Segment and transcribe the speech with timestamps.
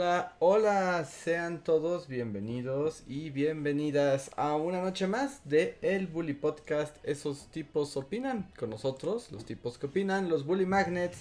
[0.00, 6.96] Hola, hola, sean todos bienvenidos y bienvenidas a una noche más de El Bully Podcast.
[7.02, 11.18] Esos tipos opinan con nosotros, los tipos que opinan, los Bully Magnets,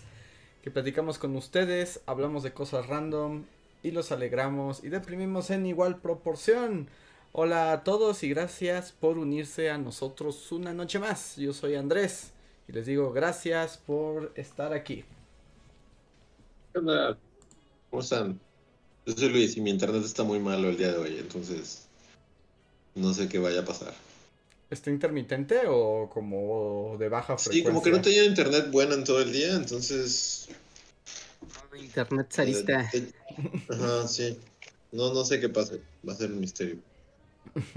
[0.62, 3.44] que platicamos con ustedes, hablamos de cosas random
[3.84, 6.88] y los alegramos y deprimimos en igual proporción.
[7.34, 11.36] Hola a todos y gracias por unirse a nosotros una noche más.
[11.36, 12.32] Yo soy Andrés
[12.66, 15.04] y les digo gracias por estar aquí.
[16.74, 17.18] Hola.
[17.90, 18.49] ¿Cómo están?
[19.10, 21.88] Yo soy Luis y mi internet está muy malo el día de hoy, entonces
[22.94, 23.92] no sé qué vaya a pasar.
[24.70, 27.54] ¿Está intermitente o como de baja frecuencia?
[27.54, 30.48] Sí, como que no tenía internet bueno en todo el día, entonces...
[31.76, 32.88] Internet zarista.
[32.94, 33.12] Eh,
[33.72, 34.38] Ajá, sí.
[34.92, 35.82] No, no sé qué pase.
[36.08, 36.76] Va a ser un misterio.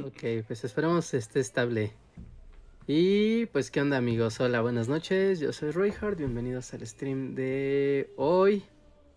[0.05, 1.94] Ok, pues esperemos esté estable.
[2.86, 4.39] Y pues, ¿qué onda amigos?
[4.39, 5.41] Hola, buenas noches.
[5.41, 6.19] Yo soy Royhard.
[6.19, 8.64] Bienvenidos al stream de hoy.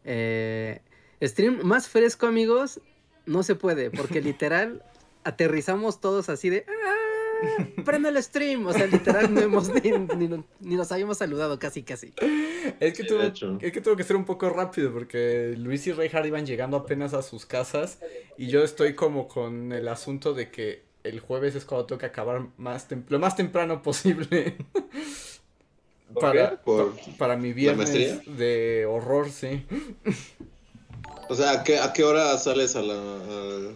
[0.06, 0.80] Eh,
[1.28, 2.80] stream más fresco, amigos,
[3.26, 4.84] no se puede, porque literal
[5.24, 6.66] aterrizamos todos así de.
[6.68, 6.92] ¡Ah!
[7.84, 8.66] ¡Prende el stream!
[8.66, 12.14] O sea, literal no hemos ni, ni- ni nos habíamos saludado casi, casi.
[12.80, 13.22] Es que, Sí, tuvo,
[13.62, 17.14] es que tuvo que ser un poco rápido porque Luis y Reinhardt iban llegando apenas
[17.14, 18.00] a sus casas
[18.38, 22.06] y yo estoy como con el asunto de que el jueves es cuando tengo que
[22.08, 24.56] acabar más lo más temprano posible
[26.14, 26.58] ¿Por para, qué?
[26.64, 29.66] ¿Por- pa- para mi viernes de horror, sí.
[31.28, 33.72] O sea, ¿a qué, a qué hora sales a la, a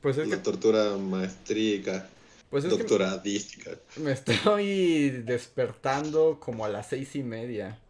[0.00, 2.08] Pues es la que, tortura maestríca,
[2.50, 3.78] pues es que doctoradística?
[3.96, 7.82] me estoy despertando como a las seis y media.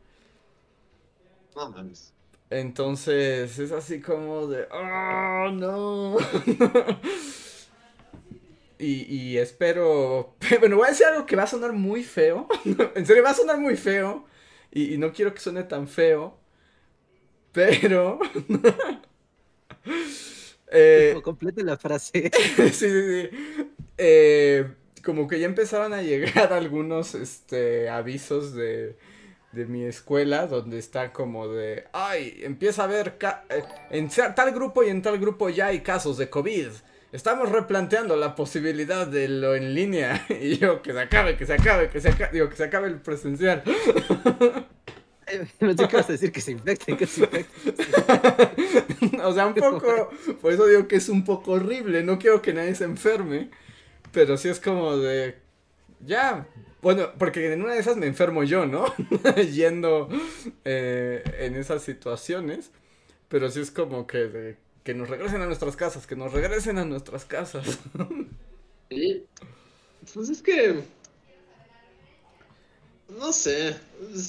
[1.54, 2.12] No mames.
[2.50, 6.16] Entonces es así como de, ¡Oh, no!
[8.78, 12.48] y, y espero, bueno, voy a decir algo que va a sonar muy feo,
[12.94, 14.26] en serio va a sonar muy feo,
[14.70, 16.38] y, y no quiero que suene tan feo,
[17.56, 18.18] pero...
[20.70, 22.30] eh, Como complete la frase.
[22.56, 23.30] sí, sí, sí.
[23.96, 24.68] Eh,
[25.02, 28.98] como que ya empezaron a llegar algunos este, avisos de,
[29.52, 33.16] de mi escuela donde está como de, ay, empieza a haber,
[33.48, 36.68] eh, en tal grupo y en tal grupo ya hay casos de COVID.
[37.10, 40.26] Estamos replanteando la posibilidad de lo en línea.
[40.28, 42.88] Y yo, que se acabe, que se acabe, que se acabe, digo, que se acabe
[42.88, 43.62] el presencial.
[45.60, 49.20] No sé qué vas a decir que se infecten, que se infecten.
[49.24, 50.10] o sea, un poco,
[50.40, 53.50] por eso digo que es un poco horrible, no quiero que nadie se enferme,
[54.12, 55.36] pero sí es como de,
[56.00, 56.46] ya,
[56.82, 58.86] bueno, porque en una de esas me enfermo yo, ¿no?
[59.52, 60.08] Yendo
[60.64, 62.70] eh, en esas situaciones,
[63.28, 66.78] pero sí es como que, de- que nos regresen a nuestras casas, que nos regresen
[66.78, 67.80] a nuestras casas.
[68.90, 69.26] Sí.
[70.14, 70.82] Pues es que.
[73.08, 73.76] No sé.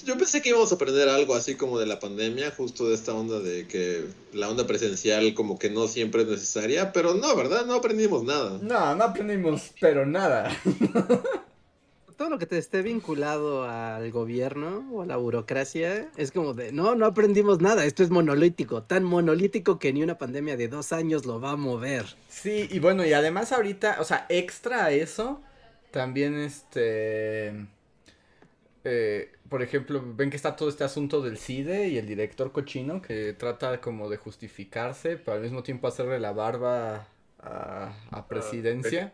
[0.06, 3.14] Yo pensé que íbamos a aprender algo así como de la pandemia, justo de esta
[3.14, 7.66] onda de que la onda presencial como que no siempre es necesaria, pero no, ¿verdad?
[7.66, 8.60] No aprendimos nada.
[8.62, 10.56] No, no aprendimos, pero nada.
[12.18, 16.72] Todo lo que te esté vinculado al gobierno o a la burocracia es como de,
[16.72, 20.94] no, no aprendimos nada, esto es monolítico, tan monolítico que ni una pandemia de dos
[20.94, 22.06] años lo va a mover.
[22.28, 25.42] Sí, y bueno, y además ahorita, o sea, extra a eso,
[25.92, 27.68] también este...
[28.84, 33.02] eh, por ejemplo, ven que está todo este asunto del CIDE y el director cochino
[33.02, 37.08] que trata como de justificarse, pero al mismo tiempo hacerle la barba
[37.40, 39.14] a, a presidencia.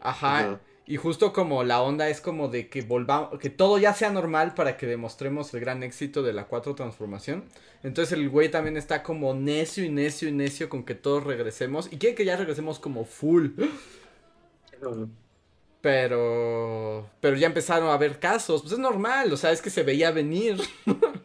[0.00, 0.60] Ajá.
[0.86, 4.52] Y justo como la onda es como de que volvamos, que todo ya sea normal
[4.54, 7.44] para que demostremos el gran éxito de la 4 transformación.
[7.82, 11.90] Entonces el güey también está como necio y necio y necio con que todos regresemos.
[11.90, 13.52] Y quiere que ya regresemos como full.
[15.84, 17.10] Pero.
[17.20, 18.62] Pero ya empezaron a haber casos.
[18.62, 20.56] Pues es normal, o sea, es que se veía venir.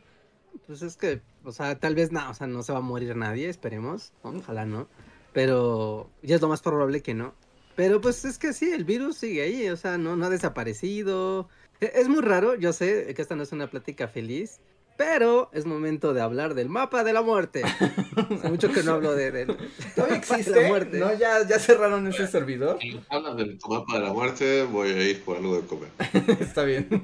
[0.67, 3.15] Pues es que, o sea, tal vez no, o sea, no se va a morir
[3.15, 4.87] nadie, esperemos, ojalá no,
[5.33, 7.33] pero ya es lo más probable que no.
[7.75, 11.49] Pero pues es que sí, el virus sigue ahí, o sea, no, no ha desaparecido.
[11.81, 14.59] E- Es muy raro, yo sé que esta no es una plática feliz,
[14.99, 17.63] pero es momento de hablar del mapa de la muerte.
[17.63, 19.47] Hace mucho que no hablo de, del
[19.95, 20.61] ¿Todavía de existe?
[20.61, 20.99] la muerte.
[20.99, 21.17] ¿No?
[21.17, 22.77] ¿Ya, ya cerraron ese servidor.
[22.81, 25.89] Si hablan del mapa de la muerte, voy a ir por algo de comer.
[26.41, 26.89] Está bien.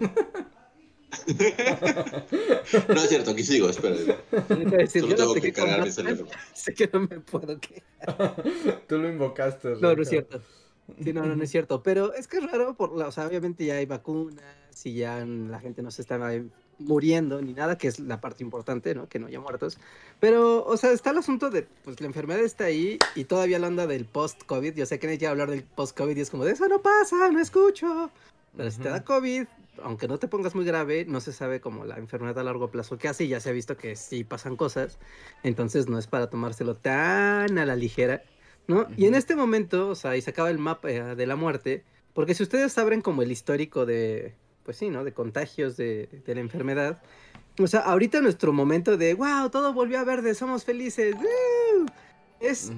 [2.89, 3.95] No es cierto, aquí sigo, decir, Solo
[4.91, 5.91] yo no tengo sé que cargar mi.
[6.53, 8.35] Sé que no me puedo quedar.
[8.87, 9.75] Tú lo invocaste.
[9.79, 10.41] No, no es cierto.
[11.01, 11.81] Sí, no, no, no es cierto.
[11.81, 14.43] Pero es que es raro, por, o sea, obviamente ya hay vacunas
[14.83, 16.17] y ya la gente no se está
[16.79, 19.07] muriendo ni nada, que es la parte importante, ¿no?
[19.07, 19.77] Que no haya muertos.
[20.19, 23.67] Pero, o sea, está el asunto de, pues la enfermedad está ahí y todavía la
[23.67, 24.75] onda del post-COVID.
[24.75, 27.39] Yo sé que quiere hablar del post-COVID y es como de eso no pasa, no
[27.39, 28.09] escucho.
[28.55, 29.45] Pero si te da COVID,
[29.83, 32.97] aunque no te pongas muy grave, no se sabe como la enfermedad a largo plazo
[32.97, 34.97] que hace y ya se ha visto que sí pasan cosas.
[35.43, 38.23] Entonces no es para tomárselo tan a la ligera,
[38.67, 38.87] ¿no?
[38.97, 41.83] Y en este momento, o sea, y se acaba el mapa eh, de la muerte,
[42.13, 44.33] porque si ustedes saben como el histórico de,
[44.65, 45.03] pues sí, ¿no?
[45.03, 47.01] De contagios de, la enfermedad.
[47.59, 51.15] O sea, ahorita nuestro momento de, wow, todo volvió a verde, somos felices,
[52.41, 52.73] es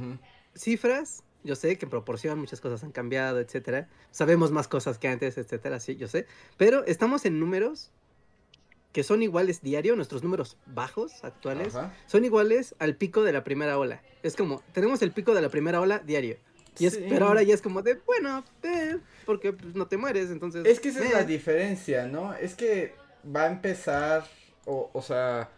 [0.54, 3.88] cifras yo sé que en proporción muchas cosas han cambiado, etcétera.
[4.12, 6.28] Sabemos más cosas que antes, etcétera, sí, yo sé.
[6.58, 7.90] Pero estamos en números
[8.92, 11.74] que son iguales diario, nuestros números bajos actuales
[12.08, 14.02] son iguales al pico de la primera ola.
[14.24, 16.38] Es como, tenemos el pico de la primera ola diario.
[16.80, 20.30] Y es, Pero ahora ya es como de, bueno, eh, porque pues, no te mueres,
[20.30, 20.66] entonces...
[20.66, 21.26] Es que esa es la eh".
[21.26, 22.34] diferencia, ¿no?
[22.34, 22.96] Es que
[23.36, 24.26] va a empezar,
[24.66, 25.50] o, o sea,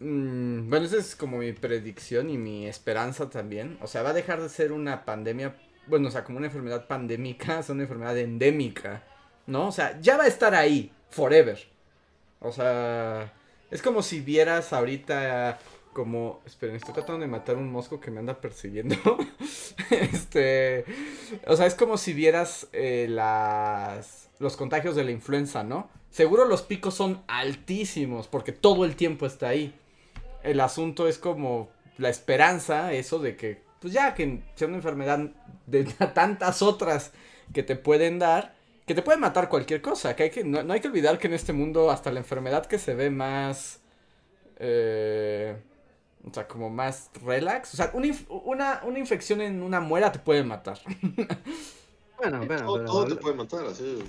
[0.00, 3.78] Mm, bueno, esa es como mi predicción y mi esperanza también.
[3.80, 5.56] O sea, va a dejar de ser una pandemia,
[5.86, 9.02] bueno, o sea, como una enfermedad pandémica, es una enfermedad endémica,
[9.46, 9.68] ¿no?
[9.68, 11.58] O sea, ya va a estar ahí, forever.
[12.40, 13.32] O sea,
[13.70, 15.58] es como si vieras ahorita
[15.94, 16.42] como...
[16.44, 18.96] Esperen, estoy tratando de matar un mosco que me anda persiguiendo.
[19.90, 20.84] este...
[21.46, 24.28] O sea, es como si vieras eh, las...
[24.38, 25.88] los contagios de la influenza, ¿no?
[26.10, 29.74] Seguro los picos son altísimos porque todo el tiempo está ahí
[30.44, 35.30] el asunto es como la esperanza, eso de que, pues ya que sea una enfermedad
[35.66, 37.12] de tantas otras
[37.52, 38.54] que te pueden dar,
[38.86, 41.34] que te puede matar cualquier cosa, que hay que, no, hay que olvidar que en
[41.34, 43.80] este mundo hasta la enfermedad que se ve más,
[44.58, 45.56] eh,
[46.28, 50.44] o sea, como más relax, o sea, una, una, infección en una muela te puede
[50.44, 50.78] matar.
[52.16, 54.02] Bueno, bueno, todo, te puede matar, así.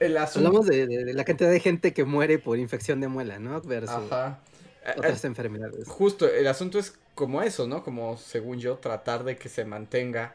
[0.00, 3.60] El Hablamos de, la cantidad de gente que muere por infección de muela, ¿no?
[3.62, 4.10] Versus...
[4.10, 4.40] Ajá.
[4.96, 5.88] Otras enfermedades.
[5.88, 7.84] Justo, el asunto es como eso, ¿no?
[7.84, 10.34] Como, según yo, tratar de que se mantenga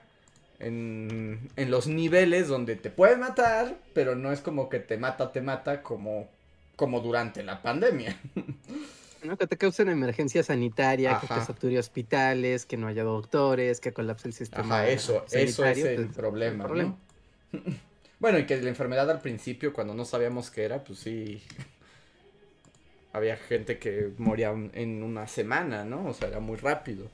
[0.59, 5.31] en, en los niveles donde te puede matar, pero no es como que te mata,
[5.31, 6.29] te mata como,
[6.77, 8.17] como durante la pandemia.
[9.23, 9.37] ¿no?
[9.37, 13.91] Que te cause una emergencia sanitaria, que te sature hospitales, que no haya doctores, que
[13.91, 14.79] colapse el sistema.
[14.79, 16.97] Ajá, eso, eso es el pues, problema, ¿no?
[18.19, 21.41] bueno, y que la enfermedad al principio, cuando no sabíamos qué era, pues sí,
[23.13, 26.07] había gente que moría en una semana, ¿no?
[26.07, 27.07] O sea, era muy rápido.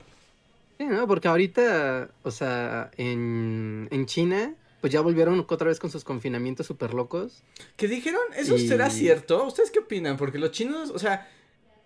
[0.77, 1.07] Sí, ¿no?
[1.07, 6.67] Porque ahorita, o sea, en, en China, pues ya volvieron otra vez con sus confinamientos
[6.67, 7.41] súper locos.
[7.77, 8.21] ¿Qué dijeron?
[8.35, 9.45] ¿Eso será cierto?
[9.45, 10.17] ¿Ustedes qué opinan?
[10.17, 11.27] Porque los chinos, o sea,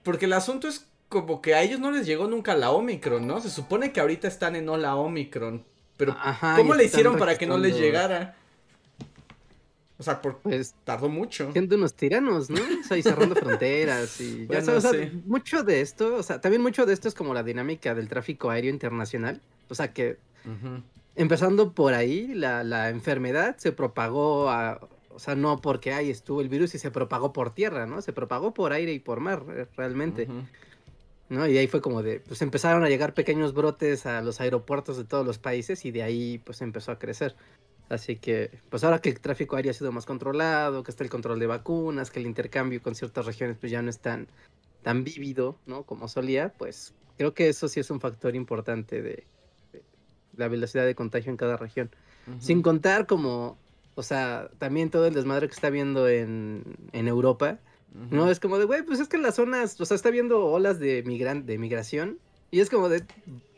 [0.03, 3.41] porque el asunto es como que a ellos no les llegó nunca la Omicron, ¿no?
[3.41, 5.63] Se supone que ahorita están en la Omicron.
[5.97, 6.15] Pero,
[6.55, 8.35] ¿cómo le hicieron para que no les llegara?
[9.97, 11.51] O sea, por, pues, tardó mucho.
[11.51, 12.61] Siendo unos tiranos, ¿no?
[12.61, 16.39] O sea, y cerrando fronteras y ya sabes, o sea, mucho de esto, o sea,
[16.39, 19.41] también mucho de esto es como la dinámica del tráfico aéreo internacional.
[19.67, 20.17] O sea, que
[21.15, 24.79] empezando por ahí, la, la, enfermedad se propagó a,
[25.19, 28.01] o sea, no porque ahí estuvo el virus y se propagó por tierra, ¿no?
[28.01, 30.29] Se propagó por aire y por mar, eh, realmente.
[31.27, 31.45] ¿No?
[31.45, 35.03] Y ahí fue como de, pues empezaron a llegar pequeños brotes a los aeropuertos de
[35.03, 37.35] todos los países y de ahí pues empezó a crecer.
[37.89, 41.09] Así que, pues ahora que el tráfico aéreo ha sido más controlado, que está el
[41.09, 44.29] control de vacunas, que el intercambio con ciertas regiones pues ya no es tan,
[44.83, 45.83] tan vívido, ¿no?
[45.83, 49.25] Como solía, pues creo que eso sí es un factor importante de,
[50.37, 51.91] la velocidad de contagio en cada región.
[52.39, 53.57] Sin contar como,
[53.99, 56.63] o sea, también todo el desmadre que está viendo en,
[56.93, 57.59] en Europa,
[58.09, 58.31] ¿no?
[58.31, 60.79] Es como de, güey, pues es que en las zonas, o sea, está viendo olas
[60.79, 62.17] de, migran de migración
[62.49, 63.03] y es como de,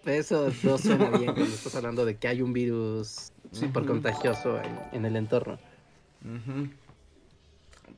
[0.05, 4.59] eso no suena bien cuando estás hablando de que hay un virus súper contagioso
[4.91, 5.59] en, el entorno.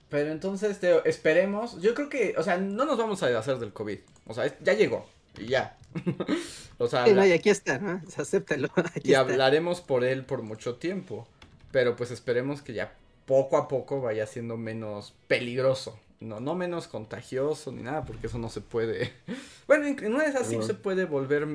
[0.09, 1.79] Pero entonces, esperemos.
[1.79, 3.99] Yo creo que, o sea, no nos vamos a hacer del COVID.
[4.27, 5.07] O sea, ya llegó.
[5.39, 5.77] Y ya.
[6.77, 8.01] o sea, y aquí está, ¿no?
[8.17, 8.67] O acéptalo.
[9.01, 11.25] y hablaremos por él por mucho tiempo.
[11.73, 15.99] Pero pues esperemos que ya poco a poco vaya siendo menos peligroso.
[16.19, 19.11] No, no menos contagioso ni nada, porque eso no se puede.
[19.67, 21.47] bueno, en una de esas sí se puede volver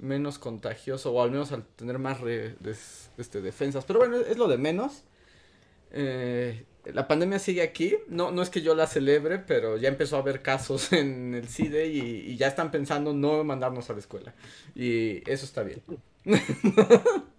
[0.00, 2.18] menos contagioso, o al menos al tener más
[3.16, 3.84] este, defensas.
[3.84, 5.04] Pero bueno, es lo de menos.
[5.92, 7.94] Eh, la pandemia sigue aquí.
[8.08, 11.48] No, no es que yo la celebre, pero ya empezó a haber casos en el
[11.48, 14.34] CIDE y, ya están pensando no mandarnos a la escuela.
[14.74, 15.82] Y eso está bien.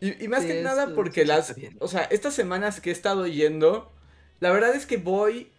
[0.00, 1.54] y, más que nada porque las...
[1.80, 3.90] O sea, estas semanas que he estado yendo,
[4.40, 5.50] la verdad es que voy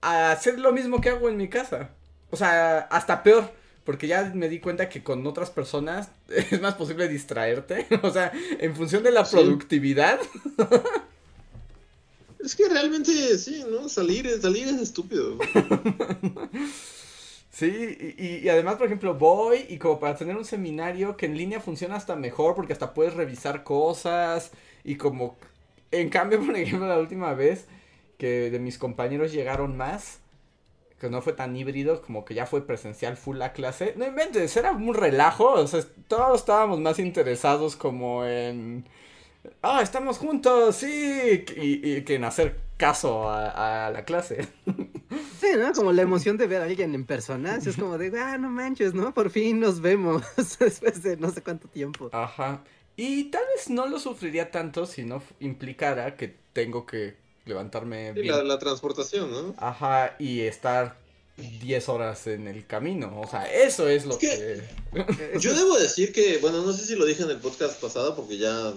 [0.00, 1.90] a hacer lo mismo que hago en mi casa.
[2.30, 3.50] O sea, hasta peor.
[3.84, 8.32] porque ya me di cuenta que con otras personas es más posible distraerte, o sea,
[8.58, 10.20] en función de la productividad.
[12.38, 13.88] Es que realmente sí, ¿no?
[13.88, 15.38] Salir, salir es estúpido.
[17.50, 21.60] Sí, y, además, por ejemplo, voy y como para tener un seminario que en línea
[21.60, 24.52] funciona hasta mejor porque hasta puedes revisar cosas
[24.84, 25.36] y como,
[25.90, 27.66] en cambio, por ejemplo, la última vez
[28.18, 30.20] que de mis compañeros llegaron más,
[31.00, 34.56] que no fue tan híbrido, como que ya fue presencial full la clase, no inventes,
[34.56, 38.84] era un relajo, o sea, todos estábamos más interesados como en
[39.62, 44.48] ah, estamos juntos, sí, y, que en hacer caso a, la clase.
[45.40, 45.72] Sí, ¿no?
[45.72, 48.94] Como la emoción de ver a alguien en persona, es como de, ah, no manches,
[48.94, 49.12] ¿no?
[49.12, 50.22] Por fin nos vemos
[50.60, 52.08] después de no sé cuánto tiempo.
[52.12, 52.62] Ajá.
[52.96, 58.24] Y tal vez no lo sufriría tanto si no implicara que tengo que levantarme sí,
[58.24, 59.54] La, la transportación, ¿no?
[59.58, 60.96] Ajá, y estar
[61.36, 63.20] 10 horas en el camino.
[63.20, 64.62] O sea, eso es lo que...
[65.38, 68.38] Yo debo decir que, bueno, no sé si lo dije en el podcast pasado porque
[68.38, 68.72] ya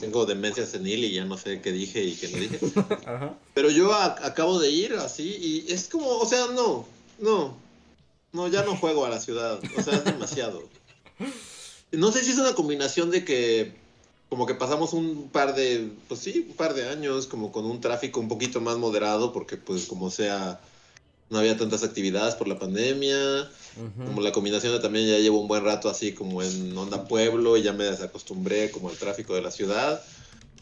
[0.00, 2.60] tengo demencia senil y ya no sé qué dije y qué no dije.
[3.54, 6.86] Pero yo acabo de ir así y es como, o sea, no,
[7.18, 7.56] no,
[8.32, 10.62] no, ya no juego a la ciudad, o sea, es demasiado.
[11.92, 13.72] No sé si es una combinación de que
[14.28, 17.80] como que pasamos un par de, pues sí, un par de años como con un
[17.80, 20.60] tráfico un poquito más moderado porque pues como sea
[21.28, 23.50] no había tantas actividades por la pandemia,
[24.06, 27.62] como la combinación también ya llevo un buen rato así como en onda pueblo y
[27.62, 30.02] ya me desacostumbré como al tráfico de la ciudad.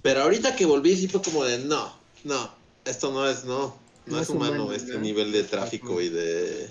[0.02, 1.94] Pero ahorita que volví sí fue como de no,
[2.24, 2.50] no,
[2.84, 6.70] esto no es, no, no, es, humano, este nivel de tráfico y de...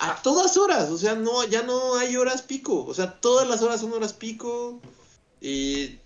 [0.00, 3.62] A todas horas, o sea, no, ya no hay horas pico, o sea, todas las
[3.62, 4.80] horas son horas pico
[5.40, 5.98] y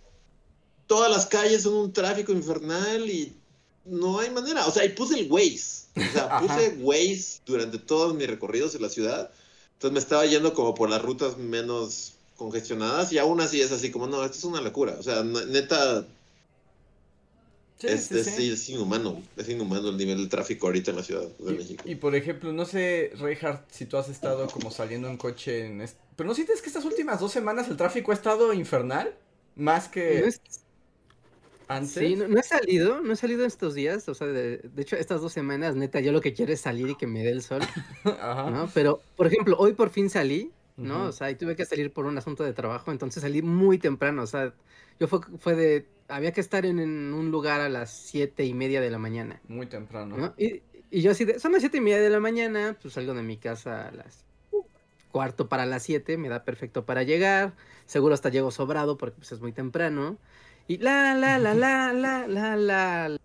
[0.87, 3.37] todas las calles son un tráfico infernal y
[3.85, 8.15] no hay manera, o sea, y puse el Waze o sea, puse Waze durante todos
[8.15, 9.31] mis recorridos en la ciudad.
[9.75, 13.91] Entonces me estaba yendo como por las rutas menos congestionadas y aún así es así
[13.91, 14.97] como, no, esto es una locura.
[14.99, 16.07] O sea, neta...
[17.79, 21.83] Sí, es, inhumano, es inhumano el nivel de tráfico ahorita en la Ciudad de México.
[21.85, 25.85] Y por ejemplo, no sé, Reinhardt, si tú has estado como saliendo en coche en...
[26.15, 29.13] Pero ¿no sientes que estas últimas dos semanas el tráfico ha estado infernal?
[29.57, 30.33] Más que...
[31.85, 35.33] Sí, no, he salido, no he salido estos días, o sea, de, hecho estas dos
[35.33, 37.61] semanas, neta, yo lo que quiero es salir y que me dé el sol,
[38.05, 38.50] Ajá.
[38.50, 38.71] ¿no?
[38.75, 41.05] Pero, por ejemplo, hoy por fin salí, ¿no?
[41.05, 44.23] O sea, y tuve que salir por un asunto de trabajo, entonces salí muy temprano,
[44.23, 44.52] o sea,
[44.99, 48.81] yo fue, fue de, había que estar en, un lugar a las siete y media
[48.81, 49.41] de la mañana.
[49.49, 50.17] Muy temprano.
[50.17, 50.35] ¿no?
[50.37, 53.14] Y, y, yo así de, son las siete y media de la mañana, pues salgo
[53.14, 54.25] de mi casa a las
[55.12, 57.52] cuarto para las siete, me da perfecto para llegar,
[57.87, 60.17] seguro hasta llego sobrado porque pues es muy temprano.
[60.69, 63.19] Y la, la, la, la, la, la, la,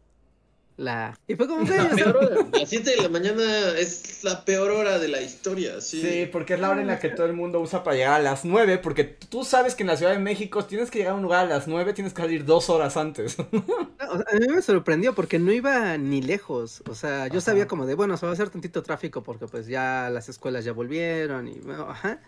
[0.76, 1.20] la.
[1.28, 1.78] Y fue como que.
[1.78, 2.36] La peor hora.
[2.54, 3.44] Las 7 de la mañana
[3.78, 6.02] es la peor hora de la historia, sí.
[6.02, 8.24] Sí, porque es la hora en la que todo el mundo usa para llegar a
[8.24, 8.80] las 9.
[8.80, 11.46] Porque tú sabes que en la Ciudad de México tienes que llegar a un lugar
[11.46, 13.38] a las 9, tienes que salir dos horas antes.
[13.40, 16.82] a mí me sorprendió porque no iba ni lejos.
[16.90, 19.68] O sea, yo sabía como de, bueno, se va a hacer tantito tráfico porque pues
[19.68, 21.62] ya las escuelas ya volvieron y.
[21.88, 22.20] Ajá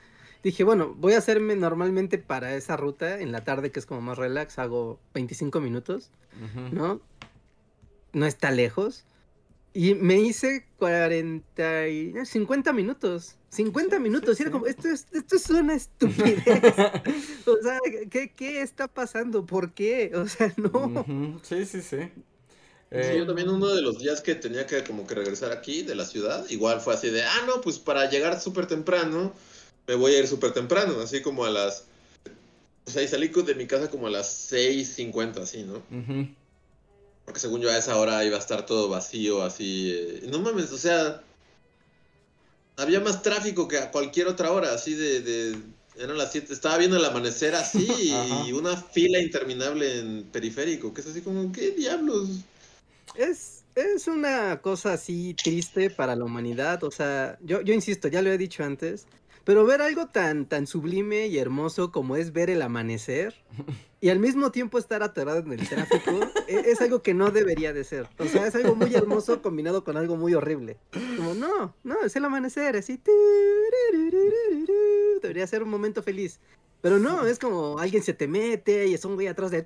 [0.43, 4.01] dije, bueno, voy a hacerme normalmente para esa ruta en la tarde, que es como
[4.01, 6.11] más relax, hago 25 minutos,
[6.71, 7.01] ¿no?
[8.13, 9.05] No está lejos.
[9.73, 13.35] Y me hice 40 y 50 minutos.
[13.49, 14.39] 50 minutos.
[14.39, 16.43] y era como, esto es, esto es una estupidez.
[17.47, 17.79] o sea,
[18.09, 19.45] ¿qué, ¿qué, está pasando?
[19.45, 20.11] ¿Por qué?
[20.15, 21.39] O sea, no.
[21.43, 21.97] Sí, sí, sí.
[21.97, 25.95] yo eh, también uno de los días que tenía que como que regresar aquí de
[25.95, 29.33] la ciudad, igual fue así de, ah, no, pues para llegar súper temprano,
[29.89, 31.85] me voy a ir súper temprano, así como a las...
[32.85, 35.81] O sea, y salí de mi casa como a las 6.50, así, ¿no?
[37.25, 39.91] Porque según yo a esa hora iba a estar todo vacío, así...
[39.91, 41.23] Eh, no mames, o sea...
[42.77, 45.21] Había más tráfico que a cualquier otra hora, así de...
[45.21, 45.57] de
[45.97, 47.87] eran las 7, estaba viendo el amanecer así
[48.45, 52.29] y una fila interminable en periférico, que es así como, ¿qué diablos?
[53.15, 58.21] Es, es una cosa así triste para la humanidad, o sea, yo, yo insisto, ya
[58.21, 59.07] lo he dicho antes,
[59.43, 63.35] pero ver algo tan, tan sublime y hermoso como es ver el amanecer
[64.01, 66.11] y al mismo tiempo estar aterrado en el tráfico
[66.47, 68.07] e, es, algo que no debería de ser.
[68.17, 70.77] O sea, es algo muy hermoso combinado con algo muy horrible.
[71.17, 73.01] Como, no, no, es el amanecer, así.
[75.21, 76.39] Debería ser un momento feliz.
[76.81, 79.65] Pero no, es como alguien se te mete y es un güey atrás de...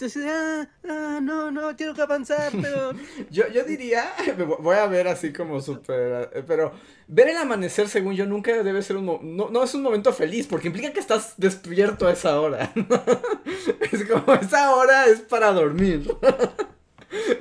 [0.00, 2.92] Entonces, ah, ah, no, no, quiero que avanzar, pero...
[3.32, 4.08] yo, yo diría,
[4.60, 6.70] voy a ver así como súper, eh, pero
[7.08, 10.46] ver el amanecer, según yo, nunca debe ser un, no, no es un momento feliz,
[10.46, 12.72] porque implica que estás despierto a esa hora.
[13.90, 16.14] es como, esa hora es para dormir.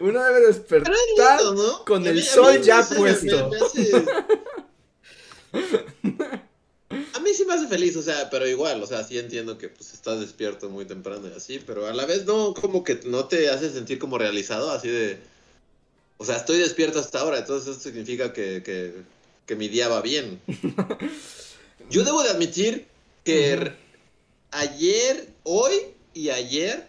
[0.01, 1.39] Uno debe despertar
[1.85, 3.51] con el sol ya puesto.
[6.89, 9.67] A mí sí me hace feliz, o sea, pero igual, o sea, sí entiendo que
[9.67, 13.25] pues estás despierto muy temprano y así, pero a la vez no, como que no
[13.25, 15.19] te hace sentir como realizado, así de,
[16.17, 18.93] o sea, estoy despierto hasta ahora, entonces eso significa que, que,
[19.45, 20.39] que mi día va bien.
[21.89, 22.87] Yo debo de admitir
[23.23, 23.73] que
[24.51, 25.73] ayer, hoy
[26.13, 26.87] y ayer,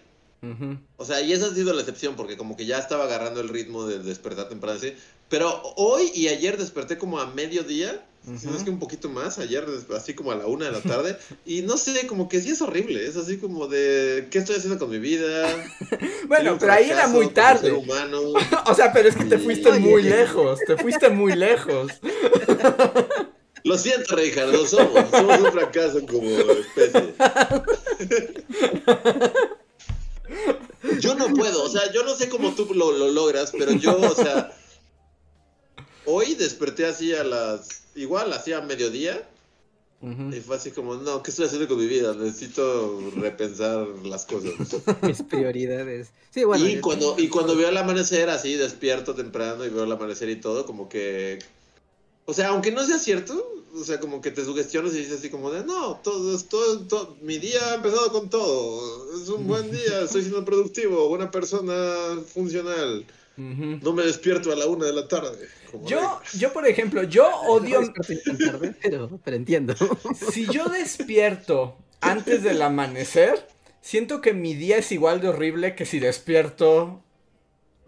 [0.97, 3.49] o sea, y esa ha sido la excepción, porque como que ya estaba agarrando el
[3.49, 4.95] ritmo de despertar temprano, ¿sí?
[5.28, 8.05] pero hoy y ayer desperté como a mediodía,
[8.39, 9.65] si no es que un poquito más, ayer
[9.97, 12.61] así como a la una de la tarde, y no sé, como que sí es
[12.61, 15.49] horrible, es así como de, ¿qué estoy haciendo con mi vida?
[16.29, 17.73] bueno, pero ahí era muy tarde.
[18.67, 21.93] o sea, pero es que te fuiste muy lejos, te fuiste muy lejos.
[23.65, 27.15] Lo siento, Ricardo, somos, somos un fracaso como especie.
[31.01, 34.15] Yo no puedo, o sea, yo no sé cómo tú lo, logras, pero yo, o
[34.15, 34.53] sea,
[36.05, 39.28] hoy desperté así a las, igual, así a mediodía,
[40.00, 42.14] y fue así como, no, ¿qué estoy haciendo con mi vida?
[42.14, 44.52] Necesito repensar las cosas.
[45.02, 46.11] Mis prioridades.
[46.31, 46.69] Sí, bueno.
[46.69, 50.37] Y, cuando, y cuando veo el amanecer así, despierto temprano y veo el amanecer y
[50.37, 51.40] todo, como que
[52.28, 55.31] o sea, aunque no sea cierto, o sea, como que te sugestionas y dices así
[55.31, 59.71] como de, no, todo, todo, todo, mi día ha empezado con todo, es un buen
[59.71, 63.07] día, estoy siendo productivo, buena persona funcional.
[63.38, 65.49] No me despierto a la una de la tarde.
[65.85, 67.80] Yo, yo, por ejemplo, yo odio...
[68.83, 69.75] pero, pero entiendo.
[70.33, 73.49] Si yo despierto antes del amanecer,
[73.80, 77.02] siento que mi día es igual de horrible que si despierto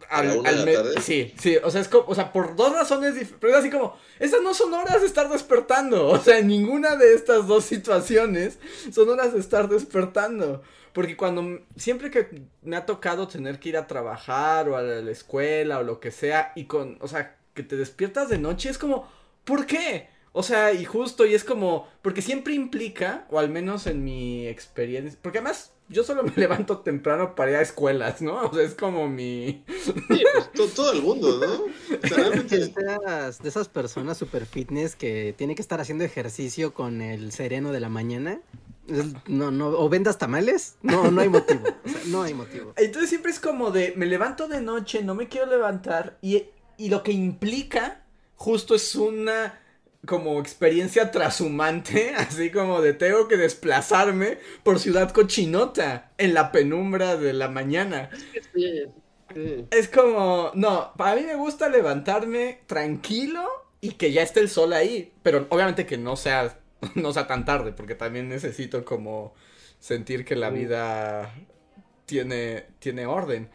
[0.09, 3.61] al, al Sí, sí, o sea, es como, o sea, por dos razones pero es
[3.61, 7.47] así como, estas no son horas de estar despertando, o sea, en ninguna de estas
[7.47, 8.59] dos situaciones
[8.92, 10.62] son horas de estar despertando,
[10.93, 15.11] porque cuando, siempre que me ha tocado tener que ir a trabajar o a la
[15.11, 18.79] escuela o lo que sea, y con, o sea, que te despiertas de noche, es
[18.79, 19.09] como,
[19.45, 20.09] ¿por qué?
[20.33, 24.47] O sea, y justo, y es como, porque siempre implica, o al menos en mi
[24.47, 28.43] experiencia, porque además yo solo me levanto temprano para ir a escuelas, ¿no?
[28.43, 29.65] O sea, es como mi...
[29.67, 31.97] Sí, pues todo, el mundo, ¿no?
[31.97, 32.59] O sea, realmente...
[32.59, 37.81] de esas personas super fitness que tiene que estar haciendo ejercicio con el sereno de
[37.81, 38.41] la mañana.
[39.26, 42.73] No, no, o vendas tamales, no, no hay motivo, o sea, no hay motivo.
[42.76, 46.45] Entonces siempre es como de, me levanto de noche, no me quiero levantar, y,
[46.76, 48.03] y lo que implica
[48.35, 49.61] justo es una
[50.07, 57.17] como experiencia trashumante, así como de tengo que desplazarme por Ciudad Cochinota en la penumbra
[57.17, 58.11] de la mañana.
[59.71, 63.47] Es como, no, para mí me gusta levantarme tranquilo
[63.81, 66.60] y que ya esté el sol ahí, pero obviamente que no sea,
[66.95, 69.34] no sea tan tarde, porque también necesito como
[69.78, 71.34] sentir que la vida
[72.06, 73.50] tiene, tiene orden.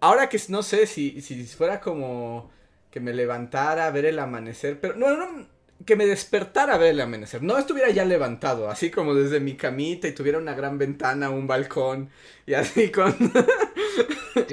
[0.00, 2.50] Ahora que no sé si, si fuera como
[2.90, 5.46] que me levantara a ver el amanecer, pero no, no,
[5.84, 7.42] que me despertara a ver el amanecer.
[7.42, 11.46] No estuviera ya levantado, así como desde mi camita y tuviera una gran ventana, un
[11.46, 12.10] balcón
[12.46, 13.14] y así con.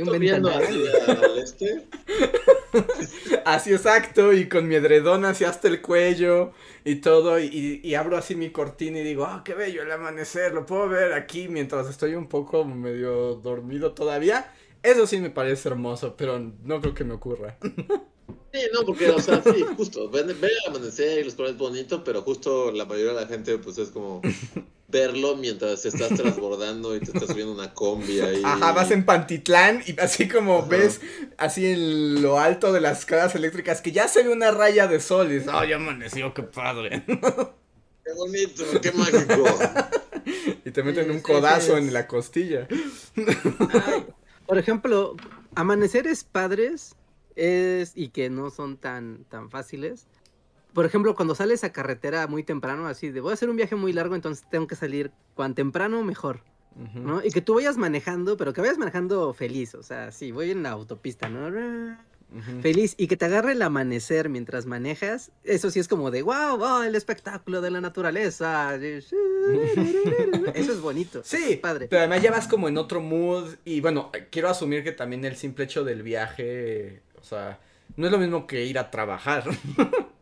[0.01, 1.85] un al este?
[3.45, 8.17] así exacto, y con mi edredón así hasta el cuello y todo, y, y, abro
[8.17, 11.89] así mi cortina y digo, ah, qué bello el amanecer, lo puedo ver aquí mientras
[11.89, 14.51] estoy un poco medio dormido todavía.
[14.83, 17.57] Eso sí me parece hermoso, pero no creo que me ocurra.
[18.53, 20.37] Sí, no, porque, o sea, sí, justo, ver, el
[20.67, 24.21] amanecer y los colores bonito, pero justo la mayoría de la gente, pues es como
[24.87, 28.41] verlo mientras estás transbordando y te estás subiendo una combi ahí.
[28.43, 31.01] Ajá, vas en Pantitlán y así como ves,
[31.37, 34.99] así en lo alto de las escalas eléctricas, que ya se ve una raya de
[34.99, 37.03] sol y dices, oh, ya amaneció, qué padre.
[38.07, 39.43] Qué bonito, qué mágico.
[40.65, 42.65] y te meten un codazo en la costilla.
[44.45, 45.17] por ejemplo,
[45.55, 46.95] amaneceres padres
[47.37, 50.07] es y que no son tan, tan fáciles.
[50.73, 53.75] Por ejemplo, cuando sales a carretera muy temprano, así de voy a hacer un viaje
[53.75, 56.41] muy largo, entonces tengo que salir cuan temprano mejor.
[56.93, 57.23] ¿no?
[57.23, 60.61] Y que tú vayas manejando, pero que vayas manejando feliz, o sea, sí, voy en
[60.63, 61.49] la autopista, ¿no?
[62.61, 66.57] Feliz y que te agarre el amanecer mientras manejas, eso sí es como de wow,
[66.57, 68.75] wow, el espectáculo de la naturaleza.
[68.75, 69.15] Eso
[70.53, 71.21] es bonito.
[71.23, 71.87] Sí, padre.
[71.87, 75.37] Pero además ya vas como en otro mood y bueno, quiero asumir que también el
[75.37, 77.59] simple hecho del viaje sea,
[77.95, 79.43] no es lo mismo que ir a trabajar.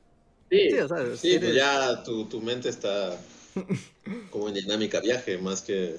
[0.48, 3.20] Sí, sí, o sea, sí pues ya tu, tu, mente está
[4.30, 5.96] como en dinámica viaje, más que...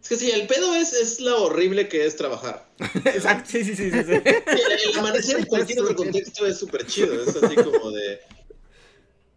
[0.00, 2.64] Es que sí, el pedo es, es lo horrible que es trabajar.
[3.04, 3.90] Exacto, sí, sí, sí.
[3.90, 8.20] sí, El, amanecer en cualquier otro contexto es súper chido, es así como de...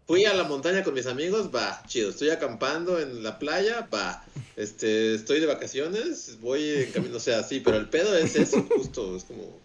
[0.06, 2.10] Fui a la montaña con mis amigos, va, chido.
[2.10, 4.24] Estoy acampando en la playa, va.
[4.54, 8.62] Este, estoy de vacaciones, voy en camino, o sea, sí, pero el pedo es eso,
[8.70, 9.58] justo, es como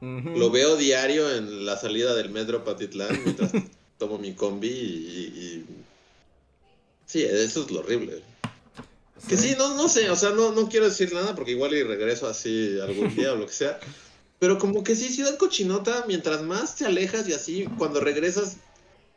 [0.00, 3.52] lo veo diario en la salida del metro Patitlán mientras
[3.98, 5.64] tomo mi combi y,
[7.06, 8.20] Sí, eso es lo horrible.
[9.28, 11.84] Que sí, no, no sé, o sea, no, no quiero decir nada porque igual y
[11.84, 13.78] regreso así algún día o lo que sea.
[14.40, 18.56] Pero como que sí, Ciudad Cochinota, mientras más te alejas y así, cuando regresas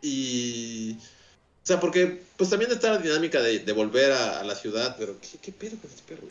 [0.02, 0.94] y...
[0.94, 5.18] O sea, porque pues también está la dinámica de, de volver a, la ciudad, pero
[5.20, 6.26] ¿qué, qué pedo con este perro?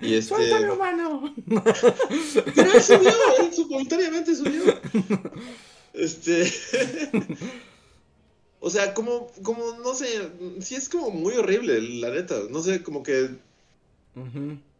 [0.00, 0.34] Y este...
[0.34, 1.34] ¡Suéltame, humano!
[2.54, 4.62] pero él subió, él voluntariamente subió.
[5.92, 6.50] Este...
[8.60, 10.06] o sea, como, como, no sé,
[10.60, 12.36] sí es como muy horrible, la neta.
[12.48, 13.28] No sé, como que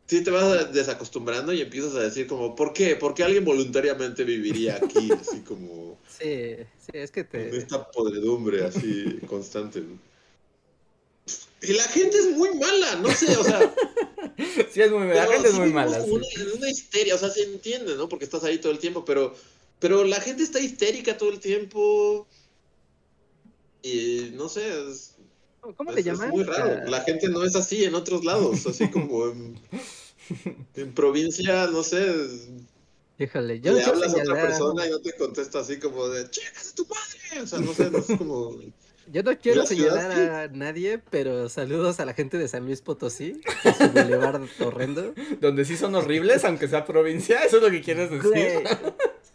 [0.07, 2.97] sí te vas desacostumbrando y empiezas a decir como, ¿por qué?
[2.97, 5.13] ¿Por qué alguien voluntariamente viviría aquí?
[5.13, 5.99] Así como...
[6.09, 7.55] Sí, sí, es que te...
[7.55, 9.83] esta podredumbre así constante.
[11.67, 13.75] Y la gente es muy mala, no sé, o sea...
[14.73, 16.03] Sí, es muy mala, la gente es muy mala.
[16.03, 18.09] Una, una histeria, o sea, se entiende, ¿no?
[18.09, 19.33] Porque estás ahí todo el tiempo, pero,
[19.79, 22.27] pero la gente está histérica todo el tiempo.
[23.83, 25.15] Y no sé, es,
[25.77, 26.29] ¿Cómo le llaman?
[26.29, 26.91] Es muy raro.
[26.91, 29.59] La gente no es así en otros lados, así como en,
[30.75, 32.15] en provincia, no sé.
[33.19, 36.75] Híjole, yo le hablas a otra persona y no te contesta así como de ¡Chicas
[36.75, 37.43] tu padre!
[37.43, 38.59] O sea, no sé, no es como.
[39.13, 43.41] Yo no quiero señalar a nadie, pero saludos a la gente de San Luis Potosí,
[43.77, 45.15] su boulevard horrendo.
[45.41, 48.63] Donde sí son horribles, aunque sea provincia, eso es lo que quieres decir.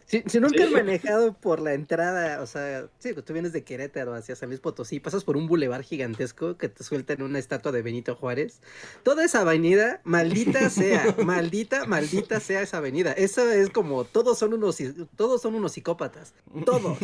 [0.09, 4.35] Si, nunca has manejado por la entrada, o sea, sí, tú vienes de Querétaro hacia
[4.35, 7.83] San Luis Potosí, pasas por un bulevar gigantesco que te suelta en una estatua de
[7.83, 8.59] Benito Juárez.
[9.03, 13.11] Toda esa avenida, maldita sea, maldita, maldita sea esa avenida.
[13.11, 14.79] Eso es como, todos son unos,
[15.15, 16.33] todos son unos psicópatas,
[16.65, 16.97] todos.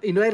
[0.00, 0.32] Y no hay,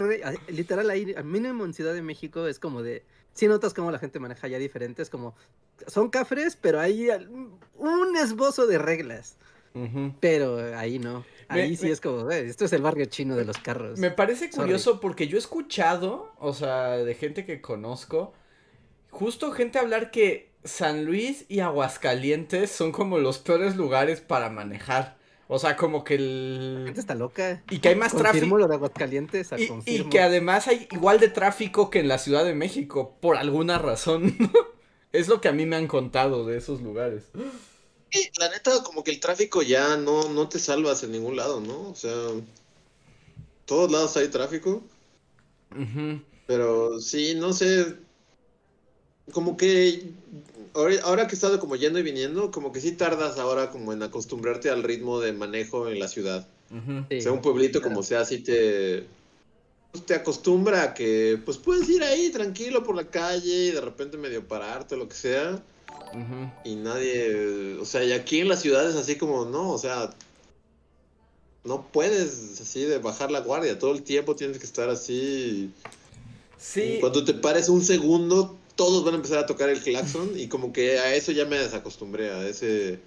[0.48, 3.98] literal ahí, al mínimo en Ciudad de México es como de, si notas cómo la
[3.98, 5.34] gente maneja ya diferentes, como,
[5.86, 7.08] son cafres, pero hay
[7.76, 9.38] un esbozo de reglas.
[10.20, 11.24] Pero ahí no.
[11.48, 13.98] Ahí sí es como, esto es el barrio chino de los carros.
[13.98, 18.34] Me parece curioso porque yo he escuchado, o sea, de gente que conozco,
[19.10, 25.16] justo gente hablar que San Luis y Aguascalientes son como los peores lugares para manejar.
[25.50, 26.80] O sea, como que el...
[26.80, 27.62] La gente está loca.
[27.70, 28.58] Y que hay más tráfico.
[28.58, 29.48] lo de Aguascalientes.
[29.56, 33.38] Y, y, que además hay igual de tráfico que en la Ciudad de México, por
[33.38, 34.36] alguna razón.
[35.12, 37.30] es lo que a mí me han contado de esos lugares
[38.38, 41.90] la neta, como que el tráfico ya no, no te salvas en ningún lado, ¿no?
[41.90, 42.12] O sea,
[43.66, 44.82] todos lados hay tráfico.
[46.46, 47.96] Pero sí, no sé.
[49.32, 50.10] Como que
[50.74, 54.02] ahora, que he estado como yendo y viniendo, como que sí tardas ahora como en
[54.02, 56.48] acostumbrarte al ritmo de manejo en la ciudad.
[56.70, 59.06] O sea, un pueblito como sea, así te,
[59.92, 63.80] pues, te acostumbra a que pues puedes ir ahí tranquilo por la calle y de
[63.80, 65.62] repente medio pararte o lo que sea.
[66.64, 70.10] Y nadie, o sea, y aquí en las ciudades así como, no, o sea,
[71.64, 75.70] no puedes así de bajar la guardia, todo el tiempo tienes que estar así.
[76.56, 76.98] Sí.
[77.00, 80.72] Cuando te pares un segundo, todos van a empezar a tocar el claxon y como
[80.72, 83.00] que a eso ya me desacostumbré, a ese...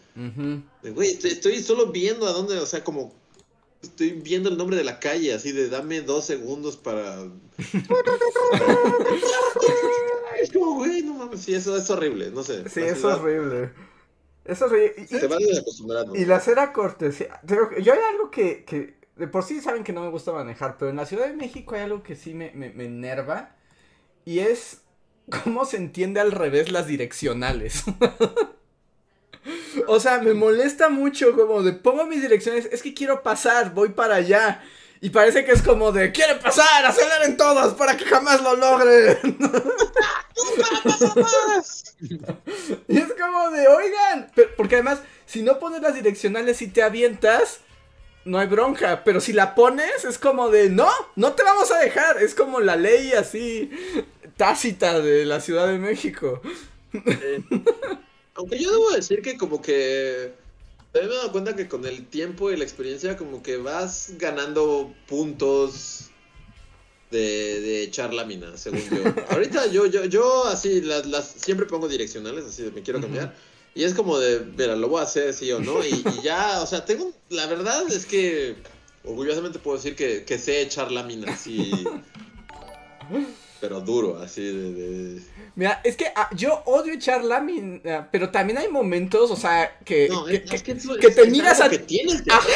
[0.83, 3.13] Güey, estoy, solo viendo a dónde, o sea, como
[3.81, 7.27] estoy viendo el nombre de la calle, así de dame dos segundos para.
[10.43, 12.67] es como, güey, no mames, sí, eso es horrible, no sé.
[12.69, 13.71] Sí, es horrible.
[14.45, 14.93] Es horrible.
[14.97, 16.15] Y, Se van acostumbrando.
[16.15, 17.39] Y la cera cortesía.
[17.43, 18.99] Yo hay algo que, que.
[19.15, 21.75] De por sí saben que no me gusta manejar, pero en la Ciudad de México
[21.75, 23.55] hay algo que sí me, me, me enerva.
[24.25, 24.81] Y es
[25.43, 27.83] cómo se entiende al revés las direccionales.
[29.87, 33.89] O sea, me molesta mucho como de pongo mis direcciones, es que quiero pasar, voy
[33.89, 34.61] para allá.
[35.03, 39.17] Y parece que es como de, quiere pasar, aceleren todos para que jamás lo logren.
[42.87, 47.61] y es como de, oigan, porque además, si no pones las direccionales y te avientas,
[48.25, 49.03] no hay bronca.
[49.03, 52.21] Pero si la pones, es como de, no, no te vamos a dejar.
[52.21, 53.71] Es como la ley así
[54.37, 56.43] tácita de la Ciudad de México.
[58.35, 60.40] Aunque yo debo decir que como que
[60.93, 64.93] me he dado cuenta que con el tiempo y la experiencia como que vas ganando
[65.07, 66.09] puntos
[67.11, 69.03] de, de echar lámina, según yo.
[69.29, 73.35] Ahorita yo, yo, yo así las, las siempre pongo direccionales, así de me quiero cambiar.
[73.73, 75.83] Y es como de, mira, lo voy a hacer sí o no.
[75.85, 78.55] Y, ya, o sea, tengo, la verdad es que
[79.05, 81.71] orgullosamente puedo decir que, que sé echar lámina, así.
[83.61, 85.21] pero duro, así de...
[85.55, 90.09] Mira, es que ah, yo odio echar lámina, pero también hay momentos, o sea, que,
[90.99, 91.67] que, te miras a...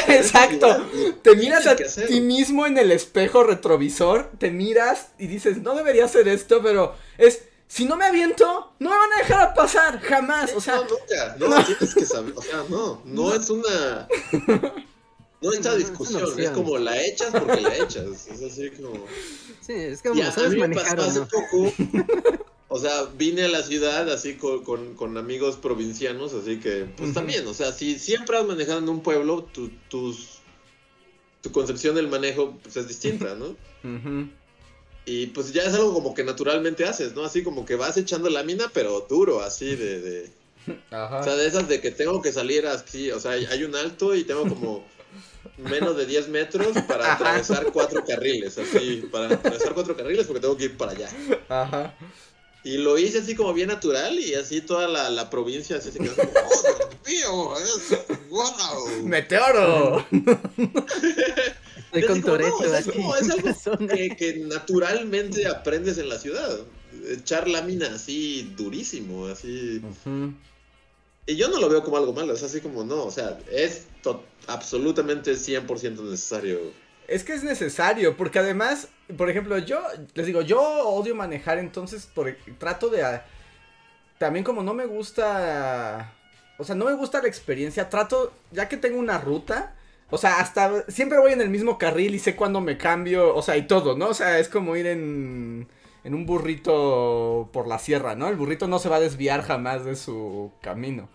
[0.08, 0.84] exacto,
[1.22, 6.06] te miras a ti mismo en el espejo retrovisor, te miras y dices, no debería
[6.06, 7.44] hacer esto, pero es...
[7.68, 10.76] Si no me aviento, no me van a dejar pasar, jamás, o sea...
[10.76, 14.06] No, nunca, no, tienes que saber, o sea, no, no, es una...
[15.42, 18.26] No está discusión, es, como la echas porque la echas.
[18.26, 19.04] Es así como.
[19.60, 21.72] Sí, es como a, sabes manejar hace poco.
[22.68, 27.46] O sea, vine a la ciudad así con, con, amigos provincianos, así que, pues también,
[27.46, 30.40] o sea, si siempre has manejado en un pueblo, tu, tus,
[31.42, 33.56] tu concepción del manejo pues, es distinta, ¿no?
[35.04, 37.24] Y pues ya es algo como que naturalmente haces, ¿no?
[37.24, 40.00] Así como que vas echando lámina, pero duro, así de...
[40.00, 40.30] de...
[40.90, 41.20] Ajá.
[41.20, 44.16] O sea, de esas de que tengo que salir así, o sea, hay un alto
[44.16, 44.84] y tengo como
[45.56, 50.56] menos de 10 metros para atravesar cuatro carriles, así, para atravesar cuatro carriles porque tengo
[50.56, 51.08] que ir para allá.
[51.48, 51.94] Ajá.
[52.66, 56.00] Y lo hice así como bien natural y así toda la, la provincia así se
[56.00, 57.58] quedó como, ¡Oh, tío!
[57.58, 57.96] Es,
[58.28, 59.04] ¡Wow!
[59.04, 60.04] ¡Meteoro!
[61.92, 66.58] Estoy con es, como, es algo que, que, naturalmente aprendes en la ciudad.
[67.08, 69.80] Echar lámina así durísimo, así.
[71.26, 73.84] Y yo no lo veo como algo malo, es así como no, o sea, es
[74.46, 76.60] absolutamente 100% necesario.
[77.08, 79.80] Es que es necesario, porque además, por ejemplo, yo
[80.14, 83.20] les digo, yo odio manejar, entonces por, trato de...
[84.18, 86.12] también como no me gusta...
[86.58, 89.76] O sea, no me gusta la experiencia, trato, ya que tengo una ruta,
[90.08, 93.42] o sea, hasta siempre voy en el mismo carril y sé cuándo me cambio, o
[93.42, 94.08] sea, y todo, ¿no?
[94.08, 95.68] O sea, es como ir en,
[96.04, 98.28] en un burrito por la sierra, ¿no?
[98.28, 101.08] El burrito no se va a desviar jamás de su camino.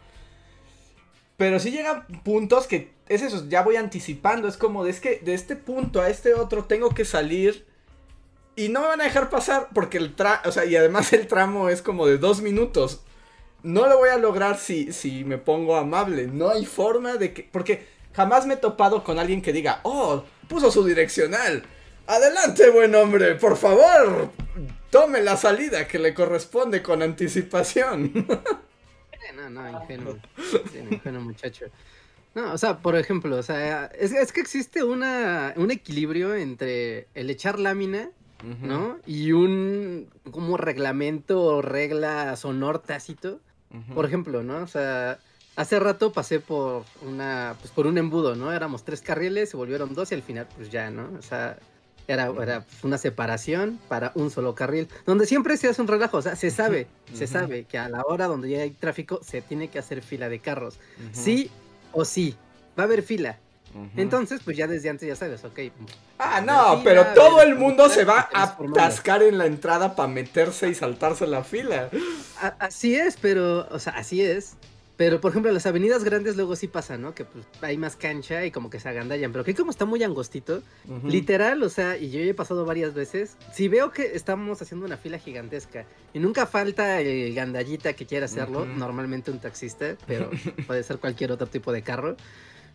[1.42, 5.22] Pero sí llegan puntos que es eso, ya voy anticipando, es como, de, es que
[5.26, 7.66] de este punto a este otro tengo que salir
[8.56, 11.26] y no me van a dejar pasar porque el tramo, o sea, y además el
[11.26, 13.02] tramo es como de dos minutos.
[13.64, 17.50] No lo voy a lograr si, si me pongo amable, no hay forma de que,
[17.52, 21.64] porque jamás me he topado con alguien que diga, oh, puso su direccional.
[22.06, 24.30] Adelante, buen hombre, por favor,
[24.92, 28.28] tome la salida que le corresponde con anticipación.
[29.50, 30.18] no, no, ingenuo.
[30.92, 31.66] ingenuo muchacho.
[32.34, 37.30] No, o sea, por ejemplo, o sea, es, que existe una, un equilibrio entre el
[37.30, 38.10] echar lámina,
[38.62, 38.98] ¿no?
[39.06, 43.40] Y un como reglamento o regla sonor tácito.
[43.94, 44.58] Por ejemplo, ¿no?
[44.58, 45.20] O sea,
[45.56, 48.52] hace rato pasé por una, pues por un embudo, ¿no?
[48.52, 51.10] Éramos tres carriles, se volvieron dos y al final, pues ya, ¿no?
[51.18, 51.58] O sea,
[52.08, 56.22] era, era una separación para un solo carril, donde siempre se hace un relajo, o
[56.22, 59.70] sea, se sabe, se sabe que a la hora donde ya hay tráfico se tiene
[59.70, 60.80] que hacer fila de carros,
[61.12, 61.50] sí
[61.92, 62.36] o sí,
[62.78, 63.38] va a haber fila.
[63.96, 65.60] Entonces, pues ya desde antes ya sabes, ok.
[66.20, 70.70] Ah, no, pero todo el mundo se va a atascar en la entrada para meterse
[70.70, 71.90] y saltarse la fila.
[72.60, 74.56] así es, pero, o sea, así es.
[74.98, 77.16] Pero, por ejemplo, las avenidas grandes luego sí pasa, ¿no?
[77.16, 79.32] Que pues, hay más cancha y como que se agandallan.
[79.32, 80.62] Pero que como está muy angostito,
[81.06, 84.98] literal, o sea, y yo he pasado varias veces, si veo que estamos haciendo una
[84.98, 90.30] fila gigantesca y nunca falta el gandallita que quiera hacerlo, normalmente un taxista, pero
[90.68, 92.16] puede ser cualquier otro tipo de carro,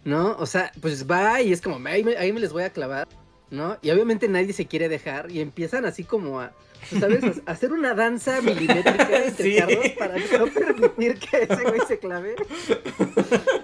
[0.04, 0.36] ¿no?
[0.38, 3.06] O sea, pues va y es como, ahí ahí me les voy a clavar,
[3.50, 3.78] ¿no?
[3.82, 6.52] Y obviamente nadie se quiere dejar y empiezan así como a
[6.98, 7.42] ¿sabes?
[7.46, 12.36] Hacer una danza milimétrica entre carros para no permitir que ese güey se clave.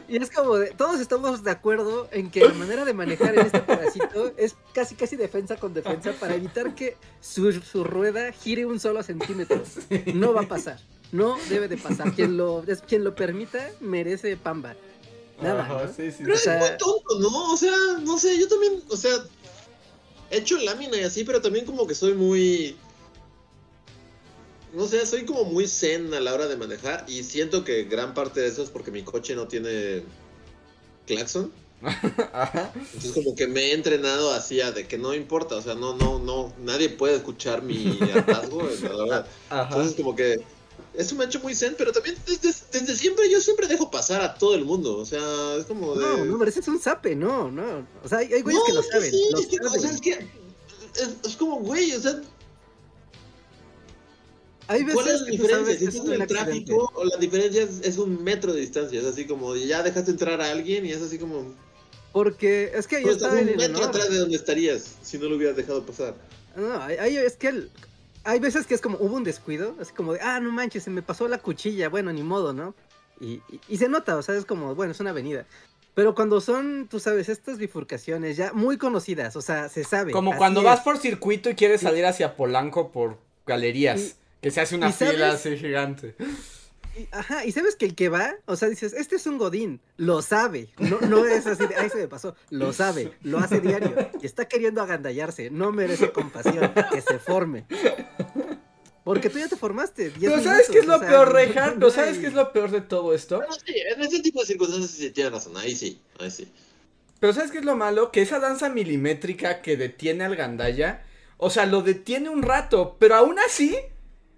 [0.08, 3.46] Y es como de, todos estamos de acuerdo en que la manera de manejar en
[3.46, 7.50] este pedacito es casi casi defensa con defensa para evitar que su,
[7.84, 9.62] rueda gire un solo centímetro.
[10.14, 10.78] No va a pasar.
[11.12, 12.12] No debe de pasar.
[12.12, 14.74] Quien lo, quien lo permita merece pamba.
[15.40, 15.66] Nada.
[15.66, 15.92] ¿no?
[15.92, 17.52] Sí, sí, Pero es muy tonto, ¿no?
[17.52, 19.12] O sea, no sé, yo también, o sea,
[20.32, 22.76] he hecho lámina y así, pero también como que soy muy
[24.72, 28.14] no sé, soy como muy zen a la hora de manejar y siento que gran
[28.14, 30.02] parte de eso es porque mi coche no tiene
[31.06, 31.52] claxon.
[31.82, 35.96] Entonces como que me he entrenado así a de que no importa, o sea, no,
[35.96, 38.62] no, no, nadie puede escuchar mi hartazgo,
[39.50, 40.42] Entonces como que
[40.94, 44.34] eso me ha hecho muy zen, pero también desde, siempre yo siempre dejo pasar a
[44.34, 46.04] todo el mundo, o sea, es como de...
[46.04, 48.82] No, no, pero ese es un zape, no, no, o sea, hay, güeyes que lo
[48.82, 49.10] saben.
[49.10, 50.26] Sí, es, que, o sea, es que
[51.24, 52.20] es como, güey, o sea,
[54.66, 55.78] ¿Cuál es la diferencia?
[55.78, 59.00] Si estás en el tráfico, o la diferencia es, un metro de distancia.
[59.00, 61.54] Es así como ya dejaste entrar a alguien y es así como.
[62.12, 65.56] Porque es que yo estaba un metro atrás de donde estarías si no lo hubieras
[65.56, 66.14] dejado pasar.
[66.56, 67.68] No, hay, es que
[68.24, 70.90] hay veces que es como hubo un descuido, así como de, ah, no manches, se
[70.90, 72.74] me pasó la cuchilla, bueno, ni modo, ¿no?
[73.20, 75.46] Y, y, se nota, o sea, es como, bueno, es una avenida.
[75.94, 80.12] Pero cuando son, tú sabes, estas bifurcaciones ya muy conocidas, o sea, se sabe.
[80.12, 84.16] Como cuando vas por circuito y quieres salir hacia Polanco por galerías.
[84.40, 86.16] Que se hace una fila así gigante.
[87.10, 90.22] Ajá, y sabes que el que va, o sea, dices, este es un godín, lo
[90.22, 93.94] sabe, no, no es así, de, ahí se me pasó, lo sabe, lo hace diario,
[94.20, 97.66] y está queriendo agandallarse, no merece compasión, que se forme.
[99.04, 100.12] Porque tú ya te formaste.
[100.20, 101.80] ¿No sabes qué es lo peor, Rejan?
[101.80, 103.42] ¿No sabes qué es lo peor de todo esto?
[103.66, 106.48] sí, en ese tipo de circunstancias sí tienes razón, ahí sí, ahí sí.
[107.18, 108.10] Pero ¿sabes qué es lo malo?
[108.10, 111.04] Que esa danza milimétrica que detiene al gandaya,
[111.36, 113.76] o sea, lo detiene un rato, pero aún así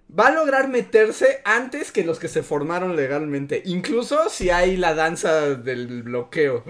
[0.07, 3.61] va a lograr meterse antes que los que se formaron legalmente.
[3.65, 6.63] Incluso si hay la danza del bloqueo.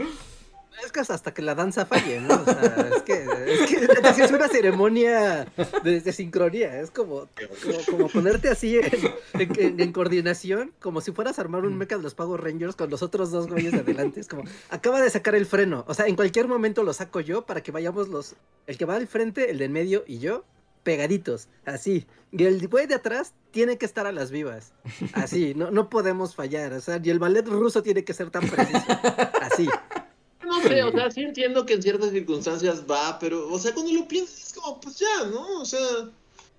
[0.84, 2.36] Es que hasta que la danza falle, ¿no?
[2.36, 3.14] O sea, es que
[3.48, 5.48] es, que, es una ceremonia
[5.84, 6.82] de, sincronía.
[6.82, 7.28] Es como,
[7.90, 8.80] como, ponerte así
[9.34, 13.02] en, coordinación, como si fueras a armar un mecha de los Power Rangers con los
[13.04, 14.20] otros dos güeyes de adelante.
[14.20, 15.86] Es como, acaba de sacar el freno.
[15.88, 18.36] O sea, en cualquier momento lo saco yo para que vayamos los.
[18.68, 20.44] El que va al frente, el de en medio y yo,
[20.86, 22.06] pegaditos, así.
[22.32, 24.72] Y el güey de atrás tiene que estar a las vivas.
[25.14, 26.72] Así, no, no podemos fallar.
[26.72, 28.86] O sea, y el ballet ruso tiene que ser tan preciso.
[29.42, 29.68] Así.
[30.46, 33.92] No sé, o sea, sí entiendo que en ciertas circunstancias va, pero, o sea, cuando
[33.92, 35.60] lo piensas es como, pues ya, ¿no?
[35.60, 35.80] O sea,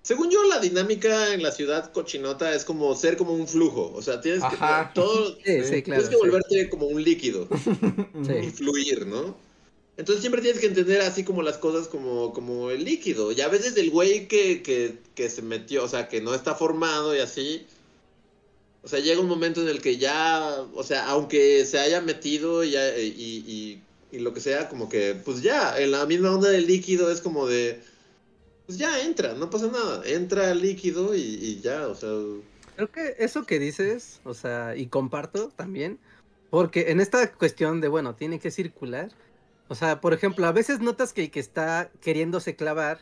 [0.01, 3.93] según yo, la dinámica en la ciudad cochinota es como ser como un flujo.
[3.95, 4.57] O sea, tienes que
[4.93, 7.47] todo, tienes que volverte como un líquido
[8.43, 9.46] y fluir, ¿no?
[9.97, 13.31] Entonces siempre tienes que entender así como las cosas como, como el líquido.
[13.31, 17.15] Y a veces el güey que, que, se metió, o sea, que no está formado
[17.15, 17.65] y así,
[18.83, 22.63] o sea, llega un momento en el que ya, o sea, aunque se haya metido
[22.63, 23.81] y, y,
[24.11, 27.19] y, lo que sea, como que, pues ya, en la misma onda del líquido es
[27.19, 27.81] como de,
[28.67, 32.09] pues ya entra, no pasa nada, entra líquido y, ya, o sea.
[32.75, 35.97] Creo que eso que dices, o sea, y comparto también,
[36.51, 39.09] porque en esta cuestión de, bueno, tiene que circular,
[39.67, 42.99] o sea, por ejemplo, a veces notas que el que está queriéndose clavar,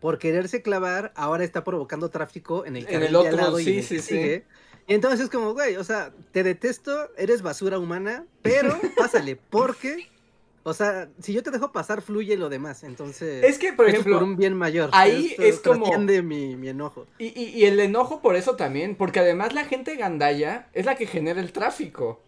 [0.00, 4.00] por quererse clavar, ahora está provocando tráfico en el, en el otro, lado sí, sí,
[4.00, 4.42] sí.
[4.86, 10.08] Y entonces es como, güey, o sea, te detesto, eres basura humana, pero pásale, porque,
[10.62, 12.82] o sea, si yo te dejo pasar, fluye lo demás.
[12.84, 14.88] Entonces, es que, por ejemplo, por un bien mayor.
[14.94, 15.86] Ahí es como.
[15.98, 17.06] Mi, mi enojo.
[17.18, 20.96] Y, y, y, el enojo por eso también, porque además la gente gandaya es la
[20.96, 22.22] que genera el tráfico.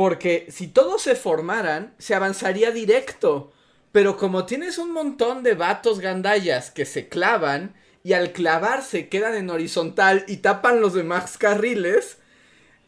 [0.00, 3.52] Porque si todos se formaran, se avanzaría directo.
[3.92, 9.34] Pero como tienes un montón de vatos gandayas que se clavan y al clavarse quedan
[9.34, 12.16] en horizontal y tapan los demás carriles,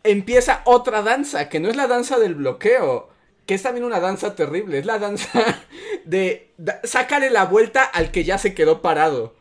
[0.05, 3.11] empieza otra danza, que no es la danza del bloqueo,
[3.44, 5.61] que es también una danza terrible, es la danza
[6.07, 9.35] de sácale la vuelta al que ya se quedó parado.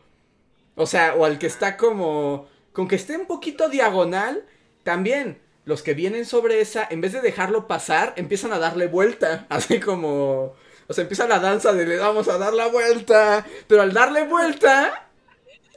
[0.74, 4.44] O sea, o al que está como con que esté un poquito diagonal,
[4.82, 9.46] también los que vienen sobre esa, en vez de dejarlo pasar, empiezan a darle vuelta,
[9.50, 10.54] así como
[10.88, 14.24] o sea, empieza la danza de le vamos a dar la vuelta, pero al darle
[14.26, 15.08] vuelta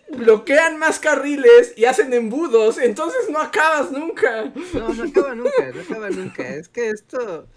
[0.09, 4.51] bloquean más carriles y hacen embudos, entonces no acabas nunca.
[4.73, 6.47] No, no acaba nunca, no acaba nunca.
[6.47, 7.47] Es que esto,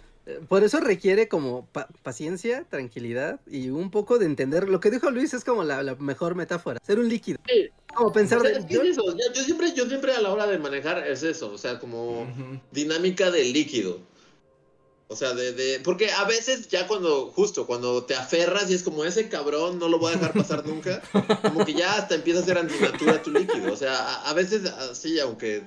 [0.49, 1.67] por eso requiere como
[2.03, 4.69] paciencia, tranquilidad y un poco de entender.
[4.69, 7.39] Lo que dijo Luis es como la, mejor metáfora, ser un líquido.
[7.95, 8.65] Como pensar de...
[8.69, 8.83] yo...
[9.43, 12.27] siempre, yo siempre a la hora de manejar es eso, o sea, como
[12.73, 14.01] dinámica del líquido.
[15.11, 18.83] O sea, de, de, porque a veces ya cuando, justo, cuando te aferras y es
[18.83, 21.01] como ese cabrón, no lo voy a dejar pasar nunca,
[21.43, 23.73] como que ya hasta empieza a ser antinatura tu líquido.
[23.73, 25.63] O sea, a, veces así, aunque...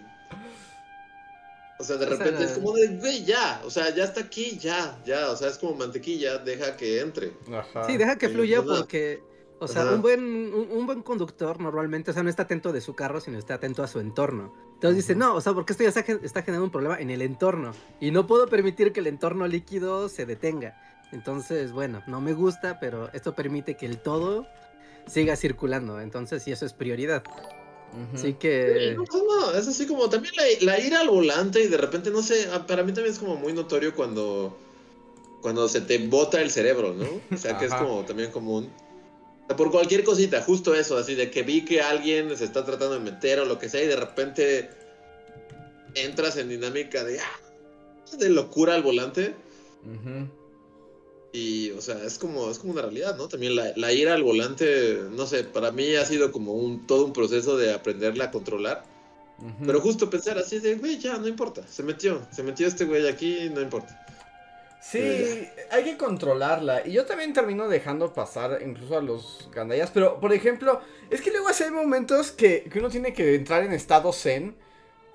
[1.81, 5.01] O sea, de repente es como de, güey, ya, o sea, ya está aquí, ya,
[5.05, 7.33] ya, o sea, es como mantequilla, deja que entre.
[7.51, 7.85] Ajá.
[7.85, 9.21] Sí, deja que fluya porque
[9.61, 12.95] o sea, un buen, un, buen conductor normalmente, o sea, no está atento de su
[12.95, 14.51] carro, sino está atento a su entorno.
[14.73, 17.71] Entonces dice, no, o sea, porque esto ya está, generando un problema en el entorno.
[17.99, 20.81] Y no puedo permitir que el entorno líquido se detenga.
[21.11, 24.47] Entonces, bueno, no me gusta, pero esto permite que el todo
[25.05, 26.01] siga circulando.
[26.01, 27.21] Entonces, sí, eso es prioridad.
[28.13, 28.95] Así que.
[28.95, 32.47] No, no, es así como también la, ira al volante y de repente, no sé,
[32.53, 34.57] ah, para mí también es como muy notorio cuando.
[35.41, 37.05] Cuando se te bota el cerebro, ¿no?
[37.33, 38.69] O sea, que es como también común
[39.55, 42.99] por cualquier cosita, justo eso, así de que vi que alguien se está tratando de
[42.99, 44.69] meter o lo que sea y de repente
[45.95, 49.35] entras en dinámica de, ah, de locura al volante.
[51.33, 53.27] Y, o sea, es como, es como una realidad, ¿no?
[53.27, 57.13] También la, ira al volante, no sé, para mí ha sido como un, todo un
[57.13, 58.83] proceso de aprenderla a controlar.
[59.65, 63.07] Pero justo pensar así de, güey, ya, no importa, se metió, se metió este güey
[63.07, 64.05] aquí, no importa.
[64.81, 66.85] Sí, hay que controlarla.
[66.85, 69.91] Y yo también termino dejando pasar incluso a los gandallas.
[69.91, 70.81] Pero, por ejemplo,
[71.11, 74.55] es que luego hay momentos que, uno tiene que entrar en estado zen.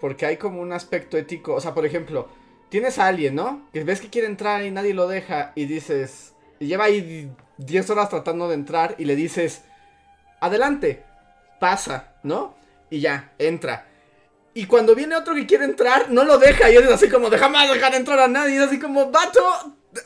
[0.01, 1.55] Porque hay como un aspecto ético.
[1.55, 2.29] O sea, por ejemplo,
[2.77, 3.67] tienes a alguien, ¿no?
[3.73, 5.53] Que ves que quiere entrar y nadie lo deja.
[5.55, 6.35] Y dices.
[6.61, 8.97] Y lleva ahí 10 horas tratando de entrar.
[8.99, 9.63] Y le dices.
[10.41, 11.03] Adelante.
[11.59, 12.55] Pasa, ¿no?
[12.91, 13.89] Y ya, entra.
[14.53, 16.71] Y cuando viene otro que quiere entrar, no lo deja.
[16.71, 18.57] Y es así como, deja más dejar entrar a nadie.
[18.57, 19.41] Y es así como, vato,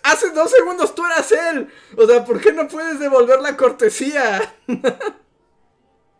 [0.05, 1.67] hace dos segundos tú eras él.
[1.97, 4.55] O sea, ¿por qué no puedes devolver la cortesía?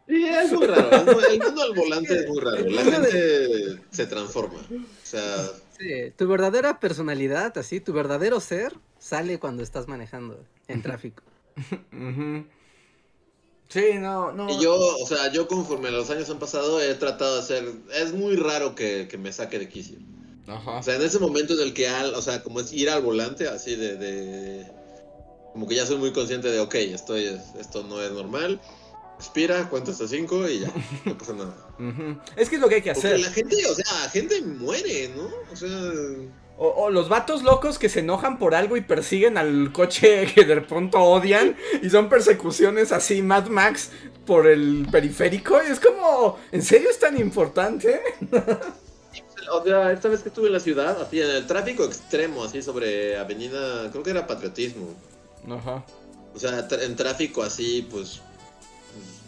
[0.09, 0.91] Sí, es muy raro.
[1.31, 2.69] El mundo al volante es muy raro.
[2.69, 4.59] La gente se transforma.
[4.59, 5.49] O sea.
[5.81, 11.23] Sí, tu verdadera personalidad, así, tu verdadero ser, sale cuando estás manejando en tráfico.
[13.69, 14.51] Sí, no, no.
[14.51, 18.13] Y yo, o sea, yo conforme los años han pasado he tratado de hacer, es
[18.13, 19.97] muy raro que, me saque de quicio.
[20.49, 20.79] Ajá.
[20.79, 23.01] O sea, en ese momento en el que, al, o sea, como es ir al
[23.01, 24.67] volante, así de, de,
[25.53, 28.61] como que ya soy muy consciente de, ok, estoy, esto no es normal,
[29.21, 30.73] respira, cuenta hasta cinco y ya,
[31.05, 31.55] no pasa nada.
[32.37, 33.13] Es que es lo que hay que hacer.
[33.13, 35.29] Porque la gente, o sea, la gente muere, ¿no?
[35.53, 35.69] O sea...
[36.63, 40.61] O, los vatos locos que se enojan por algo y persiguen al coche que de
[40.61, 43.91] pronto odian y son persecuciones así Mad Max
[44.27, 48.01] por el periférico y es como, ¿en serio es tan importante?
[49.53, 52.63] o sea, esta vez que estuve en la ciudad, así en el tráfico extremo, así
[52.63, 54.95] sobre avenida, creo que era patriotismo.
[55.51, 55.85] Ajá.
[56.35, 58.21] O sea, en tráfico así, pues,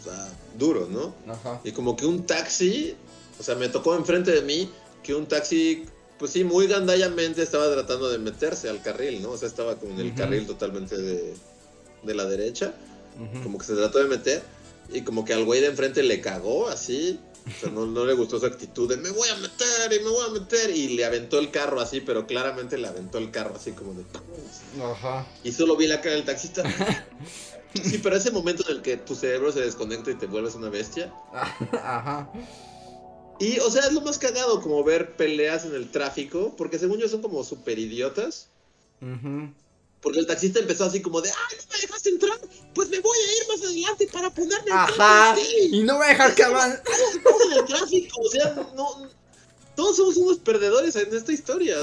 [0.05, 0.17] pues
[0.59, 1.15] duro, ¿no?
[1.33, 1.61] Ajá.
[1.65, 2.95] Y como que un taxi,
[3.39, 4.71] o sea, me tocó enfrente de mí
[5.03, 5.85] que un taxi
[6.23, 9.31] pues sí, muy gandallamente estaba tratando de meterse al carril, ¿no?
[9.31, 11.35] O sea, estaba como en el carril totalmente de,
[12.05, 12.75] la derecha,
[13.43, 14.41] como que se trató de meter,
[14.93, 18.39] y como que al güey de enfrente le cagó así, o sea, no, le gustó
[18.39, 21.41] su actitud de me voy a meter y me voy a meter, y le aventó
[21.41, 24.05] el carro así, pero claramente le aventó el carro así como de...
[24.81, 25.27] Ajá.
[25.43, 26.63] Y solo vi la cara del taxista.
[27.75, 30.69] Sí, pero ese momento en el que tu cerebro se desconecta y te vuelves una
[30.69, 31.13] bestia.
[31.73, 32.31] Ajá.
[33.39, 36.99] Y, o sea, es lo más cagado como ver peleas en el tráfico, porque según
[36.99, 38.49] yo son como super idiotas.
[40.01, 42.39] Porque el taxista empezó así como de, ay, no me dejaste entrar,
[42.75, 45.37] pues me voy a ir más adelante para ponerme Ajá,
[45.71, 46.83] y no voy a dejar que avance.
[47.47, 49.09] En el tráfico, o sea, no,
[49.75, 51.77] todos somos unos perdedores en esta historia.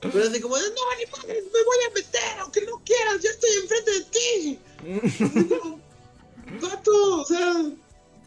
[0.00, 3.90] Pero así como, no, ni me voy a meter, aunque no quieras, yo estoy enfrente
[3.92, 4.58] de ti.
[6.60, 7.70] Vato, o sea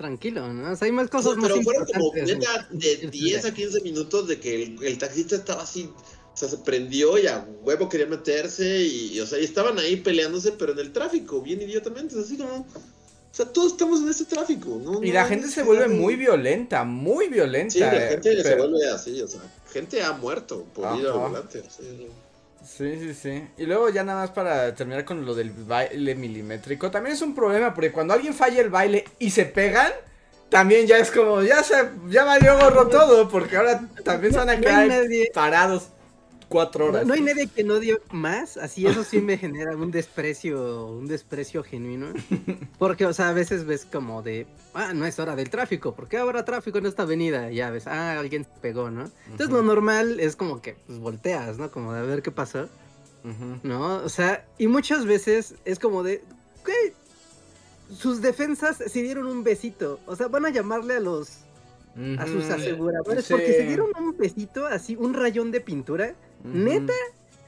[0.03, 0.71] tranquilo, ¿no?
[0.71, 4.39] O sea, hay más cosas Pero fueron como neta de 10 a 15 minutos de
[4.39, 5.89] que el, taxista estaba así,
[6.33, 9.97] o sea, se prendió y a huevo quería meterse y, o sea, y estaban ahí
[9.97, 12.67] peleándose, pero en el tráfico, bien idiotamente, así como...
[13.33, 15.03] O sea, todos estamos en ese tráfico, ¿no?
[15.03, 17.73] Y la gente se vuelve muy violenta, muy violenta.
[17.73, 21.63] Sí, la gente se vuelve así, o sea, gente ha muerto por ir al volante.
[21.75, 22.07] Sí.
[22.63, 23.47] Sí, sí, sí.
[23.57, 27.33] Y luego ya nada más para terminar con lo del baile milimétrico, también es un
[27.33, 29.91] problema porque cuando alguien falla el baile y se pegan,
[30.49, 34.49] también ya es como, ya se, ya valió gorro todo, porque ahora también se van
[34.51, 34.91] a quedar
[35.33, 35.87] parados
[36.53, 37.07] cuatro horas.
[37.07, 41.07] No, hay nadie que no dio más, así eso sí me genera un desprecio, un
[41.07, 42.13] desprecio genuino.
[42.77, 44.45] Porque, o sea, a veces ves como de,
[44.75, 47.49] ah, no es hora del tráfico, ¿por qué habrá tráfico en esta avenida?
[47.49, 49.09] Ya ves, ah, alguien se pegó, ¿no?
[49.25, 51.71] Entonces lo normal es como que pues, volteas, ¿no?
[51.71, 52.69] Como de a ver qué pasó.
[53.63, 54.03] ¿No?
[54.03, 56.21] O sea, y muchas veces es como de,
[56.65, 56.93] ¿qué?
[57.97, 60.01] Sus defensas se dieron un besito.
[60.05, 61.42] O sea, van a llamarle a los
[62.17, 66.93] a sus aseguradores porque se dieron un besito así, un rayón de pintura Neta,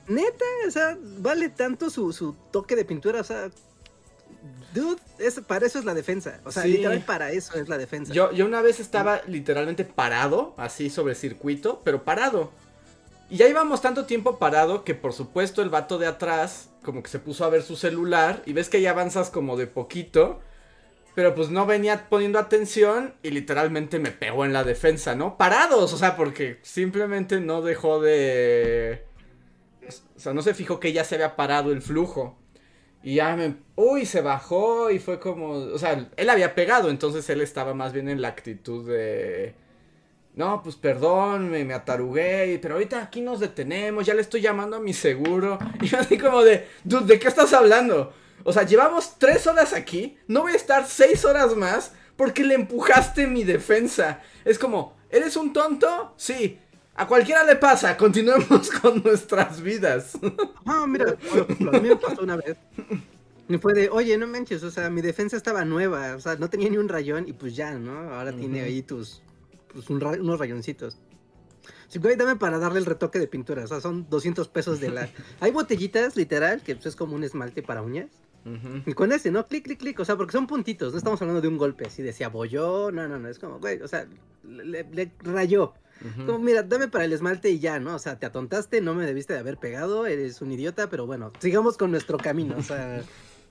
[0.07, 3.49] neta, o sea, vale tanto su, toque de pintura, o sea,
[4.73, 5.01] Dude,
[5.47, 6.41] para eso es la defensa.
[6.43, 8.13] O sea, literal para eso es la defensa.
[8.13, 12.51] Yo, yo una vez estaba literalmente parado, así sobre circuito, pero parado.
[13.29, 17.09] Y ya íbamos tanto tiempo parado que por supuesto el vato de atrás como que
[17.09, 20.41] se puso a ver su celular y ves que ya avanzas como de poquito.
[21.15, 25.37] Pero pues no venía poniendo atención y literalmente me pegó en la defensa, ¿no?
[25.37, 29.05] Parados, o sea, porque simplemente no dejó de...
[30.15, 32.37] O sea, no se fijó que ya se había parado el flujo.
[33.01, 33.55] Y ya me...
[33.75, 35.51] Uy, se bajó y fue como...
[35.51, 39.55] O sea, él había pegado, entonces él estaba más bien en la actitud de...
[40.33, 44.75] No, pues perdón, me, me atarugué, pero ahorita aquí nos detenemos, ya le estoy llamando
[44.75, 45.57] a mi seguro.
[45.81, 48.11] Y así como de, dude, ¿de qué estás hablando?
[48.47, 52.53] O sea, llevamos tres horas aquí, no voy a estar seis horas más porque le
[52.53, 54.21] empujaste mi defensa.
[54.45, 56.13] Es como, ¿eres un tonto?
[56.15, 56.59] Sí.
[56.93, 60.11] A cualquiera le pasa, continuemos con nuestras vidas.
[60.63, 61.17] Ah, mira,
[61.73, 62.55] a mí me pasó una vez.
[63.47, 66.47] Me fue de, oye, no manches, o sea, mi defensa estaba nueva, o sea, no
[66.47, 68.13] tenía ni un rayón y pues ya, ¿no?
[68.13, 69.23] Ahora tiene ahí tus,
[69.73, 70.99] pues, unos rayoncitos.
[71.87, 74.89] Sí, güey, dame para darle el retoque de pintura, o sea, son 200 pesos de
[74.89, 75.09] la...
[75.39, 78.09] Hay botellitas, literal, que pues, es como un esmalte para uñas.
[78.85, 79.45] Y con ese, ¿no?
[79.47, 79.99] Clic, clic, clic.
[79.99, 80.91] O sea, porque son puntitos.
[80.91, 82.91] No estamos hablando de un golpe así de se abolló.
[82.91, 83.27] No, no, no.
[83.27, 84.07] Es como, güey, o sea,
[84.43, 85.73] le, rayó.
[86.25, 87.95] Como, mira, dame para el esmalte y ya, ¿no?
[87.95, 91.31] O sea, te atontaste, no me debiste de haber pegado, eres un idiota, pero bueno,
[91.39, 92.55] sigamos con nuestro camino.
[92.57, 93.01] O sea,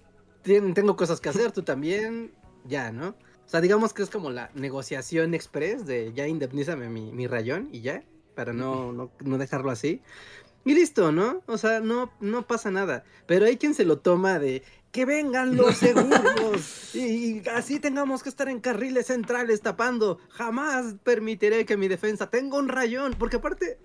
[0.42, 2.32] tengo cosas que hacer, tú también,
[2.64, 3.08] ya, ¿no?
[3.08, 7.70] O sea, digamos que es como la negociación express de ya indemnízame mi, mi rayón
[7.72, 10.02] y ya, para no, no, no dejarlo así.
[10.64, 11.42] Y listo, ¿no?
[11.46, 13.04] O sea, no, no pasa nada.
[13.26, 14.62] Pero hay quien se lo toma de,
[14.94, 20.20] que vengan los seguros y, así tengamos que estar en carriles centrales tapando.
[20.30, 23.80] Jamás permitiré que mi defensa tenga un rayón, porque aparte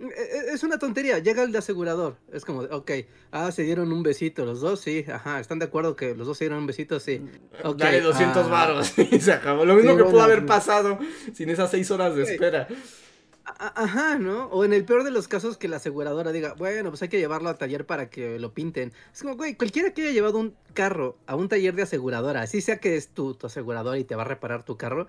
[0.00, 1.18] e, e, es una tontería.
[1.18, 2.92] Llega el de asegurador, es como, ok,
[3.30, 6.38] ah, se dieron un besito los dos, sí, ajá, están de acuerdo que los dos
[6.38, 7.20] se dieron un besito, sí.
[7.62, 9.66] Okay, Dale 200 varos y se acabó.
[9.66, 10.98] Lo mismo que pudo haber pasado
[11.34, 12.68] sin esas seis horas de espera.
[13.46, 14.46] Ajá, ¿no?
[14.46, 17.18] O en el peor de los casos que la aseguradora diga, bueno, pues hay que
[17.18, 18.92] llevarlo al taller para que lo pinten.
[19.12, 22.62] Es como, güey, cualquiera que haya llevado un carro a un taller de aseguradora, así
[22.62, 25.08] sea que es tu, tu aseguradora y te va a reparar tu carro,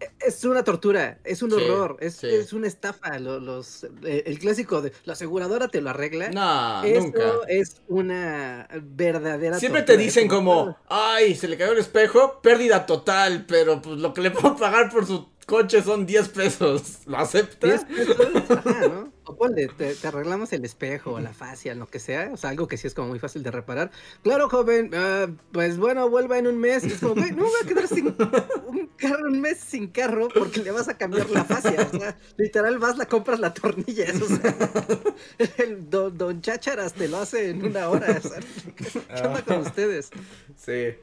[0.00, 3.18] e, es una tortura, es un horror, es, es, una estafa.
[3.20, 6.30] Los, eh, el clásico de la aseguradora te lo arregla.
[6.30, 7.20] No, nunca.
[7.48, 13.44] es una verdadera Siempre te dicen como, ay, se le cayó el espejo, pérdida total,
[13.46, 17.00] pero pues lo que le puedo pagar por su coche son 10 pesos.
[17.06, 17.86] ¿Lo aceptas?
[17.88, 19.12] 10 pesos, ¿no?
[19.26, 22.30] O ponle, te, arreglamos el espejo, la fascia, lo que sea.
[22.32, 23.90] O sea, algo que sí es como muy fácil de reparar.
[24.22, 26.84] Claro, joven, ah, pues bueno, vuelva en un mes.
[26.84, 30.70] Es como, no voy a quedar sin un carro, un mes sin carro porque le
[30.72, 31.88] vas a cambiar la fascia.
[31.92, 34.06] O sea, literal vas, la compras la tornilla.
[34.20, 34.56] O sea,
[35.64, 38.20] el don, don Chácharas te lo hace en una hora.
[38.76, 40.10] ¿Qué onda con ustedes?
[40.56, 40.94] Sí.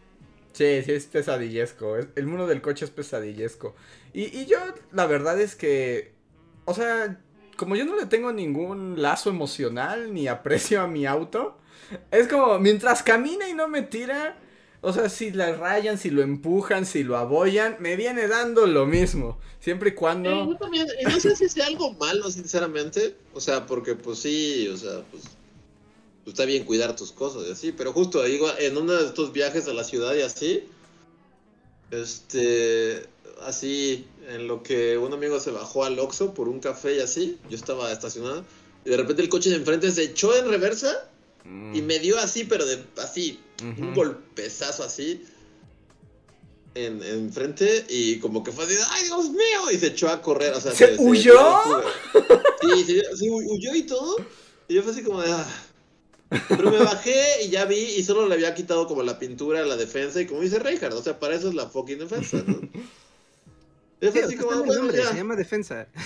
[0.54, 1.98] Sí, sí, es pesadillesco.
[1.98, 3.76] El mundo del coche es pesadillesco.
[4.14, 4.58] Y, y yo,
[4.92, 6.14] la verdad es que,
[6.66, 7.20] o sea,
[7.56, 11.58] como yo no le tengo ningún lazo emocional ni aprecio a mi auto,
[12.12, 14.38] es como, mientras camina y no me tira,
[14.82, 18.86] o sea, si la rayan, si lo empujan, si lo abollan, me viene dando lo
[18.88, 19.40] mismo.
[19.60, 20.50] Siempre y cuando...
[20.50, 23.16] yo también, no sé si sea algo malo, sinceramente.
[23.34, 25.24] O sea, porque pues sí, o sea, pues,
[26.24, 27.72] pues está bien cuidar tus cosas y así.
[27.72, 30.64] Pero justo digo, en uno de estos viajes a la ciudad y así,
[31.90, 33.04] este,
[33.44, 37.38] así, en lo que un amigo se bajó al Oxxo por un café y así,
[37.50, 38.46] yo estaba estacionado,
[38.86, 41.08] y de repente el coche de enfrente se echó en reversa
[41.46, 41.86] y mm.
[41.86, 45.24] me dio así, pero de así, un golpezazo así.
[46.74, 49.72] En, en, frente y como que fue así, ¡ay, Dios mío!
[49.74, 51.38] Y se echó a correr, o sea, ¿Se, huyó?
[52.62, 54.16] sí, sí, huyó y todo.
[54.70, 55.66] Y yo fue así como de, ah.
[56.48, 59.76] Pero me bajé y ya vi y solo le había quitado como la pintura, la
[59.76, 62.60] defensa y como dice Reinhardt, o sea, para eso es la fucking defensa, ¿no?
[64.00, 65.88] Es así como, se llama defensa.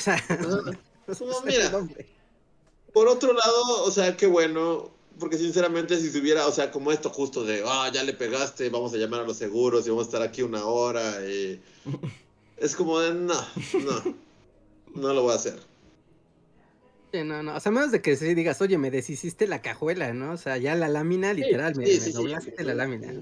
[1.07, 1.71] O sea, mira,
[2.91, 7.11] por otro lado, o sea, qué bueno, porque sinceramente si tuviera, o sea, como esto
[7.11, 10.09] justo de, ah, ya le pegaste, vamos a llamar a los seguros y vamos a
[10.09, 11.61] estar aquí una hora, y...
[12.57, 14.15] es como de, no, no,
[14.95, 15.59] no lo voy a hacer.
[17.23, 20.33] No, no, o sea, menos de que si digas, oye, me deshiciste la cajuela, ¿no?
[20.33, 23.13] O sea, ya la lámina, literal, me, doblaste la lámina.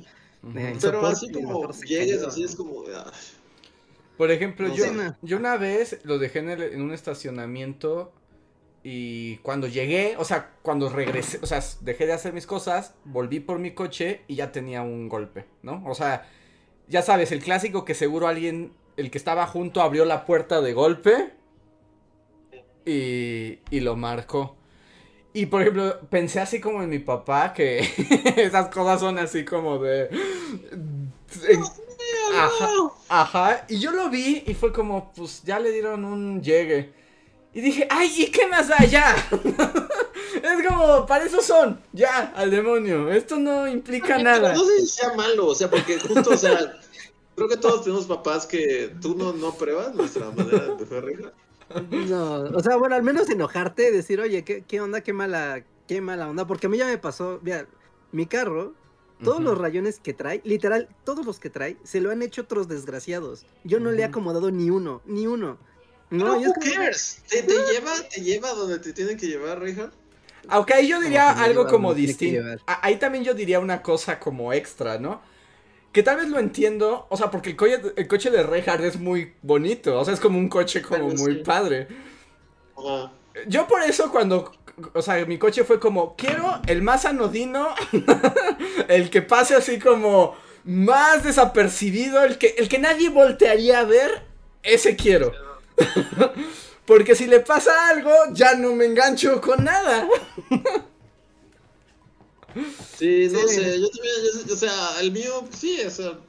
[0.82, 3.12] Pero así como llegues, así es como, ah,
[4.18, 4.86] por ejemplo, yo,
[5.22, 8.12] yo una vez lo dejé en, un estacionamiento
[8.84, 13.40] y cuando llegué, o sea, cuando regresé, o sea, dejé de hacer mis cosas, volví
[13.40, 15.84] por mi coche y ya tenía un golpe, ¿no?
[15.86, 16.30] O sea,
[16.88, 20.74] ya sabes, el clásico que seguro alguien, el que estaba junto abrió la puerta de
[20.74, 21.34] golpe
[22.86, 24.56] y, y lo marcó.
[25.34, 27.80] Y por ejemplo, pensé así como en mi papá, que
[28.38, 30.10] esas cosas son así como de...
[32.36, 32.70] Ajá,
[33.10, 33.66] ajá.
[33.68, 36.94] Y yo lo vi y fue como, pues ya le dieron un llegue.
[37.54, 38.78] Y dije, ay, ¿y qué más da?
[38.86, 39.16] Ya.
[39.32, 41.80] es como, para eso son.
[41.92, 43.12] Ya, al demonio.
[43.12, 44.54] Esto no implica nada.
[44.54, 46.80] No sé si sea malo, o sea, porque justo, o sea,
[47.36, 51.34] creo que todos tenemos papás que tú no, no pruebas nuestra manera de hacer
[51.92, 56.02] No, o sea, bueno, al menos enojarte, decir, oye, ¿qué, qué onda, qué mala, qué
[56.02, 56.46] mala onda.
[56.46, 57.68] Porque a mí ya me pasó, mira,
[58.12, 58.74] mi carro
[59.24, 62.68] todos los rayones que trae, literal, todos los que trae, se lo han hecho otros
[62.68, 63.46] desgraciados.
[63.64, 65.58] Yo no le he acomodado ni uno, ni uno.
[66.10, 67.24] No, who cares?
[67.28, 69.92] ¿Te, lleva, ¿Te lleva donde te tienen que llevar, Reija?
[70.48, 72.42] Aunque ahí yo diría algo como distinto.
[72.68, 75.22] Ahí también yo diría una cosa como extra, ¿no?
[75.94, 79.00] Que tal vez lo entiendo, o sea, porque el, coche, el coche de Reinhardt es
[79.00, 81.88] muy bonito, o sea, es como un coche como muy padre.
[83.48, 84.52] Yo por eso cuando
[84.94, 87.70] o sea, mi coche fue como, quiero el más anodino,
[88.88, 94.24] el que pase así como más desapercibido, el que, el que nadie voltearía a ver,
[94.64, 95.32] ese quiero.
[96.86, 100.08] Porque si le pasa algo, ya no me engancho con nada.
[102.98, 106.20] sí, no sé, yo también, o sea, el mío, sí, o sea,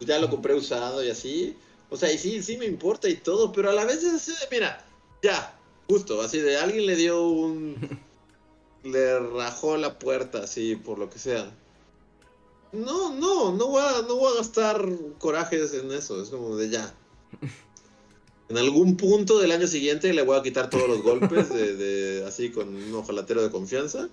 [0.00, 1.56] ya lo compré usado y así.
[1.88, 4.84] O sea, y sí, sí me importa y todo, pero a la vez es, mira,
[5.22, 5.56] ya,
[5.88, 7.76] Justo, así de alguien le dio un.
[8.82, 11.52] le rajó la puerta, así, por lo que sea.
[12.72, 14.84] No, no, no voy a, no voy a gastar
[15.18, 16.20] corajes en eso.
[16.20, 16.94] Es como de ya.
[18.48, 22.24] En algún punto del año siguiente le voy a quitar todos los golpes de, de
[22.24, 24.08] así con un ojalatero de confianza.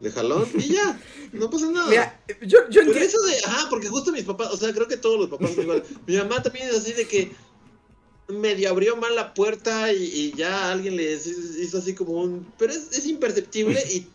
[0.00, 1.00] De jalón y ya,
[1.32, 1.88] no pasa nada.
[1.88, 4.96] Mira, yo, yo Pero eso de, ajá, porque justo mis papás, o sea, creo que
[4.96, 5.82] todos los papás son igual.
[6.06, 7.32] Mi mamá también es así de que
[8.28, 12.52] medio abrió mal la puerta y, ya alguien le hizo así como un...
[12.58, 14.06] Pero es, es, imperceptible y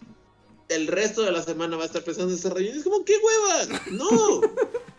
[0.70, 2.78] el resto de la semana va a estar pensando en ese relleno.
[2.78, 3.82] Es como, ¿qué hueva?
[3.92, 4.42] No,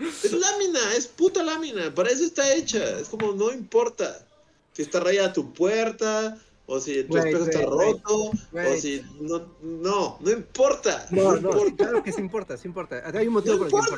[0.00, 2.98] es lámina, es puta lámina, para eso está hecha.
[2.98, 4.26] Es como, no importa
[4.72, 10.18] si está rayada tu puerta, o si tu espejo está roto, o si no, no,
[10.20, 11.06] no importa.
[11.10, 11.76] No, no, importa.
[11.76, 13.02] claro que sí importa, sí importa.
[13.14, 13.96] Hay un motivo no por el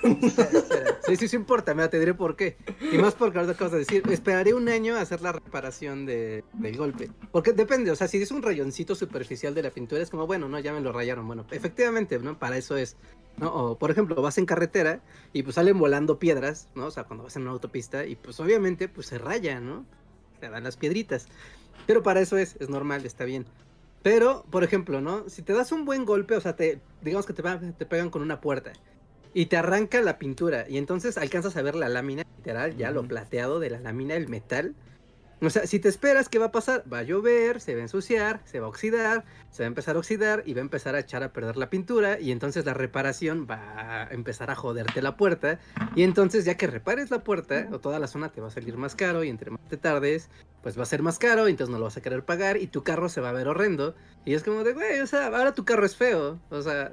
[0.00, 0.98] que importa.
[1.06, 2.56] Sí, sí, sí importa, me te diré por qué.
[2.92, 6.44] Y más porque ahora acabas de decir, esperaré un año a hacer la reparación de,
[6.54, 7.10] del golpe.
[7.30, 10.48] Porque depende, o sea, si es un rayoncito superficial de la pintura, es como, bueno,
[10.48, 11.26] no, ya me lo rayaron.
[11.26, 12.38] Bueno, efectivamente, ¿no?
[12.38, 12.96] Para eso es.
[13.36, 13.54] ¿no?
[13.54, 15.00] O, por ejemplo, vas en carretera
[15.32, 16.86] y pues salen volando piedras, ¿no?
[16.86, 19.84] O sea, cuando vas en una autopista y pues obviamente pues se raya, ¿no?
[20.40, 21.28] Te dan las piedritas.
[21.88, 23.46] Pero para eso es, es normal, está bien.
[24.02, 25.26] Pero, por ejemplo, ¿no?
[25.30, 28.20] Si te das un buen golpe, o sea, te, digamos que te, te pegan con
[28.20, 28.74] una puerta
[29.32, 33.08] y te arranca la pintura y entonces alcanzas a ver la lámina, literal, ya lo
[33.08, 34.74] plateado de la lámina, el metal,
[35.40, 36.84] o sea, si te esperas, ¿qué va a pasar?
[36.92, 39.96] Va a llover, se va a ensuciar, se va a oxidar, se va a empezar
[39.96, 42.74] a oxidar y va a empezar a echar a perder la pintura y entonces la
[42.74, 45.58] reparación va a empezar a joderte la puerta
[45.94, 48.76] y entonces ya que repares la puerta o toda la zona te va a salir
[48.76, 50.28] más caro y entre más te tardes,
[50.62, 52.66] pues va a ser más caro y entonces no lo vas a querer pagar y
[52.66, 55.52] tu carro se va a ver horrendo y es como de, güey, o sea, ahora
[55.52, 56.92] tu carro es feo, o sea...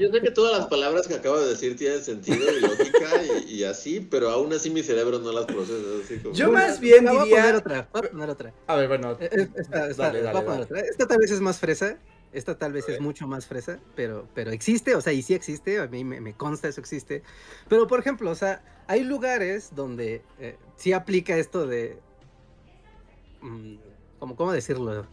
[0.00, 3.64] Yo sé que todas las palabras que acabo de decir tienen sentido y lógica y,
[3.64, 5.78] así, pero aún así mi cerebro no las procesa.
[6.02, 6.34] Así como...
[6.34, 7.20] Yo más bien diría...
[7.20, 8.54] Voy a poner otra, voy a poner otra.
[8.66, 9.16] A ver, bueno.
[9.20, 10.62] Esta, esta, dale, dale, dale.
[10.62, 10.80] Otra.
[10.80, 11.98] esta tal vez es más fresa,
[12.32, 15.78] esta tal vez es mucho más fresa, pero, pero existe, o sea, y sí existe,
[15.78, 17.22] a mí me, me consta eso existe.
[17.68, 21.98] Pero, por ejemplo, o sea, hay lugares donde eh, sí aplica esto de...
[23.40, 23.76] Mm,
[24.18, 25.06] ¿cómo, ¿Cómo decirlo?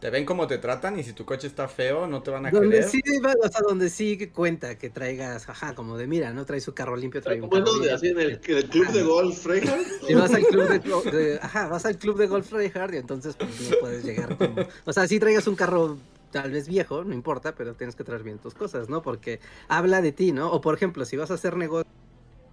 [0.00, 2.50] Te ven como te tratan y si tu coche está feo no te van a
[2.50, 2.88] donde querer.
[2.88, 6.60] Sí, o sea, donde sí que cuenta que traigas, ajá, como de mira, no trae
[6.60, 9.80] su carro limpio, trae un carro así en el, el, club de golf Freyhard.
[10.08, 13.70] Y vas al club de, ajá, vas al club de golf Freyhard y entonces pues
[13.70, 15.98] no puedes llegar como, o sea, si traigas un carro
[16.30, 19.02] tal vez viejo, no importa, pero tienes que traer bien tus cosas, ¿no?
[19.02, 20.52] Porque habla de ti, ¿no?
[20.52, 21.90] O por ejemplo, si vas a hacer negocio,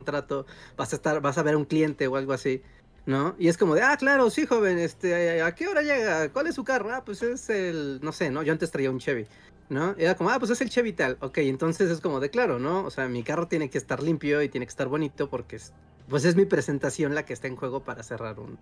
[0.04, 0.46] trato,
[0.78, 2.62] vas a estar, vas a ver a un cliente o algo así,
[3.06, 3.36] ¿no?
[3.38, 6.30] Y es como de, ah, claro, sí, joven, este, ¿a qué hora llega?
[6.30, 6.94] ¿Cuál es su carro?
[6.94, 8.44] Ah, pues es el, no sé, ¿no?
[8.44, 9.28] Yo antes traía un Chevy,
[9.70, 9.96] ¿no?
[9.98, 11.18] era como, ah, pues es el Chevy tal.
[11.22, 12.84] Ok, entonces es como de, claro, ¿no?
[12.84, 15.74] O sea, mi carro tiene que estar limpio y tiene que estar bonito porque, es,
[16.10, 18.58] pues es mi presentación la que está en juego para cerrar un,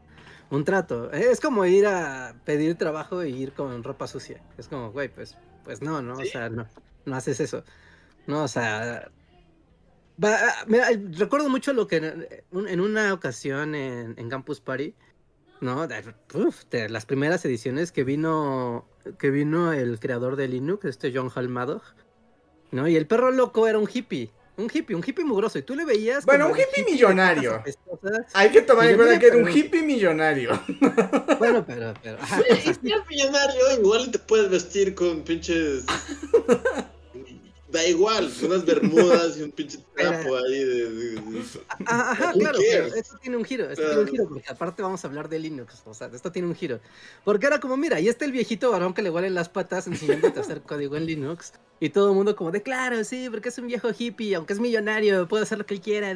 [0.49, 1.11] un trato.
[1.11, 4.41] Es como ir a pedir trabajo e ir con ropa sucia.
[4.57, 6.15] Es como, güey, pues, pues no, ¿no?
[6.15, 6.67] O sea, no,
[7.05, 7.63] no haces eso.
[8.27, 9.09] No, o sea,
[10.21, 14.93] Ah, mira, recuerdo mucho lo que en, una ocasión en, Campus Party,
[15.61, 15.87] ¿no?
[15.87, 18.85] De, las primeras ediciones que vino
[19.17, 21.81] que vino el creador de Linux, este John Hall
[22.71, 22.87] ¿no?
[22.87, 24.31] Y el perro loco era un hippie.
[24.55, 25.57] Un hippie, un hippie mugroso.
[25.57, 26.25] Y tú le veías.
[26.25, 27.63] Bueno, un hippie, millonario.
[28.33, 30.51] Hay que tomar en cuenta que era un hippie millonario.
[31.39, 31.93] Bueno, pero.
[32.01, 35.83] pero si eres millonario, igual te puedes vestir con pinches
[37.73, 41.43] da igual, unas bermudas y un pinche trapo ahí de.
[41.85, 45.07] Ajá, claro, pero esto tiene un giro, esto tiene un giro, porque aparte vamos a
[45.07, 46.79] hablar de Linux, o sea, esto tiene un giro.
[47.25, 50.39] Porque era como, mira, y está el viejito varón que le huelen las patas enseñándote
[50.39, 53.57] a hacer código en Linux, y todo el mundo como de, claro, sí, porque es
[53.57, 56.13] un viejo hippie, aunque es millonario, puede hacer lo que él quiera,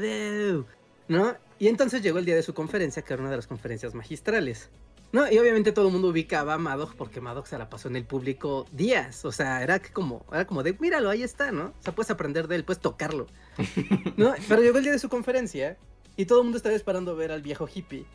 [1.07, 1.35] ¿no?
[1.59, 4.69] Y entonces llegó el día de su conferencia, que era una de las conferencias magistrales.
[5.11, 7.95] No, y obviamente todo el mundo ubicaba a Maddox porque Maddox se la pasó en
[7.95, 9.23] el público días.
[9.25, 11.67] O sea, era como, era como de, míralo, ahí está, ¿no?
[11.79, 13.27] O sea, puedes aprender de él, puedes tocarlo.
[14.17, 14.33] ¿No?
[14.47, 15.77] Pero llegó el día de su conferencia
[16.17, 18.05] y todo el mundo estaba esperando ver al viejo hippie.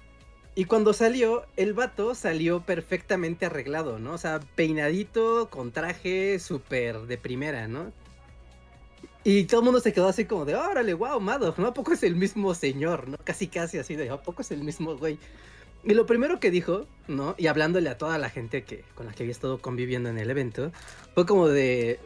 [0.55, 4.13] Y cuando salió, el vato salió perfectamente arreglado, ¿no?
[4.13, 7.91] O sea, peinadito, con traje súper de primera, ¿no?
[9.25, 11.69] Y todo el mundo se quedó así como de, órale, wow, Maddox, ¿no?
[11.69, 13.17] ¿A poco es el mismo señor, ¿no?
[13.25, 15.19] Casi, casi así de, ¿a poco es el mismo güey?
[15.85, 17.35] Y lo primero que dijo, ¿no?
[17.39, 20.31] Y hablándole a toda la gente que, con la que había estado conviviendo en el
[20.31, 20.71] evento,
[21.15, 21.99] fue como de,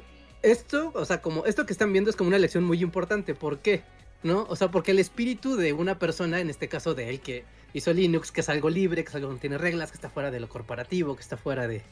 [0.42, 3.34] esto, o sea, como esto que están viendo es como una lección muy importante.
[3.34, 3.82] ¿Por qué?
[4.22, 4.46] ¿No?
[4.48, 7.92] O sea, porque el espíritu de una persona, en este caso de él que hizo
[7.92, 10.30] Linux, que es algo libre, que es algo que no tiene reglas, que está fuera
[10.30, 11.82] de lo corporativo, que está fuera de,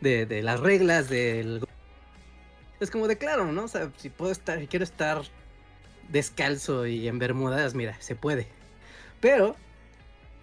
[0.00, 1.64] de, de las reglas del...
[2.80, 3.64] Es como de claro, ¿no?
[3.64, 5.22] O sea, si puedo estar, si quiero estar
[6.08, 8.46] descalzo y en bermudas, mira, se puede.
[9.20, 9.54] Pero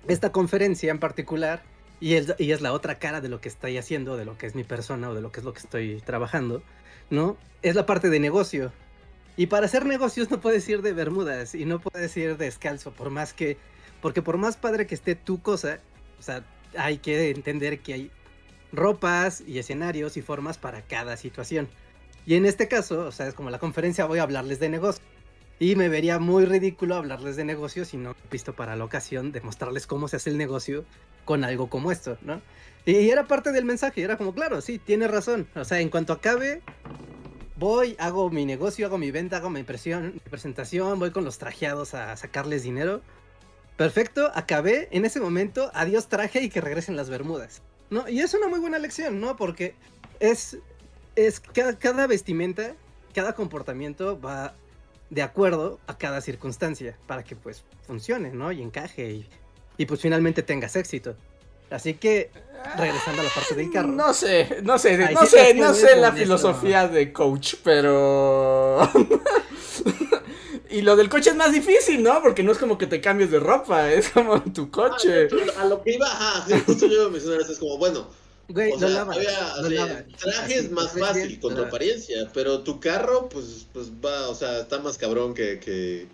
[0.07, 1.63] esta conferencia en particular,
[1.99, 4.63] y es, la otra cara de lo que estoy haciendo, de lo que es mi
[4.63, 6.61] persona o de lo que es lo que estoy trabajando,
[7.09, 7.37] ¿no?
[7.63, 8.71] Es la parte de negocio.
[9.35, 13.09] Y para hacer negocios no puedes ir de bermudas y no puedes ir descalzo, por
[13.09, 13.57] más que,
[14.01, 15.79] porque por más padre que esté tu cosa,
[16.19, 16.43] o sea,
[16.77, 18.11] hay que entender que hay
[18.71, 21.67] ropas y escenarios y formas para cada situación.
[22.25, 25.03] Y en este caso, o sea, es como la conferencia, voy a hablarles de negocio.
[25.59, 29.41] Y me vería muy ridículo hablarles de negocio si no visto para la ocasión de
[29.41, 30.85] mostrarles cómo se hace el negocio
[31.25, 32.41] con algo como esto, ¿no?
[32.85, 35.47] Y era parte del mensaje, era como, claro, sí, tiene razón.
[35.55, 36.61] O sea, en cuanto acabe,
[37.57, 41.37] voy, hago mi negocio, hago mi venta, hago mi, impresión, mi presentación, voy con los
[41.37, 43.01] trajeados a sacarles dinero.
[43.75, 47.61] Perfecto, acabé, en ese momento, adiós traje y que regresen las Bermudas.
[47.89, 48.07] ¿No?
[48.07, 49.35] Y es una muy buena lección, ¿no?
[49.37, 49.75] Porque
[50.19, 50.57] es,
[51.15, 52.75] es cada, cada vestimenta,
[53.13, 54.55] cada comportamiento va
[55.09, 58.51] de acuerdo a cada circunstancia para que pues funcione, ¿no?
[58.51, 59.29] Y encaje y,
[59.77, 61.15] y pues finalmente tengas éxito.
[61.69, 62.31] Así que,
[62.77, 63.89] regresando a la parte del carro.
[63.89, 68.89] No sé, no sé, no sé, no sé la filosofía de coach, pero...
[70.69, 72.21] y lo del coche es más difícil, ¿no?
[72.21, 75.27] Porque no es como que te cambies de ropa, es como tu coche.
[75.57, 78.07] Ah, a lo que iba, ajá, justo yo iba a mencionar eso, es como, bueno,
[78.49, 79.05] Güey, o sea,
[80.17, 84.79] trajes más fácil con tu apariencia, pero tu carro, pues, pues va, o sea, está
[84.79, 86.07] más cabrón que, que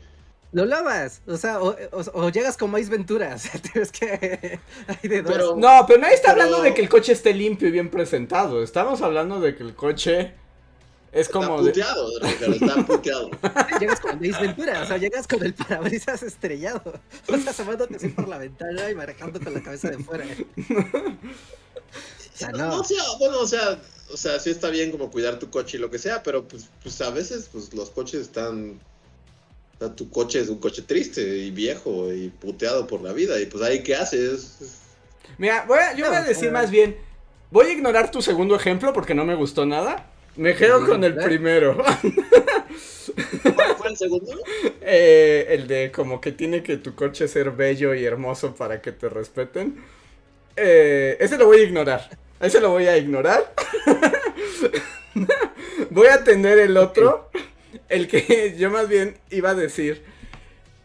[0.54, 4.60] lo lavas, o sea, o, llegas como Ace Ventura, o sea, tienes que...
[4.88, 5.58] Hay de dos.
[5.58, 9.02] no, pero nadie está hablando de que el coche esté limpio y bien presentado, estamos
[9.02, 10.34] hablando de que el coche
[11.12, 11.68] es como...
[11.68, 12.56] Está puteado, de...
[12.56, 13.32] está puteado.
[13.80, 18.10] llegas con Ace Ventura, o sea, llegas con el parabrisas estrellado, o sea, asomándote así
[18.10, 20.26] por la ventana y manejando con la cabeza de fuera.
[22.34, 22.80] O sea, no.
[22.80, 23.80] O sea, bueno, o sea,
[24.12, 26.70] o sea, sí está bien como cuidar tu coche y lo que sea, pero pues,
[26.82, 28.80] pues a veces pues los coches están
[29.90, 33.40] tu coche es un coche triste y viejo y puteado por la vida.
[33.40, 34.58] Y pues ahí, ¿qué haces?
[35.38, 36.98] Mira, voy a, yo voy a decir más bien,
[37.52, 40.10] voy a ignorar tu segundo ejemplo porque no me gustó nada.
[40.36, 41.78] Me quedo con el primero.
[43.44, 44.32] ¿Cuál fue el segundo?
[44.86, 48.92] Eh, el de como que tiene que tu coche ser bello y hermoso para que
[48.92, 49.82] te respeten.
[50.58, 52.10] Eh, ese lo voy a ignorar.
[52.40, 53.54] Ese lo voy a ignorar.
[55.90, 57.30] voy a tener el otro
[57.90, 60.04] el que yo más bien iba a decir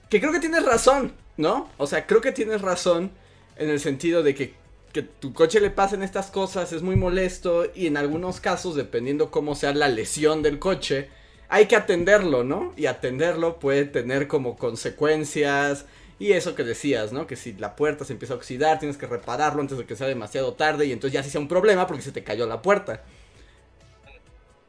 [0.08, 1.70] que creo que tienes razón, ¿no?
[1.76, 3.10] O sea, creo que tienes razón
[3.56, 4.54] en el sentido de que,
[4.92, 9.30] que tu coche le pasen estas cosas es muy molesto y en algunos casos, dependiendo
[9.30, 11.10] cómo sea la lesión del coche,
[11.50, 12.72] hay que atenderlo, ¿no?
[12.76, 15.84] Y atenderlo puede tener como consecuencias
[16.18, 17.26] y eso que decías, ¿no?
[17.26, 20.06] Que si la puerta se empieza a oxidar, tienes que repararlo antes de que sea
[20.06, 23.02] demasiado tarde y entonces ya sí sea un problema porque se te cayó la puerta.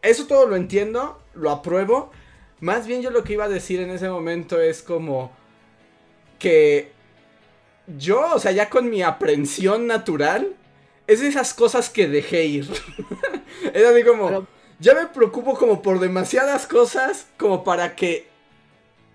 [0.02, 2.12] Eso todo lo entiendo, lo apruebo,
[2.62, 5.32] más bien yo lo que iba a decir en ese momento es como
[6.38, 6.91] que
[7.97, 10.56] yo, o sea, ya con mi aprensión natural,
[11.08, 12.70] es de esas cosas que dejé ir.
[13.74, 14.47] es así como,
[14.80, 18.28] ya me preocupo como por demasiadas cosas como para que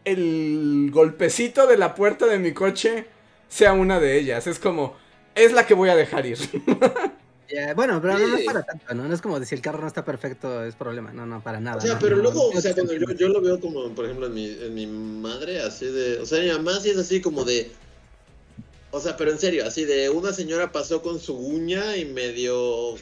[0.04, 3.06] el golpecito de la puerta de mi coche
[3.48, 4.46] sea una de ellas.
[4.46, 4.96] Es como,
[5.34, 6.38] es la que voy a dejar ir.
[7.76, 9.08] bueno, pero no, es para tanto, ¿no?
[9.08, 11.78] No es como decir el carro no está perfecto, es problema, no, no, para nada.
[11.78, 14.34] O sea, pero luego, o sea, cuando yo, yo, lo veo como, por ejemplo, en
[14.34, 17.70] mi, en mi madre, así de, o sea, mi mamá sí es así como de,
[18.90, 22.94] o sea, pero en serio, así de, una señora pasó con su uña y medio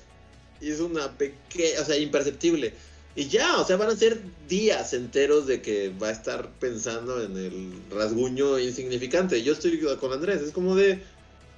[0.60, 2.74] hizo una pequeña, o sea, imperceptible.
[3.14, 7.22] Y ya, o sea, van a ser días enteros de que va a estar pensando
[7.22, 9.42] en el rasguño insignificante.
[9.42, 11.02] Yo estoy con Andrés, es como de,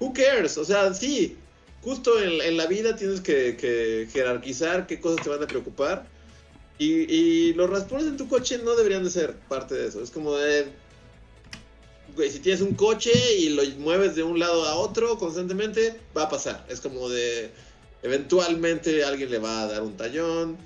[0.01, 0.59] who cares?
[0.59, 1.37] O sea, sí,
[1.83, 6.07] justo en, la vida tienes que, jerarquizar qué cosas te van a preocupar.
[6.77, 10.03] Y, los raspones en tu coche no deberían de ser parte de eso.
[10.03, 10.67] Es como de...
[12.17, 16.25] Güey, si tienes un coche y lo mueves de un lado a otro constantemente, va
[16.25, 16.67] a pasar.
[16.69, 17.51] Es como de...
[18.03, 20.59] Eventualmente alguien le va a dar un tallón,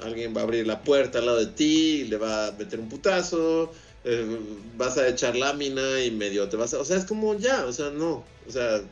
[0.00, 2.80] alguien va a abrir la puerta al lado de ti, y le va a meter
[2.80, 3.72] un putazo,
[4.04, 4.38] eh,
[4.76, 6.78] vas a echar lámina y medio te vas a...
[6.78, 8.24] O sea, es como ya, o sea, no.
[8.46, 8.82] O sea,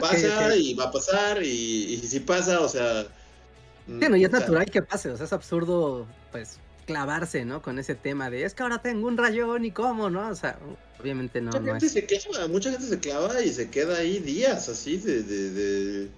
[0.00, 3.06] pasa y va a pasar y, si pasa, o sea...
[3.86, 7.62] Bueno, y es natural que pase, o sea, es absurdo, pues, clavarse, ¿no?
[7.62, 10.28] Con ese tema de, es que ahora tengo un rayón y cómo, ¿no?
[10.28, 10.58] O sea,
[11.00, 11.50] obviamente no.
[11.50, 15.22] Mucha gente se clava, mucha gente se clava y se queda ahí días así de,
[15.22, 16.08] de,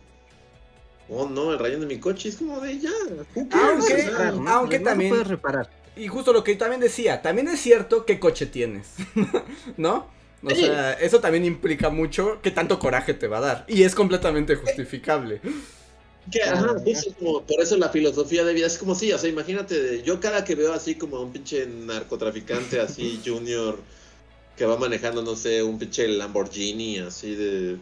[1.09, 2.91] Oh, no, el rayón de mi coche es como de ya.
[3.35, 4.11] Aunque,
[4.49, 5.11] aunque también...
[5.11, 5.71] puedes reparar.
[5.97, 8.95] Y justo lo que también decía, también es cierto qué coche tienes,
[9.77, 10.13] ¿no?
[10.43, 13.65] O sea, eso también implica mucho qué tanto coraje te va a dar.
[13.67, 15.41] Y es completamente justificable.
[16.31, 16.77] Que, ajá,
[17.19, 20.45] como, por eso la filosofía de vida es como sí, o sea, imagínate, yo cada
[20.45, 23.79] que veo así como un pinche narcotraficante así junior
[24.57, 27.77] que va manejando, no sé, un pinche Lamborghini así de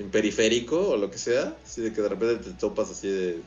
[0.00, 3.40] en periférico o lo que sea, así de que de repente te topas así de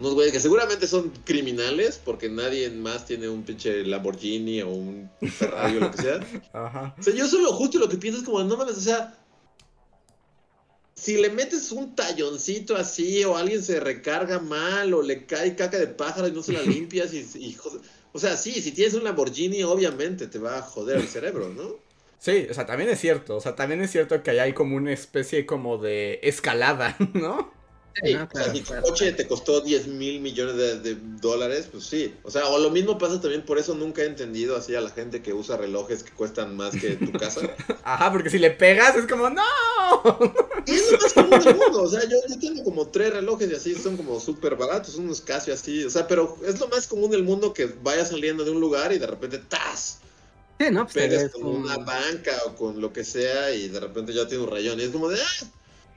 [0.00, 5.10] unos güeyes que seguramente son criminales porque nadie más tiene un pinche Lamborghini o un
[5.20, 6.20] Ferrari o lo que sea.
[6.52, 6.94] Ajá.
[6.98, 9.16] O sea, yo solo justo lo que pienso es como, no mames, o sea,
[10.94, 15.78] si le metes un talloncito así o alguien se recarga mal o le cae caca
[15.78, 17.56] de pájaro y no se la limpias y,
[18.12, 21.87] o sea, sí, si tienes un Lamborghini obviamente te va a joder el cerebro, ¿no?
[22.18, 24.92] Sí, o sea, también es cierto, o sea, también es cierto que hay como una
[24.92, 27.56] especie como de escalada, ¿no?
[28.02, 32.14] Sí, o sea, si tu coche te costó 10 mil millones de, dólares, pues sí.
[32.22, 34.90] O sea, o lo mismo pasa también, por eso nunca he entendido así a la
[34.90, 37.40] gente que usa relojes que cuestan más que tu casa.
[37.82, 39.42] Ajá, porque si le pegas es como, ¡no!
[40.66, 41.82] Y es lo más común del mundo.
[41.82, 45.20] O sea, yo, yo tengo como tres relojes y así son como súper baratos, unos
[45.20, 45.84] casi así.
[45.84, 48.92] O sea, pero es lo más común del mundo que vayas saliendo de un lugar
[48.92, 50.00] y de repente ¡tas!
[50.58, 54.12] Sí, no, pues pegas con una banca o con lo que sea y de repente
[54.12, 54.80] ya tiene un rayón.
[54.80, 55.46] Y es como de, ¡ah!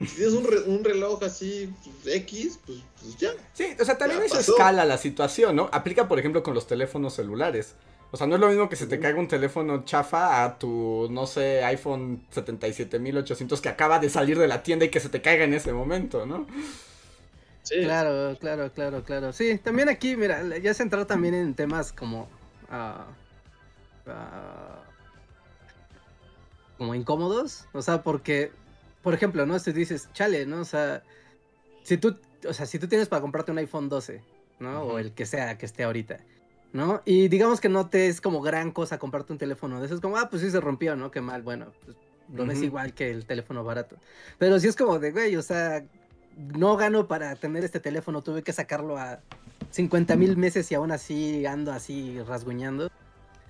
[0.00, 3.30] Si tienes un, reloj así pues, X, pues, pues, ya.
[3.54, 5.68] Sí, o sea, también es escala la situación, ¿no?
[5.72, 7.74] Aplica, por ejemplo, con los teléfonos celulares.
[8.10, 11.08] O sea, no es lo mismo que se te caiga un teléfono chafa a tu,
[11.10, 15.22] no sé, iPhone 77800 que acaba de salir de la tienda y que se te
[15.22, 16.46] caiga en ese momento, ¿no?
[17.62, 17.76] Sí.
[17.82, 19.32] Claro, claro, claro, claro.
[19.32, 22.28] Sí, también aquí, mira, ya se entró también en temas como...
[22.70, 23.06] Ah,
[26.78, 28.50] como incómodos, o sea, porque
[29.02, 29.58] por ejemplo, ¿no?
[29.58, 30.60] Si dices, chale, ¿no?
[30.60, 31.02] O sea,
[31.82, 32.16] si tú,
[32.48, 34.22] o sea, si tú tienes para comprarte un iPhone 12,
[34.60, 34.82] ¿no?
[34.82, 36.20] O el que sea que esté ahorita,
[36.72, 37.02] ¿no?
[37.04, 40.16] Y digamos que no te es como gran cosa comprarte un teléfono de esos, como,
[40.16, 41.10] ah, pues sí se rompió, ¿no?
[41.10, 41.96] Qué mal, bueno, pues
[42.32, 43.96] lo ves igual que el teléfono barato.
[44.38, 45.84] Pero si es como de, güey, o sea,
[46.36, 49.20] no gano para tener este teléfono, tuve que sacarlo a
[49.70, 52.90] 50 mil meses y aún así ando así rasguñando.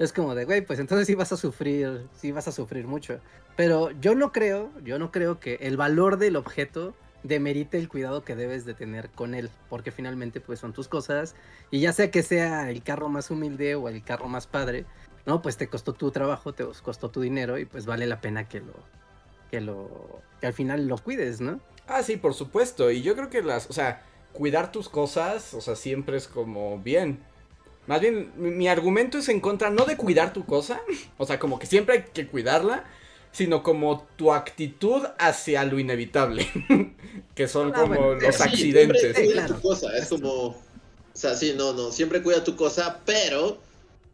[0.03, 3.20] Es como de, güey, pues entonces sí vas a sufrir, sí vas a sufrir mucho.
[3.55, 6.92] Pero yo no creo, yo no creo que el valor del objeto
[7.22, 11.36] demerite el cuidado que debes de tener con él, porque finalmente pues son tus cosas
[11.70, 14.86] y ya sea que sea el carro más humilde o el carro más padre,
[15.24, 18.48] no, pues te costó tu trabajo, te costó tu dinero y pues vale la pena
[18.48, 18.74] que lo
[19.53, 21.61] que lo que al final lo cuides, ¿no?
[21.86, 25.61] Ah, sí, por supuesto, y yo creo que las, o sea, cuidar tus cosas, o
[25.61, 27.20] sea, siempre es como bien.
[27.87, 30.80] Más bien, mi argumento es en contra no de cuidar tu cosa,
[31.18, 32.85] o sea, como que siempre hay que cuidarla,
[33.33, 36.47] sino como tu actitud hacia lo inevitable,
[37.35, 39.18] que son ah, como los accidentes.
[39.18, 40.57] cuida tu cosa, es como, o
[41.12, 43.59] sea, sí, no, no, siempre cuida tu cosa, pero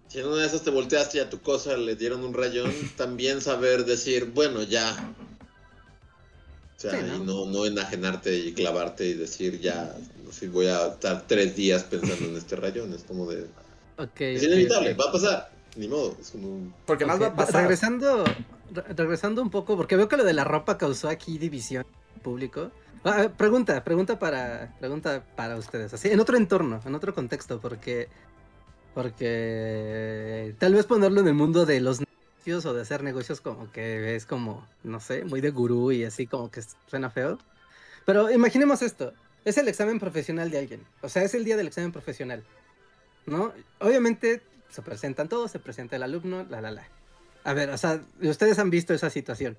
[0.08, 2.72] si en una de esas te volteaste y a tu cosa le dieron un rayón,
[2.96, 4.96] también saber decir, bueno, ya.
[6.78, 9.96] O sea, y no, no enajenarte y clavarte y decir, ya,
[10.30, 13.48] si voy a estar tres días pensando en este rayón, es como de...
[14.20, 16.72] es inevitable, va a pasar, ni modo, es como...
[16.86, 17.62] Porque más va a pasar.
[17.62, 18.22] Regresando,
[18.96, 21.84] regresando un poco, porque veo que lo de la ropa causó aquí división
[22.22, 22.70] público.
[23.02, 28.08] Ah, pregunta, pregunta para, pregunta para ustedes, así, en otro entorno, en otro contexto, porque,
[28.94, 31.98] porque tal vez ponerlo en el mundo de los
[32.48, 36.04] negocios o de hacer negocios como que es como, no sé, muy de gurú y
[36.04, 37.38] así como que suena feo.
[38.06, 39.12] Pero imaginemos esto,
[39.44, 42.42] es el examen profesional de alguien, o sea, es el día del examen profesional,
[43.26, 43.52] ¿no?
[43.80, 46.88] Obviamente se presentan todos, se presenta el alumno, la, la, la.
[47.44, 49.56] A ver, o sea, ustedes han visto esa situación.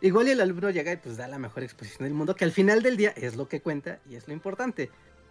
[0.00, 2.82] Igual el alumno llega y pues da la mejor exposición del mundo, que al final
[2.82, 4.90] del día es lo que cuenta y es lo importante.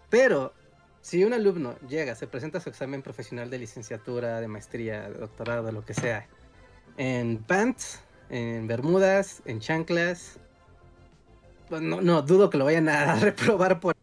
[0.10, 0.54] Pero
[1.02, 5.72] si un alumno llega, se presenta su examen profesional de licenciatura, de maestría, de doctorado,
[5.72, 6.28] lo que sea,
[6.98, 10.40] en pants, en bermudas, en chanclas,
[11.70, 13.96] no, no dudo que lo vayan a reprobar por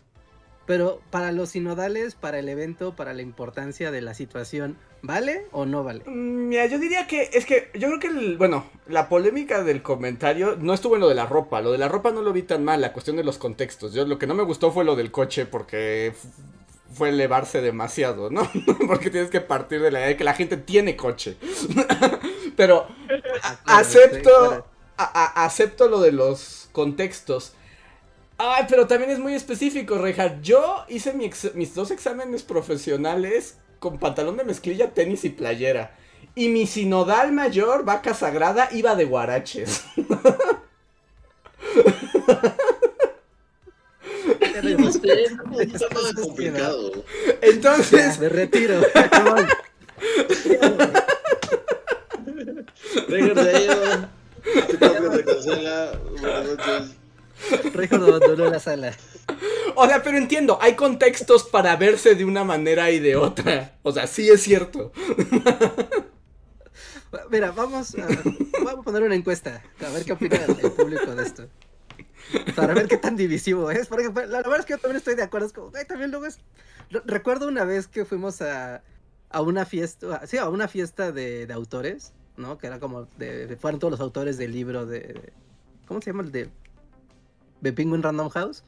[0.67, 5.67] pero para los sinodales, para el evento, para la importancia de la situación, ¿vale o
[5.67, 6.03] no vale?
[6.07, 9.83] Mm, mira, yo diría que es que yo creo que, el, bueno, la polémica del
[9.83, 11.61] comentario no estuvo en lo de la ropa.
[11.61, 13.93] Lo de la ropa no lo vi tan mal, la cuestión de los contextos.
[13.93, 16.15] Yo lo que no me gustó fue lo del coche porque
[16.95, 18.49] fue elevarse demasiado, ¿no?
[18.87, 21.37] porque tienes que partir de la idea de que la gente tiene coche.
[22.57, 22.87] Pero
[23.67, 27.53] acepto, acepto lo de los contextos.
[28.37, 30.41] Ay, pero también es muy específico, Reja.
[30.41, 35.97] Yo hice mis dos exámenes profesionales con pantalón de mezclilla, tenis y playera.
[36.35, 39.85] Y mi sinodal mayor, vaca sagrada, iba de guaraches.
[47.43, 48.19] Entonces.
[48.19, 48.81] Me retiro.
[53.09, 54.11] Reja
[55.13, 56.01] Se cancela.
[56.21, 56.97] Buenas noches.
[57.75, 58.93] Récord abandonó la sala.
[59.75, 63.77] O sea, pero entiendo, hay contextos para verse de una manera y de otra.
[63.83, 64.93] O sea, sí es cierto.
[67.31, 68.07] Mira, vamos a,
[68.65, 69.63] vamos a poner una encuesta.
[69.85, 71.49] A ver qué opina el público de esto.
[72.57, 73.87] Para ver qué tan divisivo es.
[73.89, 75.47] Porque pues, la verdad es que yo también estoy de acuerdo.
[75.47, 76.39] Es como, también luego es.
[77.05, 78.83] Recuerdo una vez que fuimos a,
[79.31, 80.27] a una fiesta.
[80.27, 82.59] Sí, a una fiesta de, de autores, ¿no?
[82.59, 83.07] Que era como.
[83.17, 85.33] De, fueron todos los autores del libro de.
[85.87, 86.51] ¿Cómo se llama el de
[87.65, 88.63] The Penguin Random House.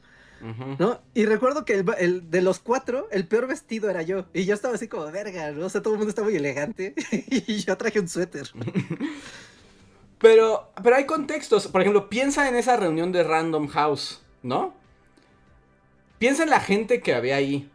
[0.77, 1.01] ¿No?
[1.15, 4.25] Y recuerdo que el, de los cuatro, el peor vestido era yo.
[4.33, 5.65] Y yo estaba así como verga, ¿no?
[5.65, 6.93] O sea, todo el mundo está muy elegante.
[7.11, 8.47] y yo traje un suéter.
[10.19, 11.67] pero, pero hay contextos.
[11.67, 14.75] Por ejemplo, piensa en esa reunión de Random House, ¿no?
[16.19, 17.71] Piensa en la gente que había ahí.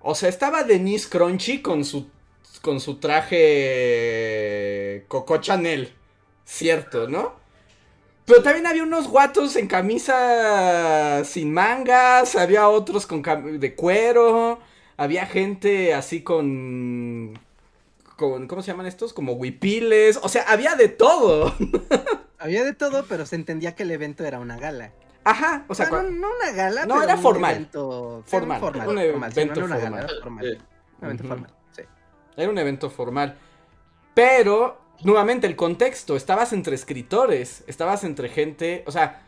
[0.00, 2.08] O sea, estaba Denise Crunchy con su,
[2.60, 3.44] con su traje
[5.08, 5.94] Coco Chanel.
[6.44, 7.36] Cierto, ¿no?
[8.24, 13.22] Pero también había unos guatos en camisa sin mangas, había otros con
[13.58, 14.58] de cuero,
[14.98, 17.38] había gente así con
[18.16, 19.14] con ¿cómo se llaman estos?
[19.14, 21.54] Como huipiles, o sea, había de todo.
[22.38, 24.92] había de todo, pero se entendía que el evento era una gala.
[25.24, 27.54] Ajá, o sea, no, no, una gala, no era formal.
[27.54, 29.80] Evento formal, formal, un evento formal.
[29.80, 30.58] Gala, formal.
[31.00, 31.57] Un evento formal.
[32.38, 33.36] Era un evento formal.
[34.14, 39.22] Pero nuevamente el contexto, estabas entre escritores, estabas entre gente, o sea,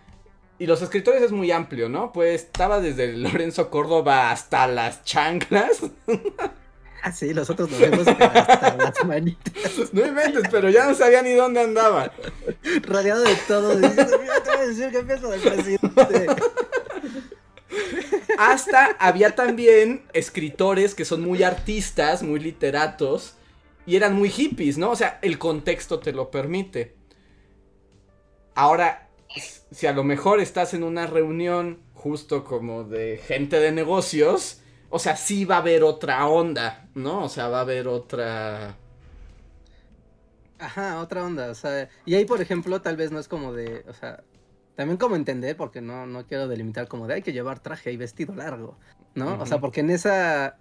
[0.59, 2.13] y los escritores es muy amplio, ¿no?
[2.13, 5.83] Pues estaba desde Lorenzo Córdoba hasta las chanclas.
[7.03, 9.55] Ah, sí, los otros nos vemos hasta las manitas.
[9.93, 12.13] No inventes, pero ya no sabía ni dónde andaba.
[12.83, 16.27] Rodeado de todo, diciendo, mira, te voy a decir qué pienso del presidente.
[18.41, 23.35] Hasta había también escritores que son muy artistas, muy literatos,
[23.85, 24.93] y eran muy hippies, ¿no?
[24.93, 26.97] O sea, el contexto te lo permite.
[28.55, 29.11] Ahora,
[29.71, 34.99] si a lo mejor estás en una reunión justo como de gente de negocios, o
[34.99, 37.25] sea, sí va a haber otra onda, ¿no?
[37.25, 38.75] O sea, va a haber otra...
[40.59, 43.85] Ajá, otra onda, o sea, y ahí por ejemplo tal vez no es como de,
[43.87, 44.23] o sea,
[44.81, 47.99] también como entender, porque no, no quiero delimitar como de hay que llevar traje y
[47.99, 48.79] vestido largo,
[49.15, 49.39] ¿no?
[49.39, 50.57] O sea, porque en esa,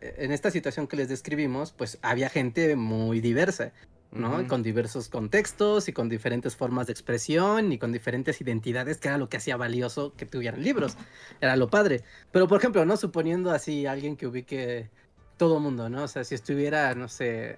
[0.00, 3.70] en esta situación que les describimos, pues había gente muy diversa,
[4.10, 4.44] ¿no?
[4.48, 9.18] Con diversos contextos y con diferentes formas de expresión y con diferentes identidades, que era
[9.18, 10.96] lo que hacía valioso que tuvieran libros.
[11.40, 12.02] Era lo padre.
[12.32, 12.96] Pero, por ejemplo, ¿no?
[12.96, 14.90] Suponiendo así alguien que ubique
[15.36, 16.04] todo mundo, ¿no?
[16.04, 17.56] O sea, si estuviera, no sé,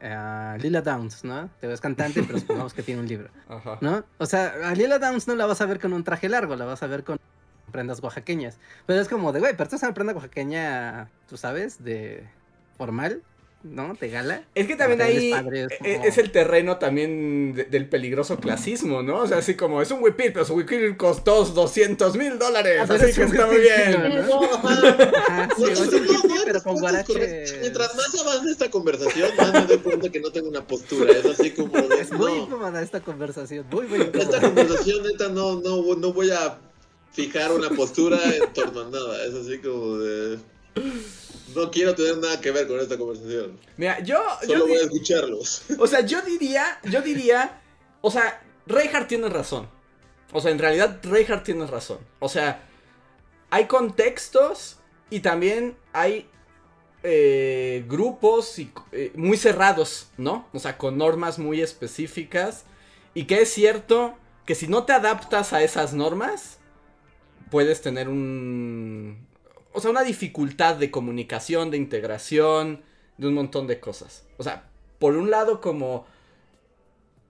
[0.58, 1.50] Lila Downs, ¿no?
[1.60, 3.28] Te ves cantante, pero supongamos que tiene un libro,
[3.80, 4.04] ¿no?
[4.18, 6.64] O sea, a Lila Downs no la vas a ver con un traje largo, la
[6.64, 7.18] vas a ver con
[7.70, 8.58] prendas oaxaqueñas.
[8.86, 12.26] Pero es como de, güey, pero es una prenda oaxaqueña, tú sabes, de
[12.76, 13.22] formal,
[13.70, 13.94] ¿no?
[14.00, 14.44] De gala.
[14.54, 15.32] Es que también ahí
[15.82, 19.20] e-, es, el terreno también del peligroso clasismo, ¿no?
[19.20, 22.80] O sea, así como es un whippet, pero su whippet costó 200 mil dólares.
[22.88, 23.96] Ah, así que está muy bien.
[26.44, 30.66] pero con Mientras más avance esta conversación, más me doy cuenta que no tengo una
[30.66, 31.12] postura.
[31.12, 31.76] Es así como.
[31.76, 33.66] es muy incómoda esta conversación.
[33.70, 34.22] Muy, muy incómoda.
[34.22, 36.58] Esta conversación, neta, no, no, no voy a
[37.12, 39.24] fijar una postura en torno a nada.
[39.24, 40.38] Es así como de.
[41.56, 43.58] No quiero tener nada que ver con esta conversación.
[43.78, 44.22] Mira, yo.
[44.46, 45.62] Solo voy a escucharlos.
[45.78, 46.78] O sea, yo diría.
[46.84, 47.62] Yo diría.
[48.02, 49.68] O sea, Reinhardt tiene razón.
[50.32, 51.98] O sea, en realidad, Reinhardt tiene razón.
[52.18, 52.68] O sea,
[53.48, 54.76] hay contextos
[55.08, 56.28] y también hay
[57.02, 60.48] eh, grupos eh, muy cerrados, ¿no?
[60.52, 62.64] O sea, con normas muy específicas.
[63.14, 66.58] Y que es cierto que si no te adaptas a esas normas,
[67.50, 69.25] puedes tener un...
[69.76, 72.80] O sea, una dificultad de comunicación, de integración,
[73.18, 74.24] de un montón de cosas.
[74.38, 76.06] O sea, por un lado como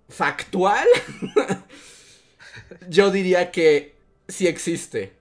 [0.09, 0.87] factual,
[2.89, 3.97] yo diría que
[4.29, 5.15] sí existe.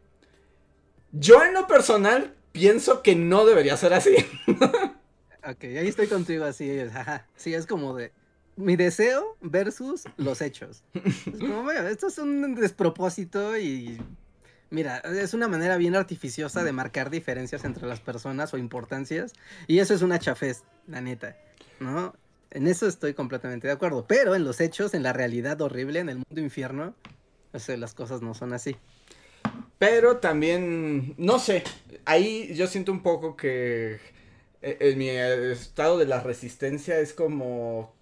[1.14, 4.16] Yo en lo personal pienso que no debería ser así.
[4.48, 6.80] ok, ahí estoy contigo así.
[7.36, 8.12] Sí, es como de
[8.56, 10.84] mi deseo versus los hechos.
[11.40, 14.00] como, esto es un despropósito y
[14.70, 19.34] Mira, es una manera bien artificiosa de marcar diferencias entre las personas o importancias.
[19.68, 21.36] Y eso es una chafez, la neta.
[21.80, 22.14] ¿No?
[22.52, 24.06] En eso estoy completamente de acuerdo.
[24.08, 26.96] Pero en los hechos, en la realidad horrible, en el mundo infierno,
[27.68, 28.76] las cosas no son así.
[29.78, 31.64] Pero también, no sé,
[32.06, 34.00] ahí yo siento un poco que
[34.62, 37.95] eh, en mi estado de la resistencia es como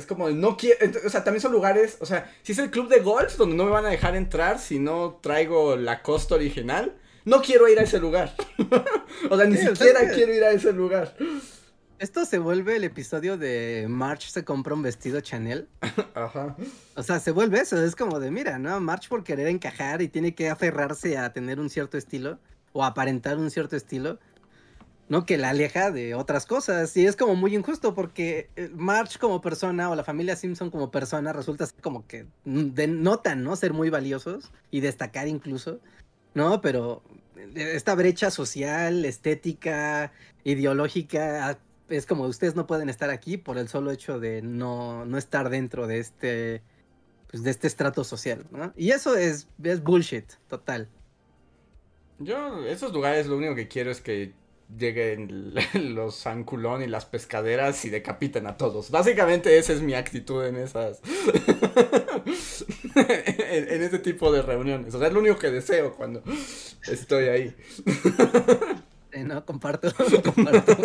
[0.00, 2.88] es como no quiero, o sea, también son lugares, o sea, si es el club
[2.88, 6.96] de golf donde no me van a dejar entrar si no traigo la costa original,
[7.24, 8.34] no quiero ir a ese lugar.
[9.30, 11.14] o sea, ni siquiera quiero ir a ese lugar.
[11.98, 15.68] Esto se vuelve el episodio de March se compra un vestido Chanel.
[16.14, 16.56] Ajá.
[16.96, 18.80] O sea, se vuelve eso, es como de, mira, ¿no?
[18.80, 22.38] March por querer encajar y tiene que aferrarse a tener un cierto estilo
[22.72, 24.18] o aparentar un cierto estilo.
[25.10, 25.26] ¿No?
[25.26, 26.96] Que la aleja de otras cosas.
[26.96, 30.92] Y es como muy injusto porque eh, March como persona o la familia Simpson como
[30.92, 33.56] persona resulta como que denotan, ¿no?
[33.56, 35.80] Ser muy valiosos y destacar incluso,
[36.32, 36.60] ¿no?
[36.60, 37.02] Pero
[37.36, 40.12] eh, esta brecha social, estética,
[40.44, 41.58] ideológica,
[41.88, 45.50] es como ustedes no pueden estar aquí por el solo hecho de no, no estar
[45.50, 46.62] dentro de este
[47.28, 48.72] pues, de este estrato social, ¿no?
[48.76, 50.88] Y eso es, es bullshit, total.
[52.20, 54.34] Yo, esos lugares lo único que quiero es que
[54.78, 55.54] lleguen
[55.94, 58.90] los Sanculón y las pescaderas y decapiten a todos.
[58.90, 61.00] Básicamente esa es mi actitud en esas...
[62.94, 64.94] en, ese tipo de reuniones.
[64.94, 66.22] O sea, es lo único que deseo cuando
[66.86, 67.56] estoy ahí.
[69.24, 69.92] no, comparto,
[70.34, 70.76] comparto.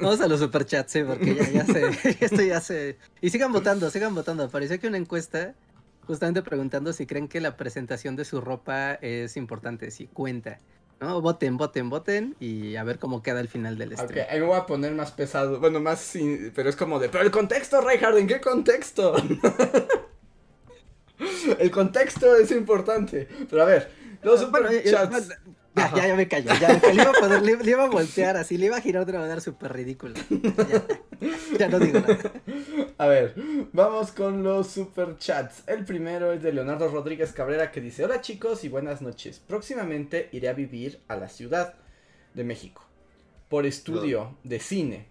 [0.00, 2.98] Vamos a los superchats, sí, porque ya, ya sé, esto ya sé.
[3.20, 4.48] Y sigan votando, sigan votando.
[4.48, 5.54] Parecía que una encuesta
[6.06, 10.58] justamente preguntando si creen que la presentación de su ropa es importante, si cuenta.
[11.00, 11.20] ¿No?
[11.20, 14.10] Voten, voten, voten y a ver cómo queda el final del stream.
[14.10, 16.14] Ok, ahí me voy a poner más pesado, bueno, más,
[16.54, 19.14] pero es como de, pero el contexto, Reinhardt, ¿en qué contexto?
[21.58, 23.90] el contexto es importante, pero a ver,
[24.22, 25.28] los superchats...
[25.78, 26.50] Ya, ya, ya, me callo.
[26.60, 29.12] Ya, le, iba a poder, le, iba a voltear así, le iba a girar de
[29.12, 30.14] una manera súper ridícula.
[31.58, 32.18] Ya, no digo nada.
[32.98, 33.34] A ver,
[33.72, 35.62] vamos con los superchats.
[35.66, 39.40] El primero es de Leonardo Rodríguez Cabrera que dice: Hola chicos y buenas noches.
[39.44, 41.74] Próximamente iré a vivir a la Ciudad
[42.34, 42.84] de México
[43.48, 45.06] por estudio de cine.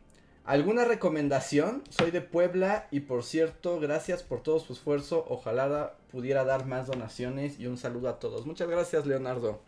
[0.45, 1.83] ¿Alguna recomendación?
[1.89, 5.25] Soy de Puebla y por cierto, gracias por todo su esfuerzo.
[5.27, 8.45] Ojalá pudiera dar más donaciones y un saludo a todos.
[8.45, 9.59] Muchas gracias, Leonardo.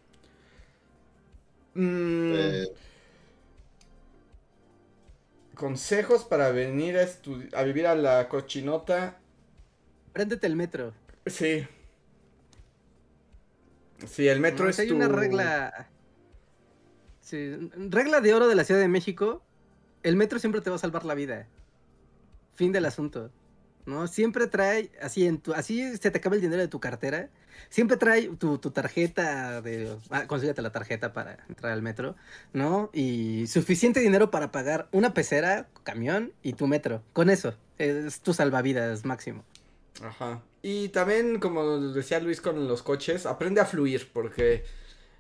[1.80, 2.34] Mm.
[2.36, 2.68] Eh.
[5.56, 7.08] Consejos para venir a,
[7.58, 9.18] a vivir a la cochinota.
[10.12, 10.94] Préndete el metro.
[11.26, 11.66] Sí.
[14.08, 15.90] Sí, el metro es hay una regla.
[17.22, 19.44] Sí, regla de oro de la Ciudad de México.
[20.04, 21.48] El metro siempre te va a salvar la vida.
[22.56, 23.32] Fin del asunto.
[23.90, 24.08] ¿No?
[24.08, 27.30] Siempre trae, así en tu, así se te acaba el dinero de tu cartera
[27.70, 29.96] siempre trae tu, tarjeta de.
[30.10, 32.16] Ah, consíguete la tarjeta para entrar al metro,
[32.54, 32.90] ¿no?
[32.94, 37.02] Y suficiente dinero para pagar una pecera, camión y tu metro.
[37.14, 39.44] Con eso, es tu salvavidas máximo.
[40.04, 40.42] Ajá.
[40.62, 44.64] Y también, como decía Luis con los coches, aprende a fluir, porque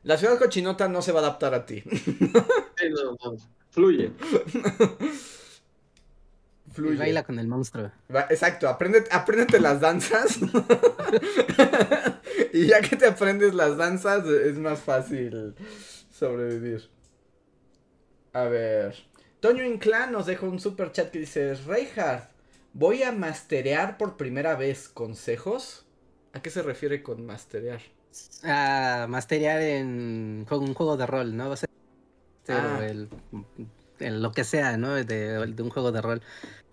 [0.04, 1.84] la ciudad cochinota no se va a adaptar a ti.
[2.80, 3.38] Sí, no, no.
[3.72, 4.12] Fluye.
[6.80, 6.98] Fluye.
[6.98, 7.92] baila con el monstruo.
[8.30, 10.40] exacto, apréndete las danzas.
[12.54, 15.56] y ya que te aprendes las danzas, es más fácil
[16.12, 16.90] sobrevivir.
[18.34, 18.96] A ver.
[19.40, 22.30] Toño Inclán nos deja un super chat que dice: Reinhardt,
[22.74, 24.90] voy a masterear por primera vez.
[24.90, 25.86] ¿Consejos?
[26.34, 27.82] ¿A qué se refiere con masterear?
[28.44, 31.52] A masterear en un juego de rol, ¿no?
[31.52, 31.70] O sea,
[32.50, 32.80] ah.
[32.84, 33.10] el,
[34.00, 34.96] lo que sea, ¿no?
[34.96, 36.22] De, de un juego de rol.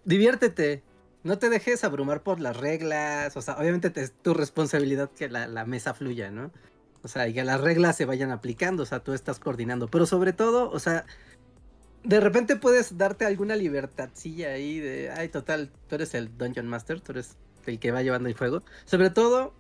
[0.07, 0.85] Diviértete,
[1.25, 5.65] no te dejes abrumar por las reglas, o sea, obviamente es tu responsabilidad que la,
[5.67, 6.53] mesa fluya, ¿no?
[7.03, 10.07] O sea, y que las reglas se vayan aplicando, o sea, tú estás coordinando, pero
[10.07, 11.05] sobre todo, o sea,
[12.05, 17.01] de repente puedes darte alguna libertadcilla ahí de, ay, total, tú eres el Dungeon Master,
[17.01, 17.37] tú eres
[17.67, 18.63] el que va llevando el juego.
[18.85, 19.55] Sobre todo,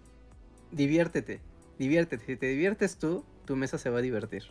[0.71, 1.41] diviértete,
[1.77, 4.45] diviértete, si te diviertes tú, tu mesa se va a divertir.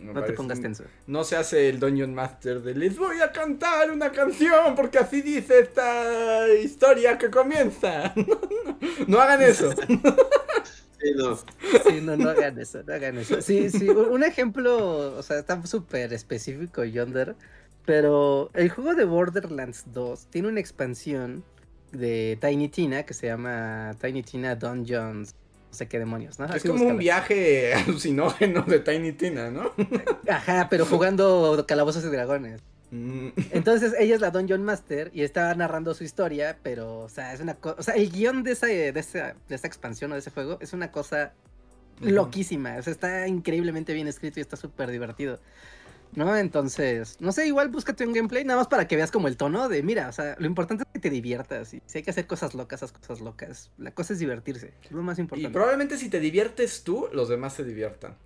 [0.00, 0.84] No te pongas tenso.
[1.06, 5.22] No se hace el Dungeon Master de les voy a cantar una canción porque así
[5.22, 8.12] dice esta historia que comienza.
[9.06, 9.72] no, hagan eso.
[9.72, 11.36] Sí, no.
[11.36, 13.40] Sí, no, no hagan eso, no hagan eso.
[13.42, 17.36] Sí, sí, un ejemplo, o sea, está súper específico Yonder,
[17.84, 21.44] pero el juego de Borderlands 2 tiene una expansión
[21.92, 25.34] de Tiny Tina que se llama Tiny Tina Dungeons
[25.74, 26.46] sé qué demonios, ¿no?
[26.46, 29.72] es como un viaje alucinógeno de Tiny Tina, ¿no?
[30.28, 32.60] Ajá, pero jugando calabozos y dragones.
[32.90, 33.28] Mm.
[33.50, 37.40] Entonces ella es la Dungeon Master y está narrando su historia, pero, o sea, es
[37.40, 37.76] una cosa.
[37.78, 40.58] O sea, el guion de esa, de, esa, de esa expansión o de ese juego
[40.60, 41.32] es una cosa
[42.00, 42.76] loquísima.
[42.78, 45.40] O sea, está increíblemente bien escrito y está súper divertido.
[46.14, 46.36] ¿No?
[46.36, 49.68] Entonces, no sé, igual búscate un gameplay nada más para que veas como el tono
[49.68, 52.26] de, mira, o sea, lo importante es que te diviertas y si hay que hacer
[52.26, 53.70] cosas locas, haz cosas locas.
[53.78, 55.48] La cosa es divertirse, es lo más importante.
[55.48, 58.16] Y probablemente si te diviertes tú, los demás se diviertan.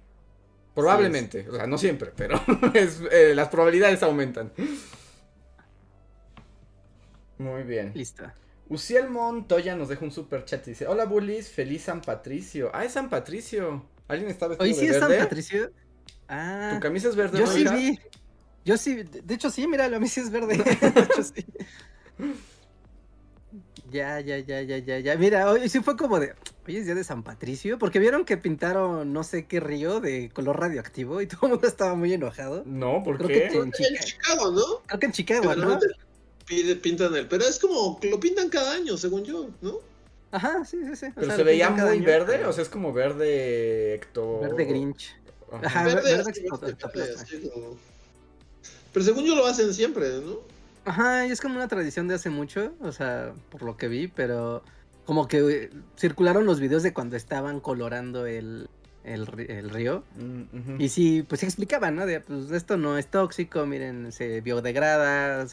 [0.74, 2.40] Probablemente, o sea, no siempre, pero
[2.74, 4.52] eh, las probabilidades aumentan.
[7.38, 7.92] Muy bien.
[7.94, 8.24] Listo.
[8.68, 12.70] Uciel Montoya nos deja un super chat y dice, hola bullies, feliz San Patricio.
[12.74, 13.86] Ah, es San Patricio.
[14.08, 15.70] ¿Alguien está vestido ¿Hoy sí es San Patricio?
[16.28, 16.72] Ah.
[16.74, 17.38] ¿Tu camisa es verde?
[17.38, 17.98] Yo sí vi.
[18.64, 20.56] Yo sí, de hecho sí, míralo, a mí sí es verde.
[20.94, 21.44] de hecho sí.
[23.90, 25.16] Ya, ya, ya, ya, ya, ya.
[25.16, 26.34] Mira, hoy sí fue como de.
[26.66, 27.78] Hoy es día de San Patricio.
[27.78, 31.66] Porque vieron que pintaron no sé qué río de color radioactivo y todo el mundo
[31.66, 32.62] estaba muy enojado.
[32.66, 33.46] No, ¿por qué?
[33.46, 34.82] en, Chicago, ¿no?
[34.86, 35.78] Creo que en Chicago, ¿no?
[36.82, 37.28] pintan el.
[37.28, 37.98] Pero es como.
[38.02, 39.78] Lo pintan cada año, según yo, ¿no?
[40.30, 41.06] Ajá, sí, sí, sí.
[41.14, 44.42] Pero se veía muy verde, o sea, es como verde Hector.
[44.42, 45.17] Verde Grinch.
[48.92, 50.38] Pero según yo lo hacen siempre, ¿no?
[50.84, 54.08] Ajá, y es como una tradición de hace mucho, o sea, por lo que vi,
[54.08, 54.62] pero
[55.04, 58.68] como que eh, circularon los videos de cuando estaban colorando el,
[59.04, 60.04] el, río.
[60.16, 62.06] Mm, y sí, pues se explicaban, ¿no?
[62.06, 65.46] De, pues esto no es tóxico, miren, se biodegrada,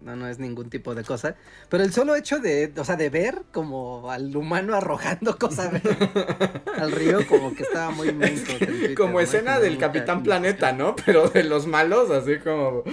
[0.00, 1.36] no, no es ningún tipo de cosa.
[1.68, 5.72] Pero el solo hecho de, o sea, de ver como al humano arrojando cosas
[6.76, 8.08] al río, como que estaba muy
[8.96, 10.94] Como escena del Capitán Planeta, ¿no?
[11.04, 12.84] Pero de los malos, así como.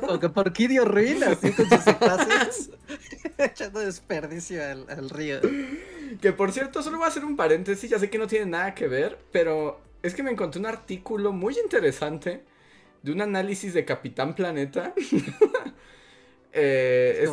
[0.00, 2.70] Como que por Kidio Ruin, así con sus espacios,
[3.38, 5.40] echando desperdicio al, al río.
[6.20, 8.74] Que por cierto, solo voy a hacer un paréntesis, ya sé que no tiene nada
[8.74, 12.42] que ver, pero es que me encontré un artículo muy interesante
[13.02, 14.94] de un análisis de Capitán Planeta
[16.52, 17.28] eh,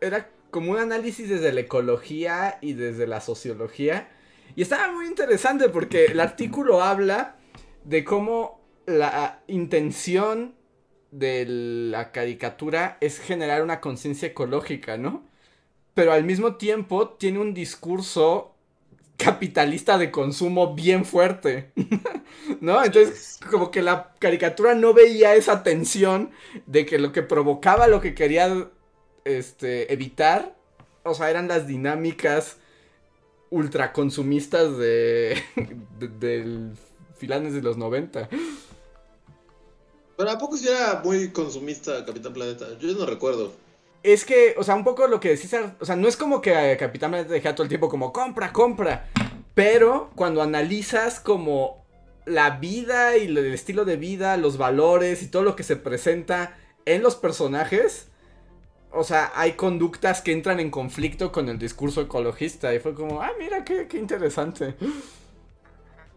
[0.00, 4.10] era como un análisis desde la ecología y desde la sociología.
[4.54, 7.36] Y estaba muy interesante porque el artículo habla
[7.84, 10.54] de cómo la intención
[11.10, 15.24] de la caricatura es generar una conciencia ecológica, ¿no?
[15.94, 18.51] Pero al mismo tiempo tiene un discurso
[19.16, 21.72] capitalista de consumo bien fuerte,
[22.60, 22.84] ¿no?
[22.84, 26.30] Entonces, como que la caricatura no veía esa tensión
[26.66, 28.68] de que lo que provocaba lo que quería
[29.24, 30.56] este, evitar,
[31.04, 32.56] o sea, eran las dinámicas
[33.50, 35.40] ultraconsumistas de,
[35.98, 36.72] de, del
[37.16, 38.28] filanes de los 90.
[40.16, 42.66] Pero ¿a poco si era muy consumista Capitán Planeta?
[42.78, 43.52] Yo no recuerdo.
[44.02, 46.76] Es que, o sea, un poco lo que decís, o sea, no es como que
[46.78, 49.08] Capitán Planeta dejaba todo el tiempo como compra, compra.
[49.54, 51.84] Pero cuando analizas como
[52.24, 56.56] la vida y el estilo de vida, los valores y todo lo que se presenta
[56.84, 58.08] en los personajes,
[58.90, 62.74] o sea, hay conductas que entran en conflicto con el discurso ecologista.
[62.74, 64.74] Y fue como, ah, mira, qué, qué interesante.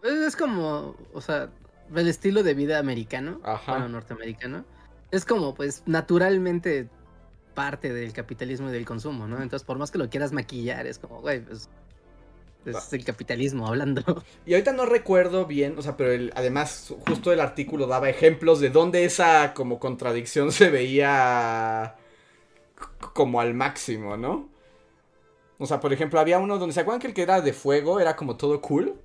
[0.02, 1.50] Es como, o sea,
[1.94, 3.72] el estilo de vida americano, Ajá.
[3.72, 4.64] bueno, norteamericano.
[5.10, 6.88] Es como, pues, naturalmente
[7.56, 9.42] parte del capitalismo y del consumo, ¿no?
[9.42, 11.68] Entonces, por más que lo quieras maquillar, es como, güey, pues
[12.66, 14.02] es el capitalismo hablando.
[14.46, 18.60] Y ahorita no recuerdo bien, o sea, pero el, además justo el artículo daba ejemplos
[18.60, 21.96] de dónde esa como contradicción se veía
[23.12, 24.48] como al máximo, ¿no?
[25.58, 27.98] O sea, por ejemplo, había uno donde se acuerdan que el que era de fuego
[27.98, 29.00] era como todo cool.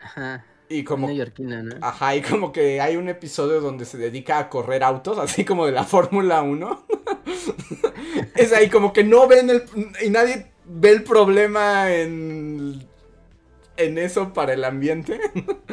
[0.00, 0.44] Ajá.
[0.68, 1.08] Y como.
[1.08, 1.76] ¿no?
[1.80, 5.66] Ajá, y como que hay un episodio donde se dedica a correr autos, así como
[5.66, 6.86] de la Fórmula 1.
[8.36, 9.64] es ahí como que no ven el.
[10.02, 12.86] Y nadie ve el problema en.
[13.76, 15.20] En eso para el ambiente.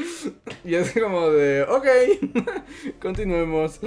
[0.63, 1.63] y es como de.
[1.63, 1.85] Ok,
[3.01, 3.79] continuemos.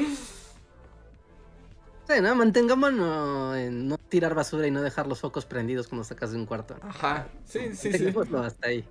[2.07, 2.35] Sí, ¿no?
[2.35, 6.45] Mantengámonos en no tirar basura y no dejar los focos prendidos cuando sacas de un
[6.45, 6.77] cuarto.
[6.82, 8.15] Ajá, sí, sí, sí.
[8.36, 8.85] hasta ahí.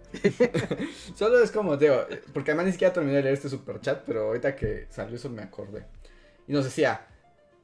[1.16, 4.24] Solo es como, digo, porque además ni siquiera terminé de leer este super chat, pero
[4.28, 5.86] ahorita que salió eso me acordé.
[6.48, 7.06] Y nos decía,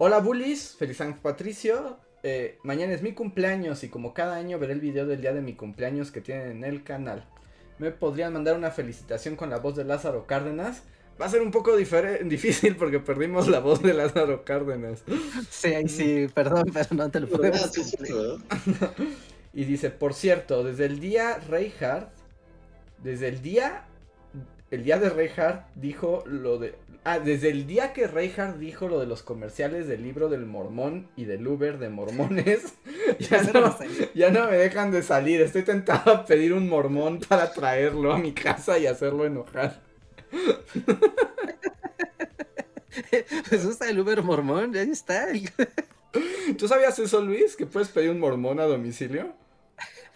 [0.02, 4.72] hola bullies, feliz San Patricio, eh, mañana es mi cumpleaños y como cada año veré
[4.72, 7.26] el video del día de mi cumpleaños que tienen en el canal.
[7.80, 10.84] ¿Me podrían mandar una felicitación con la voz de Lázaro Cárdenas?
[11.22, 11.76] Va a ser un poco
[12.24, 15.04] difícil porque perdimos la voz de Lázaro Cárdenas.
[15.50, 17.70] Sí, ahí sí, perdón, pero no te lo podemos
[19.54, 22.10] Y dice, por cierto, desde el día Reinhardt,
[23.04, 23.84] desde el día,
[24.72, 29.00] el día de Reinhardt dijo lo de, ah, desde el día que Reinhardt dijo lo
[29.00, 32.74] de los comerciales del libro del mormón y del Uber de mormones,
[33.20, 33.78] ya no,
[34.14, 35.42] ya no me dejan de salir.
[35.42, 39.82] Estoy tentado a pedir un mormón para traerlo a mi casa y hacerlo enojar.
[43.50, 45.28] pues usa el Uber mormón, ahí está.
[46.58, 47.56] ¿Tú sabías eso, Luis?
[47.56, 49.34] ¿Que puedes pedir un mormón a domicilio?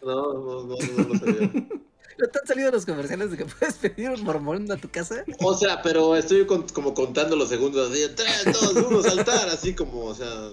[0.01, 1.51] No, no, no, no lo sabía.
[2.23, 5.25] ¿No te han salido los comerciales de que puedes pedir un mormón a tu casa?
[5.39, 8.45] O sea, pero estoy como contando los segundos así, 3,
[8.75, 10.51] 2, 1, saltar, así como, o sea,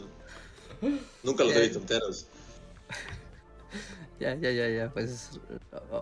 [1.22, 2.26] nunca los he visto enteros.
[4.18, 4.90] Ya, ya, ya, ya.
[4.90, 5.40] Pues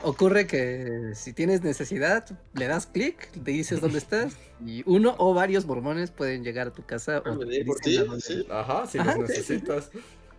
[0.03, 4.33] ocurre que si tienes necesidad, le das clic, te dices dónde estás
[4.65, 7.19] y uno o varios mormones pueden llegar a tu casa.
[7.19, 7.37] O
[7.67, 8.45] por ti, sí.
[8.51, 9.91] Ajá, si los necesitas.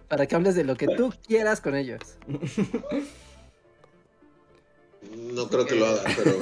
[0.10, 2.02] Para que hables de lo que tú quieras con ellos.
[5.02, 6.40] No creo que lo haga, pero.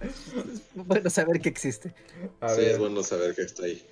[0.00, 1.94] Es bueno saber que existe.
[2.54, 3.84] sí, es bueno saber que está ahí.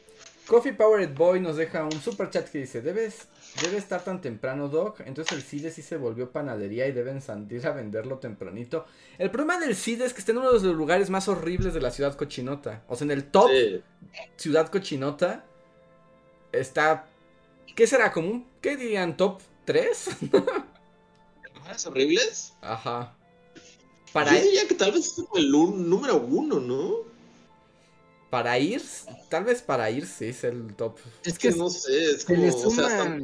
[0.46, 3.26] Coffee Powered Boy nos deja un super chat que dice: Debes
[3.62, 5.00] Debe estar tan temprano, Doc.
[5.00, 8.86] Entonces el CIDE sí se volvió panadería y deben salir a venderlo tempranito.
[9.18, 11.80] El problema del CIDE es que está en uno de los lugares más horribles de
[11.80, 12.84] la ciudad cochinota.
[12.88, 13.50] O sea, en el top
[14.36, 15.44] ciudad cochinota
[16.52, 17.06] está.
[17.74, 18.12] ¿Qué será?
[18.12, 18.46] ¿Como un.
[18.60, 19.16] ¿Qué dirían?
[19.16, 20.08] ¿Top 3?
[21.54, 22.54] ¿Lugares horribles?
[22.60, 23.16] Ajá.
[24.12, 27.08] Para Yo diría que tal vez es el número uno, ¿no?
[28.30, 28.82] Para ir,
[29.30, 30.96] tal vez para ir sí es el top.
[31.24, 33.18] Es que no sé, es como, o, sea,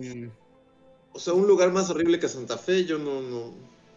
[1.12, 3.52] o sea, un lugar más horrible que Santa Fe, yo no, no.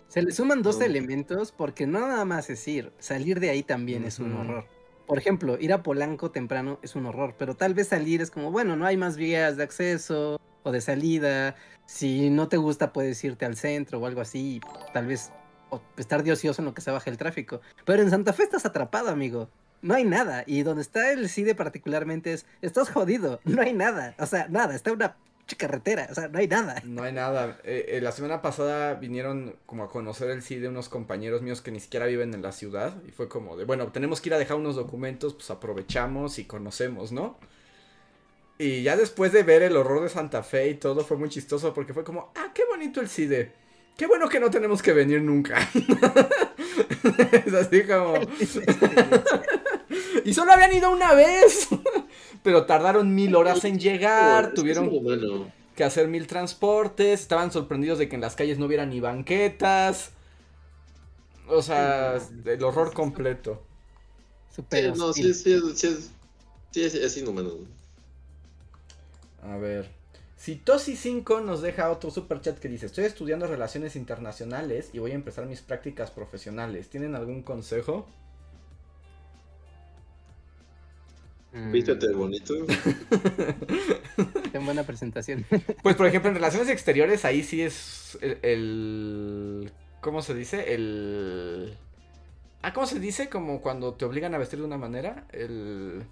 [0.10, 4.04] Se le suman dos elementos porque no nada más es ir, salir de ahí también
[4.04, 4.66] es un horror.
[5.06, 8.52] Por ejemplo, ir a Polanco temprano es un horror, pero tal vez salir es como,
[8.52, 11.56] bueno, no hay más vías de acceso o de salida.
[11.86, 14.60] Si no te gusta, puedes irte al centro o algo así,
[14.94, 15.32] tal vez
[15.70, 17.62] o estar de ocioso en lo que se baja el tráfico.
[17.86, 19.50] Pero en Santa Fe estás atrapado, amigo
[19.82, 20.44] no hay nada.
[20.46, 24.16] Y donde está el CIDE particularmente es, estás jodido, no hay nada.
[24.20, 25.16] O sea, nada, está una
[25.58, 26.82] carretera, o sea, no hay nada.
[26.84, 27.58] No hay nada.
[27.64, 31.72] Eh, eh, la semana pasada vinieron como a conocer el CIDE unos compañeros míos que
[31.72, 33.02] ni siquiera viven en la ciudad.
[33.08, 36.46] Y fue como de, bueno, tenemos que ir a dejar unos documentos, pues aprovechamos y
[36.46, 37.40] conocemos, ¿no?
[38.58, 41.74] Y ya después de ver el horror de Santa Fe y todo, fue muy chistoso
[41.74, 43.54] porque fue como, ah, qué bonito el CIDE.
[43.98, 45.58] Qué bueno que no tenemos que venir nunca.
[47.46, 48.14] es así como...
[50.24, 51.68] y solo habían ido una vez.
[52.44, 54.54] Pero tardaron mil horas en llegar.
[54.54, 54.92] Tuvieron
[55.76, 57.22] que hacer mil transportes.
[57.22, 60.12] Estaban sorprendidos de que en las calles no hubiera ni banquetas.
[61.48, 63.64] O sea, el horror completo.
[64.56, 66.10] Super sí, no, sí, sí, sí,
[66.72, 67.52] sí, es inhumano.
[69.42, 69.90] A ver.
[70.38, 75.12] Si Tosi5 nos deja otro super chat que dice, estoy estudiando relaciones internacionales y voy
[75.12, 76.90] a empezar mis prácticas profesionales.
[76.90, 78.08] ¿Tienen algún consejo?
[81.54, 81.72] Mm.
[81.72, 82.54] Vístete bonito.
[84.52, 85.44] Qué buena presentación.
[85.82, 90.74] Pues por ejemplo en relaciones exteriores ahí sí es el, ¿cómo se dice?
[90.76, 91.78] El
[92.62, 93.30] Ah, ¿cómo se dice?
[93.30, 96.04] Como cuando te obligan a vestir de una manera, el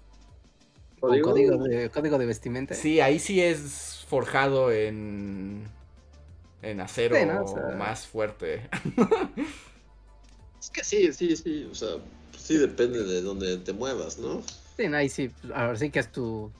[1.00, 1.34] ¿Código?
[1.34, 2.74] de, código de vestimenta.
[2.74, 5.68] Sí, ahí sí es forjado en
[6.62, 7.16] en acero
[7.76, 8.68] más fuerte.
[10.60, 11.96] es que sí, sí, sí, o sea,
[12.36, 14.42] sí depende de dónde te muevas, ¿no?
[14.76, 16.50] Sí, ahí sí, ahora sí que es tu,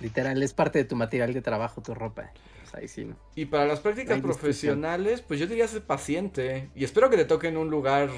[0.00, 2.30] literal, es parte de tu material de trabajo, tu ropa.
[2.72, 3.16] ahí sí, ¿no?
[3.34, 6.70] Y para las prácticas profesionales, pues yo diría ser paciente.
[6.74, 8.10] Y espero que te toque en un lugar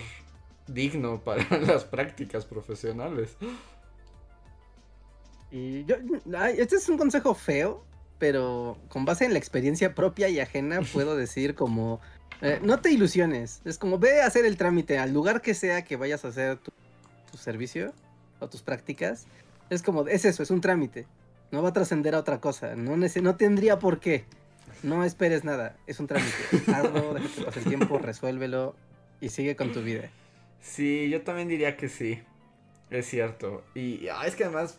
[0.67, 3.37] digno para las prácticas profesionales.
[5.51, 5.97] Y yo,
[6.57, 7.85] este es un consejo feo,
[8.19, 12.01] pero con base en la experiencia propia y ajena puedo decir como,
[12.43, 15.85] eh, no te ilusiones, es como ve a hacer el trámite al lugar que sea
[15.85, 16.73] que vayas a hacer tu,
[17.37, 17.93] servicio
[18.41, 19.27] o tus prácticas,
[19.69, 21.07] es como, es eso, es un trámite,
[21.51, 24.25] no va a trascender a otra cosa, no, no tendría por qué,
[24.83, 26.33] no esperes nada, es un trámite,
[26.75, 28.75] hazlo, déjate pasar el tiempo, resuélvelo
[29.21, 30.09] y sigue con tu vida.
[30.63, 32.21] Sí, yo también diría que sí,
[32.89, 34.79] es cierto, y ah, es que además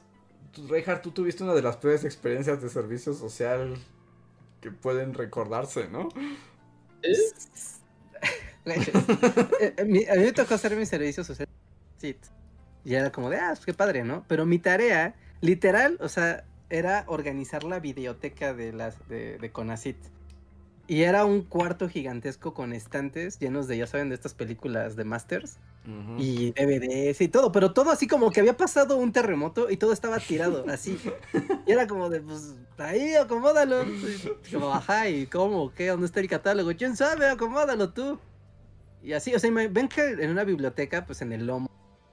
[0.67, 3.77] Reinhardt, tú tuviste una de las peores experiencias de servicio social
[4.61, 6.09] que pueden recordarse, ¿no?
[7.03, 7.15] Eh,
[9.79, 11.47] a mí me tocó hacer mi servicio social.
[11.97, 12.17] Sí.
[12.83, 14.25] Y era como de, ah, pues qué padre, ¿no?
[14.27, 19.97] Pero mi tarea, literal, o sea, era organizar la videoteca de las de, de Conacit.
[20.87, 25.03] Y era un cuarto gigantesco con estantes llenos de, ya saben, de estas películas de
[25.03, 25.57] Masters.
[26.17, 29.93] Y DVDs y todo, pero todo así como que había pasado un terremoto y todo
[29.93, 30.99] estaba tirado, así.
[31.65, 33.85] Y era como de, pues, ahí, acomódalo.
[33.85, 35.73] Y como, ajá, ¿y cómo?
[35.73, 35.87] ¿Qué?
[35.87, 36.71] ¿Dónde está el catálogo?
[36.77, 37.29] ¿Quién sabe?
[37.29, 38.19] Acomódalo tú.
[39.01, 41.69] Y así, o sea, ven que en una biblioteca, pues en el lomo,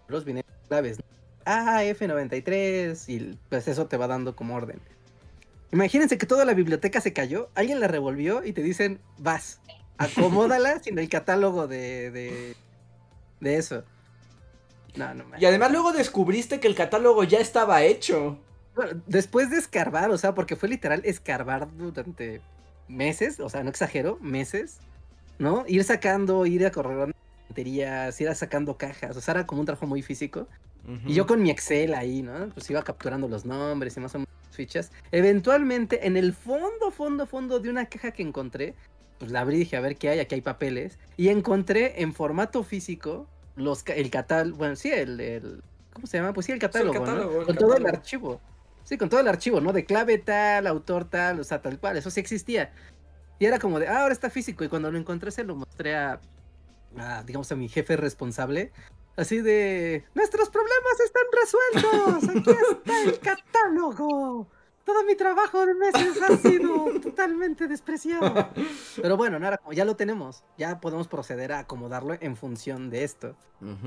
[0.06, 0.98] los vienen claves.
[1.44, 4.80] Ah, F93, y pues eso te va dando como orden.
[5.72, 9.60] Imagínense que toda la biblioteca se cayó, alguien la revolvió y te dicen, vas,
[9.98, 12.56] acomódala sin el catálogo de, de,
[13.40, 13.84] de eso.
[14.96, 18.38] No, no Y además luego descubriste que el catálogo ya estaba hecho.
[18.76, 22.40] Bueno, después de escarbar, o sea, porque fue literal escarbar durante
[22.88, 24.78] meses, o sea, no exagero, meses,
[25.38, 25.64] ¿no?
[25.66, 27.14] Ir sacando, ir a correr
[27.56, 30.48] ir sacando cajas, o sea, era como un trabajo muy físico.
[31.06, 32.48] Y yo con mi Excel ahí, ¿no?
[32.50, 34.92] Pues iba capturando los nombres y más o menos fichas.
[35.12, 38.74] Eventualmente, en el fondo, fondo, fondo de una caja que encontré,
[39.18, 40.98] pues la abrí y dije, a ver qué hay, aquí hay papeles.
[41.16, 45.62] Y encontré en formato físico los, el catálogo, bueno, sí, el,
[45.92, 46.32] ¿cómo se llama?
[46.32, 48.40] Pues sí, el catálogo, con todo el archivo.
[48.84, 49.72] Sí, con todo el archivo, ¿no?
[49.72, 52.72] De clave tal, autor tal, o sea, tal cual, eso sí existía.
[53.38, 54.62] Y era como de, ah, ahora está físico.
[54.62, 56.20] Y cuando lo encontré se lo mostré a,
[56.98, 58.72] a digamos, a mi jefe responsable.
[59.16, 64.48] Así de, nuestros problemas están resueltos, aquí está el catálogo.
[64.84, 68.50] Todo mi trabajo de meses ha sido totalmente despreciado.
[69.00, 73.04] Pero bueno, nada, como ya lo tenemos, ya podemos proceder a acomodarlo en función de
[73.04, 73.34] esto.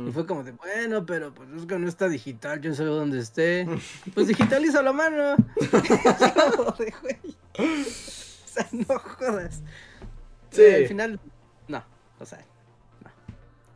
[0.08, 2.84] Y fue como de, bueno, pero pues es que no está digital, yo no sé
[2.86, 3.68] dónde esté.
[4.16, 5.36] Pues digitaliza la mano.
[6.58, 6.76] o
[8.46, 9.62] sea, no jodas.
[10.50, 10.66] Sí.
[10.66, 11.20] al final,
[11.68, 11.84] no,
[12.20, 12.44] o sea,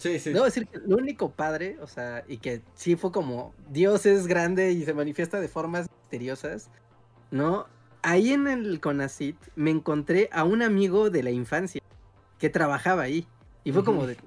[0.01, 0.33] Sí, sí.
[0.33, 4.25] Debo decir que lo único padre, o sea, y que sí fue como Dios es
[4.25, 6.71] grande y se manifiesta de formas misteriosas,
[7.29, 7.67] ¿no?
[8.01, 11.83] Ahí en el CONACIT me encontré a un amigo de la infancia
[12.39, 13.27] que trabajaba ahí.
[13.63, 14.17] Y fue como de.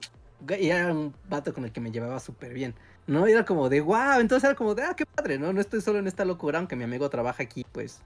[0.60, 2.76] Y era un vato con el que me llevaba súper bien.
[3.08, 3.28] ¿No?
[3.28, 5.52] Y era como de, wow, entonces era como de, ah, qué padre, ¿no?
[5.52, 8.00] No estoy solo en esta locura, aunque mi amigo trabaja aquí, pues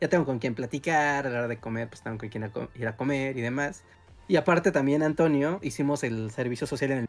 [0.00, 2.86] ya tengo con quien platicar, a la hora de comer, pues tengo con quien ir
[2.86, 3.82] a comer y demás.
[4.28, 7.08] Y aparte también Antonio hicimos el servicio social en el...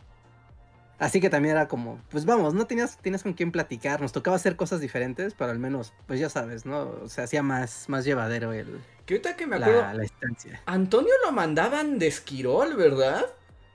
[0.97, 4.35] Así que también era como, pues vamos, no tenías, tenías con quién platicar, nos tocaba
[4.35, 7.07] hacer cosas diferentes, pero al menos, pues ya sabes, ¿no?
[7.07, 8.67] Se hacía más, más llevadero el...
[9.05, 9.81] Que ahorita que me acuerdo...
[9.93, 10.61] La, estancia.
[10.65, 13.25] Antonio lo mandaban de Esquirol, ¿verdad?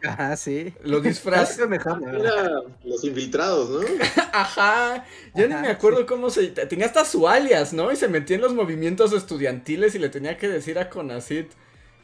[0.02, 0.74] Ajá, sí.
[0.82, 1.58] Lo disfraz.
[1.58, 3.80] Era los infiltrados, ¿no?
[4.32, 5.06] Ajá.
[5.34, 6.48] Yo ni me acuerdo cómo se.
[6.48, 7.90] Tenía hasta su alias, ¿no?
[7.90, 11.50] Y se metía en los movimientos estudiantiles y le tenía que decir a Conacit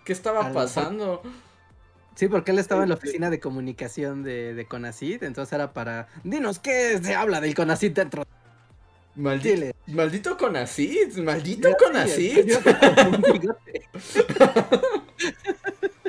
[0.04, 1.22] qué estaba pasando.
[2.14, 6.08] Sí, porque él estaba en la oficina de comunicación de, de Conacit, entonces era para.
[6.24, 8.24] Dinos qué se habla del Conacit dentro.
[9.14, 12.46] Maldito, maldito Conacit, maldito Conacit.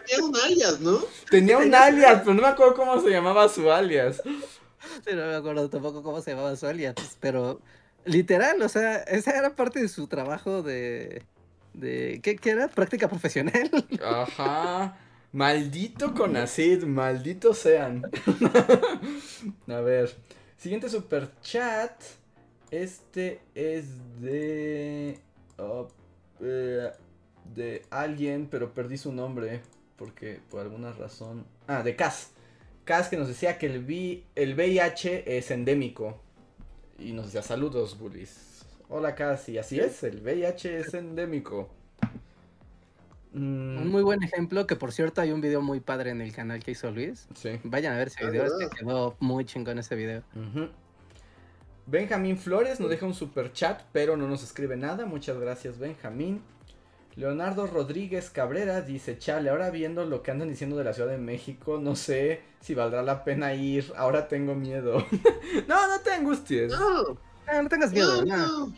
[0.07, 0.99] Tenía un alias, ¿no?
[1.29, 4.21] Tenía un alias, pero no me acuerdo cómo se llamaba su alias.
[4.25, 7.59] Sí, no me acuerdo tampoco cómo se llamaba su alias, pero
[8.05, 11.23] literal, o sea, esa era parte de su trabajo de...
[11.73, 12.67] de ¿qué, qué era?
[12.67, 13.69] Práctica profesional.
[14.03, 14.97] Ajá.
[15.33, 18.03] Maldito con Acid, maldito sean.
[19.67, 20.13] A ver.
[20.57, 21.93] Siguiente super chat.
[22.69, 23.85] Este es
[24.21, 25.19] de.
[25.57, 25.87] Oh,
[26.41, 26.91] eh,
[27.55, 29.61] de alguien, pero perdí su nombre.
[29.95, 31.45] Porque por alguna razón.
[31.67, 32.31] Ah, de Cas.
[32.83, 36.19] Cas que nos decía que el, el VIH es endémico.
[36.99, 38.50] Y nos decía saludos, bullies.
[38.93, 41.69] Hola Cas, y así es, el VIH es endémico.
[43.33, 46.61] Un muy buen ejemplo, que por cierto hay un video muy padre en el canal
[46.61, 47.25] que hizo Luis.
[47.33, 47.51] Sí.
[47.63, 50.23] Vayan a ver ese video, este quedó muy chingón ese video.
[51.85, 55.05] Benjamín Flores nos deja un super chat, pero no nos escribe nada.
[55.05, 56.41] Muchas gracias, Benjamín.
[57.15, 61.17] Leonardo Rodríguez Cabrera dice, chale, ahora viendo lo que andan diciendo de la Ciudad de
[61.17, 64.97] México, no sé si valdrá la pena ir, ahora tengo miedo.
[65.69, 66.73] no, no te angusties.
[66.73, 68.25] No, no, tengas miedo.
[68.25, 68.73] No,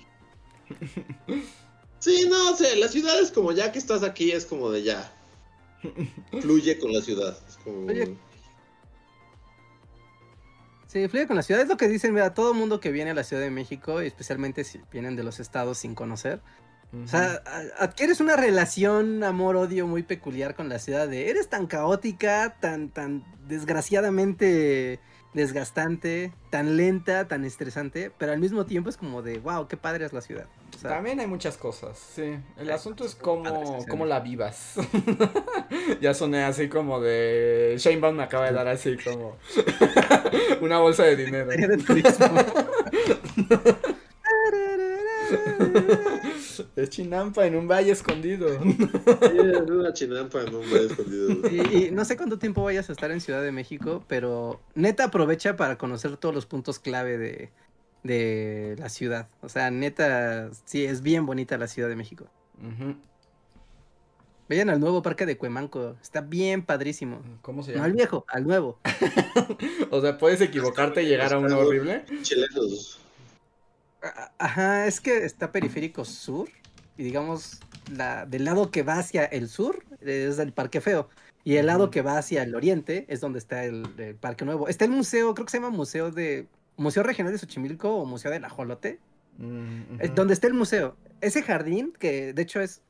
[2.00, 5.14] sí, no, sé, la ciudad es como ya que estás aquí, es como de ya.
[6.42, 7.38] Fluye con la ciudad.
[10.88, 11.62] Sí, fluye con la ciudad.
[11.62, 14.64] Es lo que dicen, mira, todo mundo que viene a la Ciudad de México, especialmente
[14.64, 16.42] si vienen de los estados sin conocer,
[17.04, 17.42] o sea,
[17.80, 23.24] adquieres una relación amor-odio muy peculiar con la ciudad de eres tan caótica, tan, tan
[23.48, 25.00] desgraciadamente
[25.34, 30.06] desgastante, tan lenta, tan estresante, pero al mismo tiempo es como de wow, qué padre
[30.06, 30.46] es la ciudad.
[30.82, 32.38] También hay muchas cosas, sí.
[32.58, 34.76] El asunto es cómo, cómo la vivas.
[36.02, 37.76] ya soné así como de.
[37.78, 39.38] Shane Bond me acaba de dar así como.
[40.62, 41.52] una bolsa de dinero.
[46.76, 48.48] Es chinampa en un valle escondido.
[48.62, 48.78] Sí,
[49.38, 51.30] es una chinampa en un valle escondido.
[51.50, 55.56] Y, no sé cuánto tiempo vayas a estar en Ciudad de México, pero neta aprovecha
[55.56, 57.52] para conocer todos los puntos clave de,
[58.04, 59.30] de la ciudad.
[59.42, 62.28] O sea, neta, sí, es bien bonita la Ciudad de México.
[64.50, 65.96] Vayan al nuevo parque de Cuemanco.
[66.02, 67.22] Está bien padrísimo.
[67.42, 67.80] ¿Cómo se llama?
[67.80, 68.80] No al viejo, al nuevo.
[69.90, 72.06] o sea, puedes equivocarte y llegar a uno horrible.
[72.22, 73.03] Chilenos.
[74.38, 76.50] Ajá, es que está periférico sur.
[76.98, 77.60] Y digamos,
[77.92, 81.10] la, del lado que va hacia el sur es el Parque Feo.
[81.44, 84.68] Y el lado que va hacia el oriente es donde está el, Parque Nuevo.
[84.68, 86.48] Está el museo, creo que se llama Museo de.
[86.76, 89.00] Museo Regional de Xochimilco o Museo del Ajolote.
[89.38, 90.96] Mm, donde está el museo.
[91.22, 92.82] Ese jardín, que de hecho es.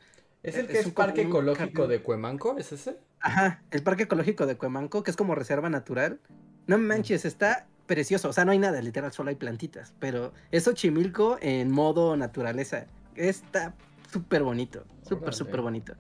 [0.44, 2.58] ¿Es el que es, Parque Ecológico de Cuemanco?
[2.58, 2.98] ¿Es ese?
[3.22, 6.20] Ajá, el Parque Ecológico de Cuemanco, que es como reserva natural.
[6.68, 8.30] No manches, está precioso.
[8.30, 9.94] O sea, no hay nada, literal, solo hay plantitas.
[10.00, 12.86] Pero es Xochimilco en modo naturaleza.
[13.16, 13.74] Está
[14.12, 14.86] súper bonito.
[15.08, 15.94] Súper, súper bonito.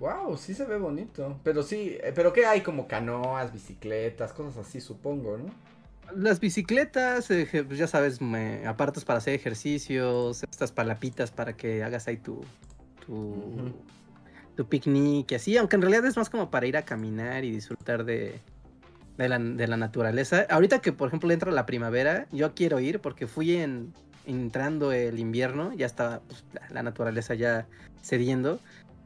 [0.00, 1.40] Wow, sí se ve bonito.
[1.42, 2.60] Pero sí, eh, pero ¿qué hay?
[2.60, 5.46] Como canoas, bicicletas, cosas así, supongo, ¿no?
[6.16, 11.82] Las bicicletas, eh, pues ya sabes, me, apartas para hacer ejercicios, estas palapitas para que
[11.82, 12.40] hagas ahí tu,
[13.04, 13.74] tu,
[14.56, 17.50] tu picnic y así, aunque en realidad es más como para ir a caminar y
[17.50, 18.40] disfrutar de,
[19.18, 20.46] de la, de la naturaleza.
[20.48, 23.92] Ahorita que, por ejemplo, entra la primavera, yo quiero ir porque fui en,
[24.26, 27.66] entrando el invierno, ya estaba pues, la, naturaleza ya
[28.02, 28.60] cediendo.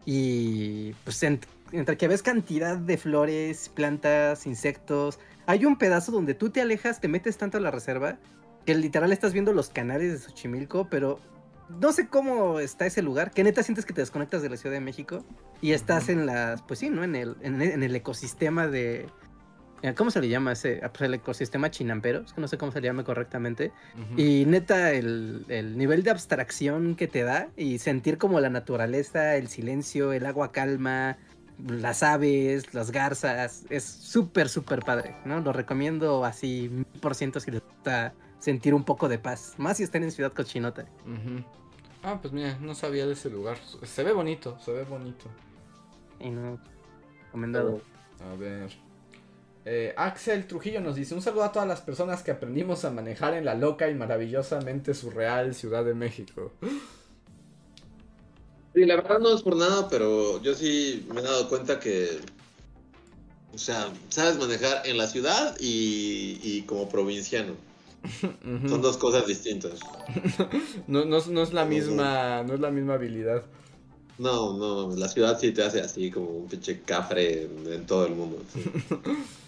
[0.05, 6.51] Y pues entre que ves cantidad de flores, plantas, insectos, hay un pedazo donde tú
[6.51, 8.19] te alejas, te metes tanto a la reserva,
[8.67, 11.21] que literal estás viendo los canales de Xochimilco, pero
[11.81, 14.75] no sé cómo está ese lugar, que neta sientes que te desconectas de la Ciudad
[14.75, 15.25] de México
[15.61, 17.03] y estás en las, pues sí, ¿no?
[17.03, 19.07] En el, en el ecosistema de,
[19.97, 22.21] ¿Cómo se le llama ese pues, el ecosistema chinampero?
[22.21, 23.73] Es que no sé cómo se le llama correctamente.
[24.17, 29.37] Y neta, el, el, nivel de abstracción que te da y sentir como la naturaleza,
[29.37, 31.19] el silencio, el agua calma,
[31.67, 35.41] las aves, las garzas, es súper, súper padre, ¿no?
[35.41, 39.77] Lo recomiendo así mil por ciento si les gusta sentir un poco de paz, más
[39.77, 40.87] si están en Ciudad Cochinota.
[42.03, 43.59] Ah, pues mira, no sabía de ese lugar.
[43.59, 45.27] Se ve bonito, se ve bonito.
[46.19, 46.59] Y no,
[47.27, 47.81] recomendado.
[48.21, 48.71] A ver.
[49.65, 53.35] Eh, Axel Trujillo nos dice un saludo a todas las personas que aprendimos a manejar
[53.35, 56.53] en la loca y maravillosamente surreal Ciudad de México.
[58.75, 62.09] Sí, la verdad no es por nada, pero yo sí me he dado cuenta que,
[63.53, 67.55] o sea, sabes manejar en la ciudad y, como provinciano.
[68.69, 69.79] Son dos cosas distintas.
[70.89, 73.45] no, no, no, es la misma, no es la misma habilidad.
[74.19, 78.15] No, no, la ciudad sí te hace así como un pinche cafre en, todo el
[78.15, 78.39] mundo.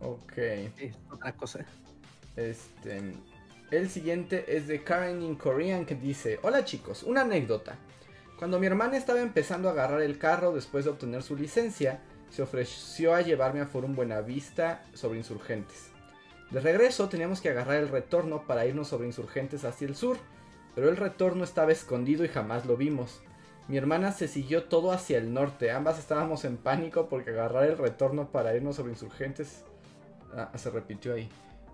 [0.00, 0.32] ok.
[0.36, 1.64] Es otra cosa.
[2.36, 3.14] Este,
[3.70, 7.76] el siguiente es de Karen in Korean que dice, hola chicos, una anécdota.
[8.38, 12.00] Cuando mi hermana estaba empezando a agarrar el carro después de obtener su licencia,
[12.30, 15.90] se ofreció a llevarme a Forum Buenavista sobre insurgentes.
[16.50, 20.16] De regreso teníamos que agarrar el retorno para irnos sobre insurgentes hacia el sur,
[20.74, 23.20] pero el retorno estaba escondido y jamás lo vimos.
[23.66, 27.76] Mi hermana se siguió todo hacia el norte, ambas estábamos en pánico porque agarrar el
[27.76, 29.64] retorno para irnos sobre insurgentes...
[30.34, 31.28] Ah, se repitió ahí.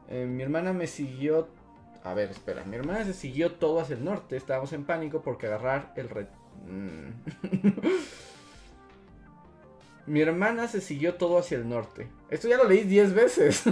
[0.09, 1.49] Eh, mi hermana me siguió
[2.05, 2.65] a ver, espera.
[2.65, 4.37] Mi hermana se siguió todo hacia el norte.
[4.37, 6.27] Estábamos en pánico porque agarrar el red.
[6.67, 7.09] Mm.
[10.07, 12.09] Mi hermana se siguió todo hacia el norte.
[12.29, 13.63] Esto ya lo leí 10 veces.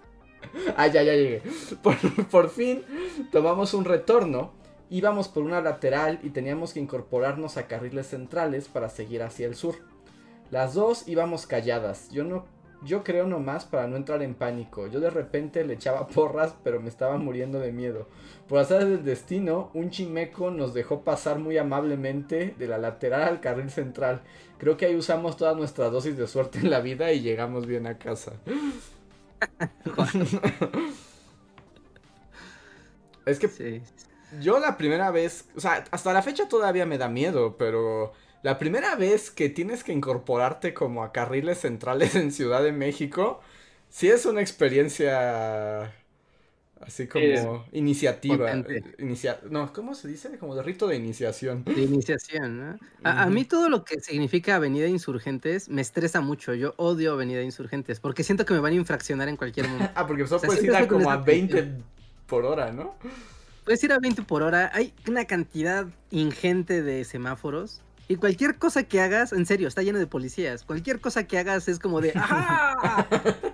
[0.78, 1.42] ah, ya, ya llegué.
[1.82, 1.96] Por,
[2.28, 2.82] por, fin
[3.30, 4.54] tomamos un retorno.
[4.88, 9.54] Íbamos por una lateral y teníamos que incorporarnos a carriles centrales para seguir hacia el
[9.54, 9.74] sur.
[10.50, 12.08] Las dos íbamos calladas.
[12.08, 12.46] Yo no
[12.82, 14.86] yo creo nomás para no entrar en pánico.
[14.86, 18.06] Yo de repente le echaba porras, pero me estaba muriendo de miedo.
[18.48, 23.40] Por hacer del destino, un chimeco nos dejó pasar muy amablemente de la lateral al
[23.40, 24.22] carril central.
[24.58, 27.86] Creo que ahí usamos toda nuestra dosis de suerte en la vida y llegamos bien
[27.86, 28.32] a casa.
[33.26, 33.82] es que
[34.40, 38.12] yo la primera vez, o sea, hasta la fecha todavía me da miedo, pero
[38.48, 43.42] la primera vez que tienes que incorporarte como a carriles centrales en Ciudad de México,
[43.90, 45.92] sí es una experiencia
[46.80, 48.50] así como iniciativa.
[49.50, 50.38] no, ¿cómo se dice?
[50.38, 51.62] Como de rito de iniciación.
[51.64, 52.78] De iniciación, ¿no?
[53.04, 56.54] A, mí todo lo que significa Avenida Insurgentes me estresa mucho.
[56.54, 59.92] Yo odio Avenida Insurgentes porque siento que me van a infraccionar en cualquier momento.
[59.94, 61.68] ah, porque solo puedes ir a como a 20
[62.26, 62.94] por hora, ¿no?
[63.66, 64.70] Puedes ir a 20 por hora.
[64.72, 69.98] Hay una cantidad ingente de semáforos y cualquier cosa que hagas, en serio, está lleno
[69.98, 70.64] de policías.
[70.64, 73.06] Cualquier cosa que hagas es como de ¡Ajá!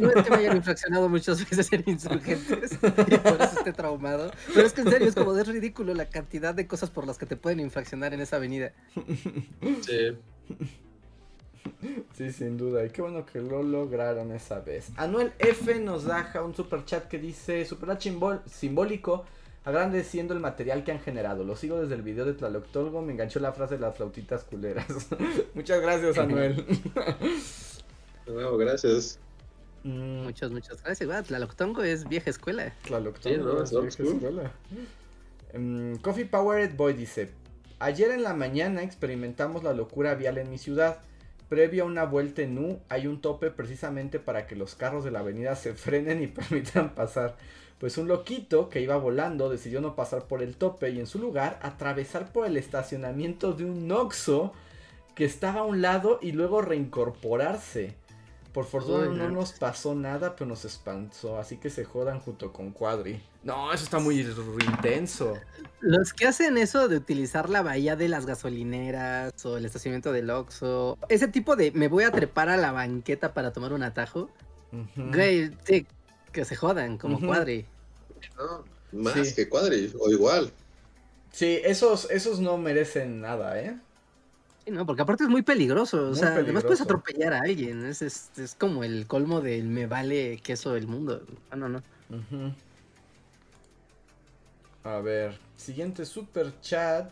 [0.00, 4.30] No es que me hayan infraccionado muchas veces en insurgentes y por eso esté traumado.
[4.54, 7.18] Pero es que en serio es como de ridículo la cantidad de cosas por las
[7.18, 8.72] que te pueden infraccionar en esa avenida.
[9.82, 10.16] Sí.
[12.16, 12.86] Sí, sin duda.
[12.86, 14.90] Y qué bueno que lo lograron esa vez.
[14.96, 17.98] Anuel F nos deja un super chat que dice: Super
[18.46, 19.24] simbólico
[19.66, 21.42] agradeciendo el material que han generado.
[21.42, 24.86] Lo sigo desde el video de Tlaloctolgo, me enganchó la frase de las flautitas culeras.
[25.54, 26.64] muchas gracias, Anuel.
[28.28, 29.20] Bueno, gracias.
[29.84, 30.24] Mm.
[30.24, 31.26] Muchas, muchas gracias.
[31.26, 32.74] Tlaloctongo es vieja escuela.
[32.82, 34.52] Tlaloctongo es vieja escuela.
[35.54, 37.30] Mm, Coffee Powered Boy dice,
[37.78, 40.98] ayer en la mañana experimentamos la locura vial en mi ciudad.
[41.48, 45.12] Previo a una vuelta en U hay un tope precisamente para que los carros de
[45.12, 47.36] la avenida se frenen y permitan pasar.
[47.78, 51.18] Pues un loquito que iba volando decidió no pasar por el tope y en su
[51.18, 54.52] lugar atravesar por el estacionamiento de un Noxo
[55.14, 57.96] que estaba a un lado y luego reincorporarse.
[58.52, 61.38] Por fortuna no nos pasó nada, pero nos espantó.
[61.38, 63.20] Así que se jodan junto con Quadri.
[63.42, 65.34] No, eso está muy intenso.
[65.80, 70.30] Los que hacen eso de utilizar la bahía de las gasolineras o el estacionamiento del
[70.30, 74.30] Oxxo, ese tipo de me voy a trepar a la banqueta para tomar un atajo.
[74.96, 75.50] Güey,
[76.36, 77.64] que se jodan, como Cuadri.
[78.92, 80.52] más que Cuadri, o igual.
[81.32, 83.74] Sí, esos, esos no merecen nada, ¿eh?
[84.62, 86.10] Sí, no, porque aparte es muy peligroso.
[86.10, 87.86] o sea, además puedes atropellar a alguien.
[87.86, 91.22] Es, es, como el colmo del me vale queso del mundo.
[91.50, 91.82] Ah, no, no.
[94.84, 97.10] A ver, siguiente super chat.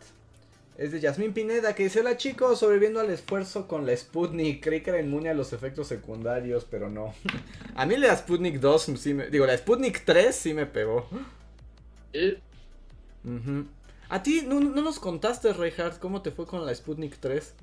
[0.76, 4.62] Es de Yasmín Pineda que dice, hola chicos, sobreviviendo al esfuerzo con la Sputnik.
[4.62, 7.14] Creí que era inmune a los efectos secundarios, pero no.
[7.76, 9.28] a mí la Sputnik 2 sí me...
[9.28, 11.06] Digo, la Sputnik 3 sí me pegó.
[12.12, 12.40] ¿Eh?
[14.08, 17.54] A ti, ¿no, nos contaste, Reinhardt, cómo te fue con la Sputnik 3?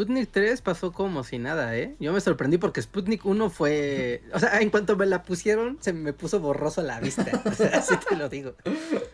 [0.00, 1.94] Sputnik 3 pasó como si nada, ¿eh?
[2.00, 4.22] Yo me sorprendí porque Sputnik 1 fue.
[4.32, 7.26] O sea, en cuanto me la pusieron, se me puso borroso la vista.
[7.44, 8.54] O sea, así te lo digo.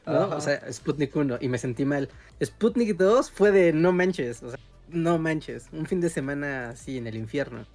[0.07, 0.29] ¿No?
[0.29, 2.09] O sea, Sputnik 1 y me sentí mal.
[2.41, 4.45] Sputnik 2 fue de no manches.
[4.45, 5.67] O sea, no manches.
[5.73, 7.67] Un fin de semana así en el infierno.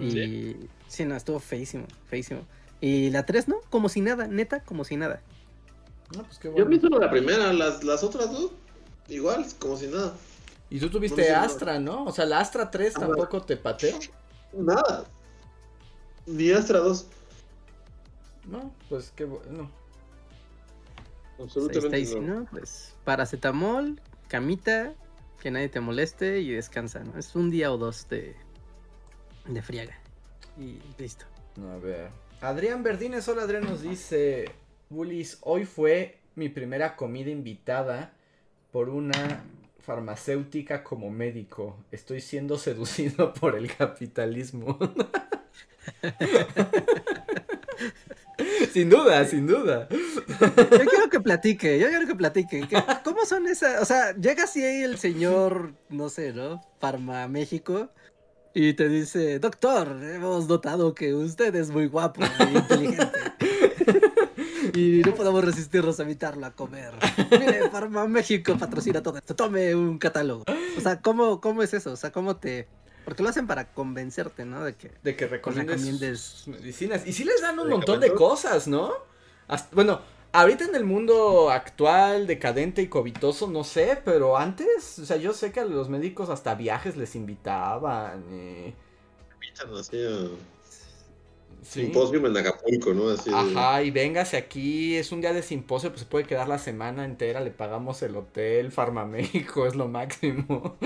[0.00, 0.54] Y
[0.86, 2.42] sí, no, estuvo feísimo, feísimo.
[2.80, 3.56] Y la 3, ¿no?
[3.70, 5.20] Como si nada, neta, como si nada.
[6.14, 6.64] No, pues qué bueno.
[6.64, 8.52] Yo vi solo la primera, las, las otras dos,
[9.08, 10.14] igual, como si nada.
[10.72, 12.04] Y tú tuviste Astra, ¿no?
[12.04, 13.94] O sea, la Astra 3 tampoco te pateó.
[14.54, 15.04] Nada.
[16.24, 17.06] Ni Astra 2.
[18.46, 19.70] No, pues qué bueno.
[21.38, 22.46] Absolutamente no.
[22.50, 24.94] Pues paracetamol, camita,
[25.42, 27.18] que nadie te moleste y descansa, ¿no?
[27.18, 28.34] Es un día o dos de,
[29.46, 29.98] de friaga.
[30.58, 31.26] Y listo.
[31.70, 32.08] A ver.
[32.40, 34.46] Adrián Verdines, hola Adrián, nos dice,
[34.88, 38.14] Bullis, hoy fue mi primera comida invitada
[38.70, 39.44] por una
[39.82, 41.84] farmacéutica como médico.
[41.90, 44.78] Estoy siendo seducido por el capitalismo.
[48.72, 49.88] sin duda, sin duda.
[49.90, 52.68] Yo quiero que platique, yo quiero que platique.
[53.04, 53.82] ¿Cómo son esas?
[53.82, 56.62] O sea, llega así ahí el señor, no sé, ¿no?
[56.80, 57.90] Farma México.
[58.54, 63.31] Y te dice, doctor, hemos notado que usted es muy guapo y inteligente.
[64.74, 66.92] Y no podemos resistirnos a invitarlo a comer.
[67.30, 69.34] Mire, Farma México patrocina todo esto.
[69.34, 70.44] Tome un catálogo.
[70.76, 71.92] O sea, ¿cómo, cómo es eso?
[71.92, 72.68] O sea, ¿cómo te...?
[73.04, 74.64] Porque lo hacen para convencerte, ¿no?
[74.64, 77.06] De que, de que recomiendes medicinas.
[77.06, 78.92] Y sí les dan un montón de cosas, ¿no?
[79.72, 80.00] bueno,
[80.32, 85.34] ahorita en el mundo actual, decadente y covitoso, no sé, pero antes, o sea, yo
[85.34, 88.24] sé que a los médicos hasta viajes les invitaban.
[88.32, 88.74] Y...
[89.34, 89.70] Invitan
[91.62, 93.04] así Simposio en Acapulco, ¿no?
[93.34, 97.04] Ajá, y véngase aquí, es un día de simposio, pues se puede quedar la semana
[97.04, 100.76] entera, le pagamos el hotel, Farmaméxico, es lo máximo.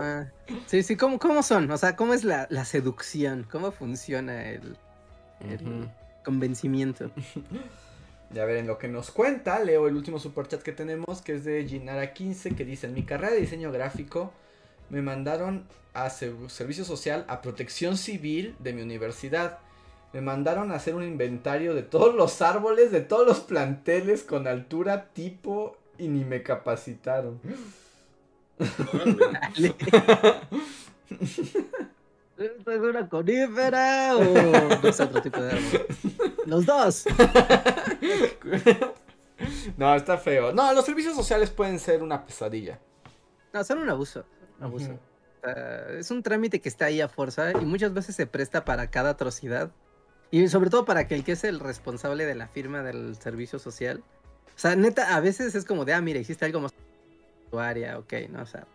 [0.00, 0.26] Ah,
[0.66, 1.70] sí, sí, ¿cómo, ¿cómo son?
[1.70, 3.46] O sea, ¿cómo es la, seducción?
[3.50, 4.76] ¿Cómo funciona el,
[6.24, 7.10] convencimiento?
[8.30, 11.44] Ya ver, en lo que nos cuenta, leo el último superchat que tenemos, que es
[11.44, 14.32] de Ginara15, que dice, en mi carrera de diseño gráfico
[14.90, 19.58] me mandaron a servicio social a protección civil de mi universidad
[20.14, 24.46] me mandaron a hacer un inventario de todos los árboles, de todos los planteles con
[24.46, 27.40] altura, tipo y ni me capacitaron.
[32.36, 35.86] ¿Es una conífera o es otro tipo de árbol?
[36.46, 37.04] Los dos.
[39.76, 40.52] No, está feo.
[40.52, 42.78] No, los servicios sociales pueden ser una pesadilla.
[43.52, 44.24] No, son un abuso.
[44.60, 44.98] Abuso.
[45.98, 49.10] es un trámite que está ahí a fuerza y muchas veces se presta para cada
[49.10, 49.70] atrocidad
[50.30, 53.58] y sobre todo para que el que es el responsable de la firma del servicio
[53.58, 54.02] social.
[54.48, 56.72] O sea, neta, a veces es como de, ah, mira, hiciste algo más
[57.50, 58.42] tu área, ok, ¿no?
[58.42, 58.66] O sea,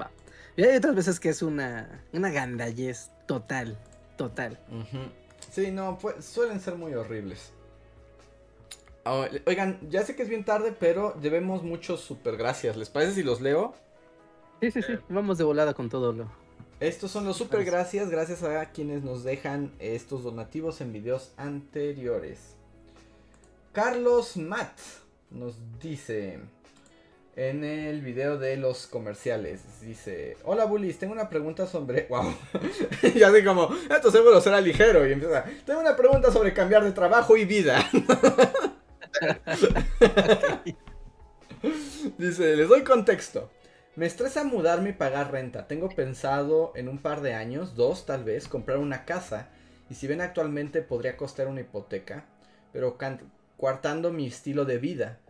[0.00, 0.10] va.
[0.56, 3.78] Y hay otras veces que es una, una gandallez total,
[4.16, 4.58] total.
[5.52, 7.52] Sí, no, pues, suelen ser muy horribles.
[9.04, 12.76] Ah, oigan, ya sé que es bien tarde, pero debemos muchos super gracias.
[12.76, 13.74] ¿Les parece si los leo?
[14.60, 14.94] Sí, sí, sí.
[15.08, 16.28] Vamos de volada con todo lo,
[16.80, 22.56] estos son los super gracias, gracias a quienes nos dejan estos donativos en videos anteriores.
[23.72, 24.78] Carlos Matt
[25.30, 26.40] nos dice
[27.36, 32.06] en el video de los comerciales, dice, hola Bullies, tengo una pregunta sobre...
[32.08, 32.34] Wow,
[33.14, 36.92] ya sé como, esto seguro será ligero y empieza, tengo una pregunta sobre cambiar de
[36.92, 37.88] trabajo y vida.
[42.18, 43.48] dice, les doy contexto.
[43.96, 45.68] Me estresa mudarme y pagar renta.
[45.68, 49.50] Tengo pensado en un par de años, dos tal vez, comprar una casa.
[49.88, 52.24] Y si ven actualmente podría costar una hipoteca,
[52.72, 52.98] pero
[53.56, 55.20] cuartando mi estilo de vida.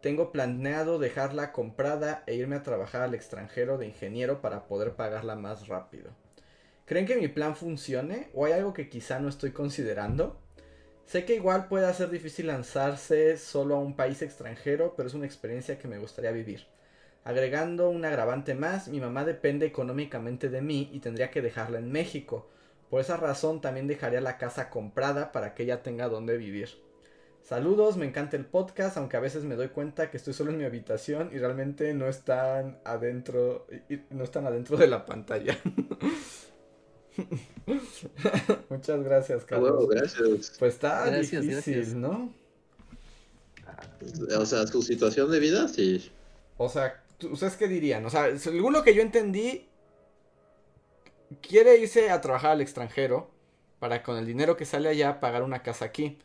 [0.00, 5.36] Tengo planeado dejarla comprada e irme a trabajar al extranjero de ingeniero para poder pagarla
[5.36, 6.10] más rápido.
[6.86, 10.40] ¿Creen que mi plan funcione o hay algo que quizá no estoy considerando?
[11.04, 15.26] Sé que igual puede ser difícil lanzarse solo a un país extranjero, pero es una
[15.26, 16.66] experiencia que me gustaría vivir.
[17.26, 21.90] Agregando un agravante más, mi mamá depende económicamente de mí y tendría que dejarla en
[21.90, 22.48] México.
[22.88, 26.68] Por esa razón también dejaría la casa comprada para que ella tenga donde vivir.
[27.42, 30.58] Saludos, me encanta el podcast, aunque a veces me doy cuenta que estoy solo en
[30.58, 33.66] mi habitación y realmente no están adentro,
[34.10, 35.58] no están adentro de la pantalla.
[38.70, 39.88] Muchas gracias, Carlos.
[39.88, 40.52] gracias.
[40.60, 42.32] Pues está difícil, ¿no?
[44.38, 46.12] O sea, su situación de vida, sí.
[46.56, 48.04] O sea, ¿Ustedes qué dirían?
[48.04, 49.68] O sea, según lo que yo entendí,
[51.40, 53.30] quiere irse a trabajar al extranjero
[53.78, 56.18] para con el dinero que sale allá pagar una casa aquí.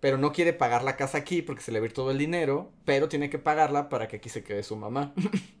[0.00, 3.08] Pero no quiere pagar la casa aquí porque se le va todo el dinero, pero
[3.08, 5.12] tiene que pagarla para que aquí se quede su mamá.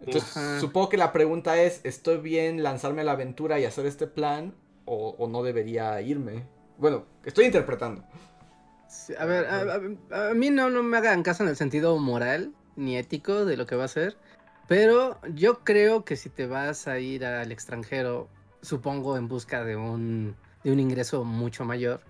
[0.00, 4.06] Entonces, supongo que la pregunta es, ¿estoy bien lanzarme a la aventura y hacer este
[4.06, 4.54] plan
[4.84, 6.44] o, no debería irme?
[6.78, 8.04] Bueno, estoy interpretando.
[9.18, 13.44] A ver, a, mí no, no me hagan caso en el sentido moral ni ético
[13.44, 14.16] de lo que va a ser,
[14.68, 18.28] pero yo creo que si te vas a ir al extranjero,
[18.62, 22.00] supongo en busca de un, de un ingreso mucho mayor,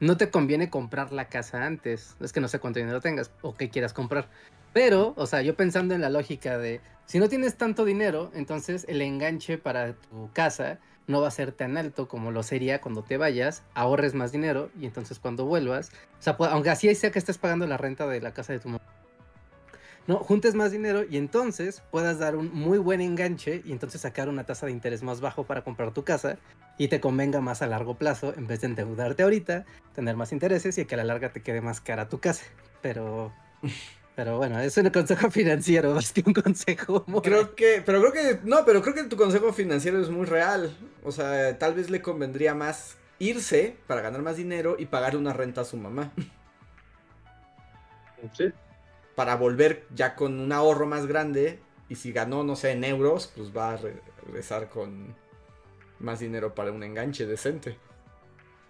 [0.00, 2.16] no te conviene comprar la casa antes.
[2.20, 4.28] Es que no sé cuánto dinero tengas o qué quieras comprar.
[4.72, 8.84] Pero, o sea, yo pensando en la lógica de, si no tienes tanto dinero, entonces
[8.88, 13.02] el enganche para tu casa no va a ser tan alto como lo sería cuando
[13.02, 17.18] te vayas, ahorres más dinero y entonces cuando vuelvas, o sea, aunque así sea que
[17.18, 18.82] estés pagando la renta de la casa de tu mamá,
[20.06, 24.28] no, juntes más dinero y entonces puedas dar un muy buen enganche y entonces sacar
[24.28, 26.38] una tasa de interés más bajo para comprar tu casa
[26.78, 29.64] y te convenga más a largo plazo en vez de endeudarte ahorita,
[29.94, 32.44] tener más intereses y que a la larga te quede más cara tu casa.
[32.82, 33.32] Pero
[34.16, 38.40] pero bueno, es un consejo financiero más que un consejo Creo que, pero creo que,
[38.42, 40.76] no, pero creo que tu consejo financiero es muy real.
[41.04, 45.32] O sea, tal vez le convendría más irse para ganar más dinero y pagar una
[45.32, 46.12] renta a su mamá.
[48.32, 48.52] Sí
[49.16, 51.58] para volver ya con un ahorro más grande.
[51.88, 53.78] Y si ganó, no sé, en euros, pues va a
[54.26, 55.16] regresar con
[55.98, 57.78] más dinero para un enganche decente.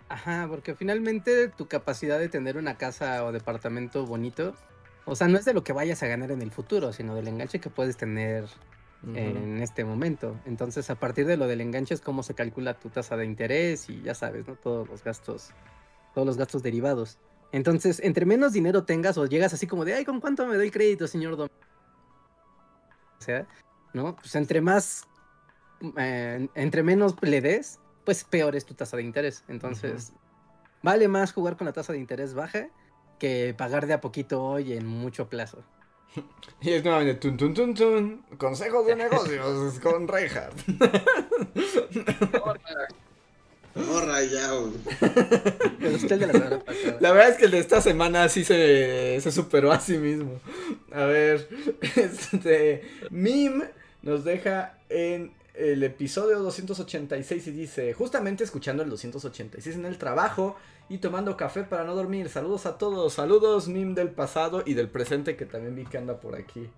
[0.08, 4.54] Ajá, porque finalmente tu capacidad de tener una casa o departamento bonito,
[5.06, 7.28] o sea, no es de lo que vayas a ganar en el futuro, sino del
[7.28, 8.44] enganche que puedes tener
[9.14, 10.36] en este momento.
[10.46, 13.88] Entonces, a partir de lo del enganche es cómo se calcula tu tasa de interés
[13.88, 14.56] y ya sabes, ¿no?
[14.56, 15.50] Todos los gastos,
[16.12, 17.18] todos los gastos derivados.
[17.52, 20.72] Entonces, entre menos dinero tengas o llegas así como de, ay, ¿con cuánto me doy
[20.72, 21.48] crédito, señor Dom?
[23.20, 23.46] O sea,
[23.92, 24.16] ¿no?
[24.16, 25.06] Pues entre más,
[25.98, 29.44] eh, entre menos le des, pues peor es tu tasa de interés.
[29.46, 30.12] Entonces,
[30.82, 32.70] vale más jugar con la tasa de interés baja
[33.18, 35.62] que pagar de a poquito hoy en mucho plazo.
[36.62, 38.22] Y es nuevamente tun tun tun tun.
[38.38, 40.56] Consejos de negocios con Reinhardt.
[43.74, 44.48] Borra ya,
[47.00, 50.40] la, verdad es que el de esta semana sí se, se superó a sí mismo.
[50.92, 51.46] A ver,
[51.96, 52.82] este.
[53.10, 53.62] Mim
[54.00, 60.56] nos deja en el episodio 286 y dice: Justamente escuchando el 286 en el trabajo
[60.88, 62.28] y tomando café para no dormir.
[62.28, 63.14] Saludos a todos.
[63.14, 66.70] Saludos, Mim del pasado y del presente que también vi que anda por aquí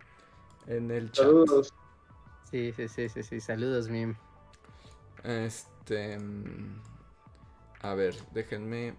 [0.67, 1.27] en el chat.
[1.27, 1.75] Saludos.
[2.51, 3.41] Sí, sí, sí, sí, sí.
[3.41, 4.15] Saludos, Mim.
[5.25, 6.19] Este.
[6.19, 6.81] Mm,
[7.83, 8.95] a ver, déjenme.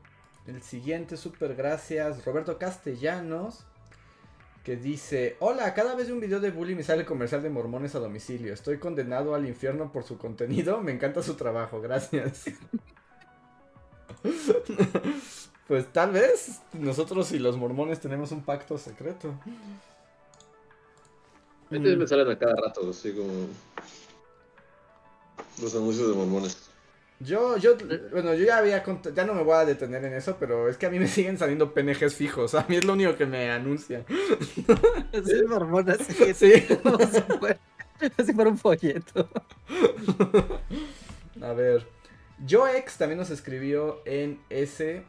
[0.45, 2.23] El siguiente, super gracias.
[2.25, 3.65] Roberto Castellanos.
[4.63, 7.95] Que dice: Hola, cada vez de un video de bullying me sale comercial de mormones
[7.95, 8.53] a domicilio.
[8.53, 10.81] Estoy condenado al infierno por su contenido.
[10.83, 12.45] Me encanta su trabajo, gracias.
[15.67, 19.33] pues tal vez nosotros y los mormones tenemos un pacto secreto.
[21.71, 23.47] A me salen a cada rato, así como.
[25.61, 26.69] Los anuncios de mormones.
[27.19, 27.75] Yo, yo,
[28.11, 28.81] bueno, yo ya había
[29.13, 31.37] ya no me voy a detener en eso, pero es que a mí me siguen
[31.37, 32.55] saliendo PNGs fijos.
[32.55, 34.05] A mí es lo único que me anuncia.
[35.11, 35.99] Es hormonas.
[36.07, 36.33] Sí.
[36.33, 36.65] sí.
[38.17, 39.29] Así por un folleto.
[41.41, 41.98] A ver.
[42.47, 45.03] Joex también nos escribió en ese.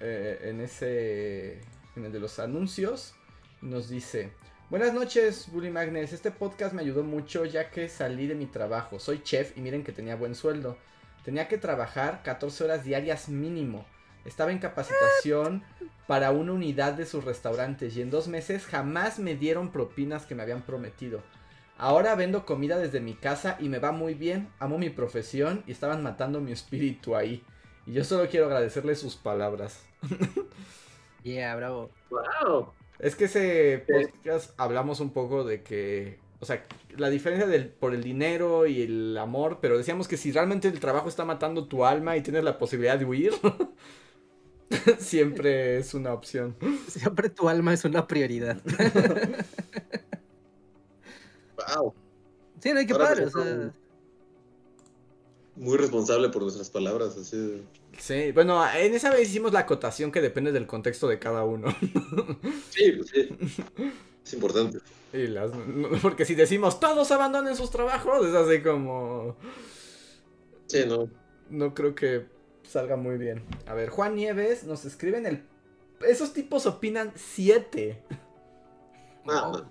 [0.00, 1.60] Eh, en ese.
[1.96, 3.14] En el de los anuncios.
[3.62, 4.32] Nos dice.
[4.68, 6.12] Buenas noches, Bully Magnes.
[6.12, 8.98] Este podcast me ayudó mucho ya que salí de mi trabajo.
[8.98, 10.76] Soy chef y miren que tenía buen sueldo.
[11.24, 13.86] Tenía que trabajar 14 horas diarias mínimo.
[14.24, 15.62] Estaba en capacitación
[16.06, 20.34] para una unidad de sus restaurantes y en dos meses jamás me dieron propinas que
[20.34, 21.22] me habían prometido.
[21.78, 24.48] Ahora vendo comida desde mi casa y me va muy bien.
[24.58, 27.44] Amo mi profesión y estaban matando mi espíritu ahí.
[27.86, 29.84] Y yo solo quiero agradecerle sus palabras.
[31.22, 31.90] yeah, bravo.
[32.10, 32.72] Wow.
[32.98, 36.64] Es que ese podcast hablamos un poco de que o sea,
[36.96, 40.80] la diferencia del, por el dinero y el amor, pero decíamos que si realmente el
[40.80, 43.32] trabajo está matando tu alma y tienes la posibilidad de huir,
[44.98, 46.56] siempre es una opción.
[46.88, 48.58] Siempre tu alma es una prioridad.
[51.74, 51.94] wow.
[52.60, 53.72] Sí, no hay que parar, o sea...
[55.56, 57.62] Muy responsable por nuestras palabras, así
[57.98, 61.68] Sí, bueno, en esa vez hicimos la acotación que depende del contexto de cada uno.
[62.70, 63.28] sí, sí.
[64.22, 64.80] Es importante.
[66.02, 69.36] porque si decimos todos abandonen sus trabajos, es así como.
[70.66, 71.08] Sí, no.
[71.48, 72.26] No creo que
[72.64, 73.42] salga muy bien.
[73.66, 75.44] A ver, Juan Nieves nos escribe en el.
[76.06, 78.02] Esos tipos opinan 7.
[79.28, 79.62] Ah,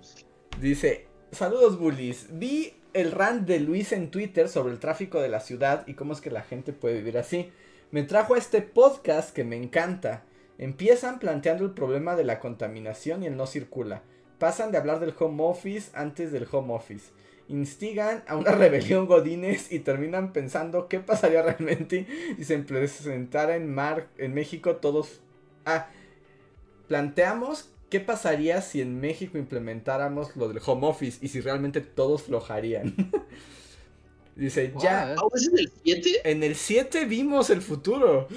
[0.60, 1.06] Dice:
[1.36, 2.28] Saludos, bullies.
[2.30, 6.14] Vi el rant de Luis en Twitter sobre el tráfico de la ciudad y cómo
[6.14, 7.52] es que la gente puede vivir así.
[7.90, 10.22] Me trajo a este podcast que me encanta.
[10.56, 14.02] Empiezan planteando el problema de la contaminación y el no circula
[14.38, 17.10] pasan de hablar del home office antes del home office.
[17.48, 22.06] instigan a una rebelión godines y terminan pensando qué pasaría realmente
[22.38, 25.20] si se presentara en, Mar en México todos...
[25.66, 25.88] Ah,
[26.88, 32.22] planteamos qué pasaría si en México implementáramos lo del home office y si realmente todos
[32.22, 32.94] flojarían.
[34.36, 35.14] Dice, ya...
[35.34, 36.10] ¿Es en el 7?
[36.24, 38.28] En el 7 vimos el futuro.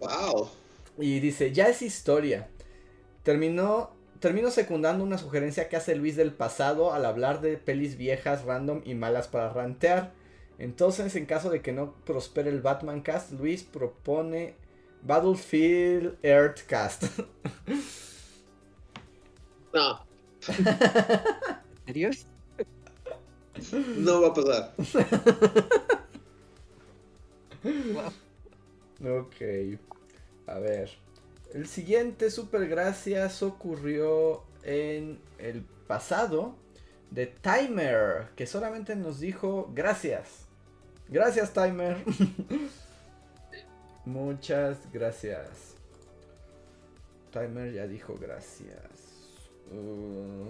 [0.00, 0.50] Wow.
[0.98, 2.48] Y dice, ya es historia.
[3.22, 8.44] Terminó termino secundando una sugerencia que hace Luis del pasado al hablar de pelis viejas,
[8.44, 10.12] random y malas para rantear.
[10.58, 14.56] Entonces, en caso de que no prospere el Batman Cast, Luis propone
[15.02, 17.04] Battlefield Earth Cast.
[19.72, 20.00] No.
[21.86, 22.10] ¿Serio?
[23.96, 24.74] No va a pasar.
[29.00, 29.78] Ok.
[30.46, 30.90] A ver.
[31.52, 36.54] El siguiente super gracias ocurrió en el pasado
[37.10, 40.46] de Timer, que solamente nos dijo gracias.
[41.08, 41.96] Gracias Timer.
[44.04, 45.74] Muchas gracias.
[47.32, 48.97] Timer ya dijo gracias.
[49.72, 50.48] Uh,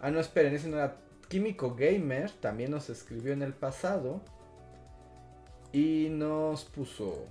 [0.00, 0.96] ah, no, esperen, ese no era
[1.28, 2.30] Químico Gamer.
[2.30, 4.20] También nos escribió en el pasado.
[5.72, 7.26] Y nos puso...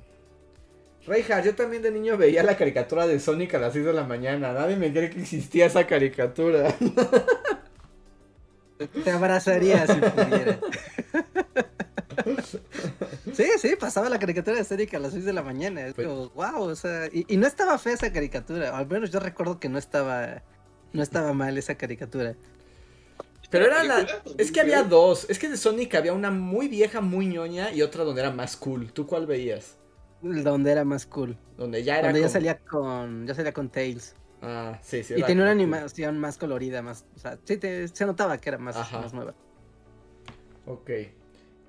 [1.05, 4.03] Reinhardt, yo también de niño veía la caricatura de Sonic a las 6 de la
[4.03, 4.51] mañana.
[4.51, 6.75] Nadie me cree que existía esa caricatura.
[9.03, 10.59] Te abrazaría si pudiera.
[13.33, 15.87] Sí, sí, pasaba la caricatura de Sonic a las 6 de la mañana.
[15.87, 18.77] Es como, wow, o sea, y, no estaba fea esa caricatura.
[18.77, 20.41] Al menos yo recuerdo que no estaba,
[20.93, 22.35] no estaba mal esa caricatura.
[23.49, 24.05] Pero era la.
[24.37, 25.29] Es que había dos.
[25.29, 28.57] Es que de Sonic había una muy vieja, muy ñoña y otra donde era más
[28.57, 28.91] cool.
[28.91, 29.77] ¿Tú cuál veías?
[30.21, 31.37] Donde era más cool.
[31.57, 32.07] Donde ya era.
[32.07, 33.25] Donde ya salía con.
[33.25, 34.15] Ya salía con Tails.
[34.41, 35.13] Ah, sí, sí.
[35.15, 37.05] Y tenía una animación más colorida, más.
[37.15, 37.57] O sea, sí
[37.93, 39.33] se notaba que era más, más nueva.
[40.65, 40.91] Ok.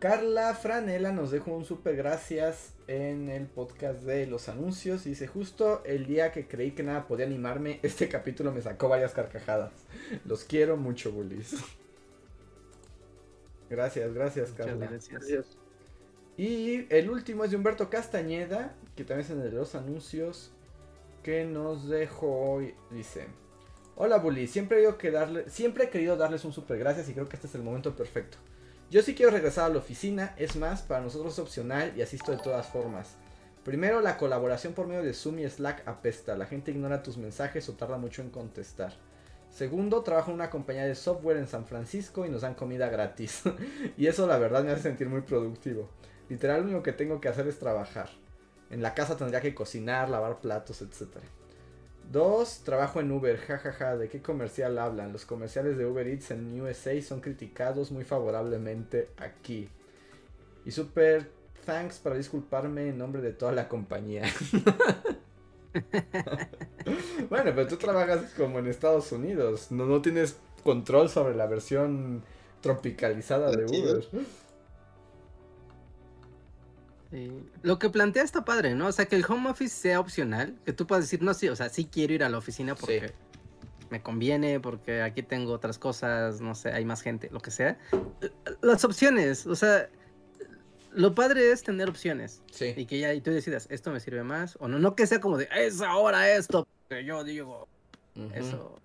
[0.01, 5.05] Carla Franela nos dejó un super gracias en el podcast de los anuncios.
[5.05, 9.13] Dice, justo el día que creí que nada podía animarme, este capítulo me sacó varias
[9.13, 9.73] carcajadas.
[10.25, 11.55] Los quiero mucho, bullies.
[13.71, 14.87] Gracias, gracias, Carla.
[14.87, 15.47] gracias.
[16.39, 20.51] Y el último es de Humberto Castañeda, que también es en el de los anuncios,
[21.23, 22.75] que nos dejó hoy.
[22.91, 23.27] Dice:
[23.97, 27.29] Hola Bully, siempre he, que darle, siempre he querido darles un super gracias y creo
[27.29, 28.39] que este es el momento perfecto.
[28.91, 32.33] Yo sí quiero regresar a la oficina, es más, para nosotros es opcional y asisto
[32.33, 33.17] de todas formas.
[33.63, 37.69] Primero, la colaboración por medio de Zoom y Slack apesta, la gente ignora tus mensajes
[37.69, 38.95] o tarda mucho en contestar.
[39.51, 43.43] Segundo, trabajo en una compañía de software en San Francisco y nos dan comida gratis.
[43.99, 45.91] y eso la verdad me hace sentir muy productivo.
[46.31, 48.09] Literal, lo único que tengo que hacer es trabajar.
[48.71, 51.19] En la casa tendría que cocinar, lavar platos, etc.
[52.11, 55.13] Dos, trabajo en Uber, jajaja, ¿de qué comercial hablan?
[55.13, 59.69] Los comerciales de Uber Eats en USA son criticados muy favorablemente aquí.
[60.65, 61.31] Y super
[61.67, 64.23] thanks para disculparme en nombre de toda la compañía.
[67.29, 72.23] bueno, pero tú trabajas como en Estados Unidos, no, no tienes control sobre la versión
[72.63, 74.09] tropicalizada de Uber.
[77.63, 78.89] Lo que plantea está padre, ¿no?
[78.89, 81.57] O sea, que el home office sea opcional, que tú puedas decir, no, sí, o
[81.57, 83.13] sea, sí quiero ir a la oficina porque
[83.91, 87.79] me conviene, porque aquí tengo otras cosas, no sé, hay más gente, lo que sea.
[88.61, 89.89] Las opciones, o sea,
[90.93, 92.43] lo padre es tener opciones.
[92.53, 92.75] Sí.
[92.77, 95.21] Y que ya y tú decidas, esto me sirve más, o no, no que sea
[95.21, 97.69] como de, es ahora esto, que yo digo,
[98.35, 98.79] eso.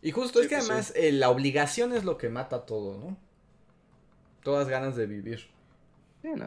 [0.00, 3.16] Y justo es que además eh, la obligación es lo que mata todo, ¿no?
[4.44, 5.55] Todas ganas de vivir.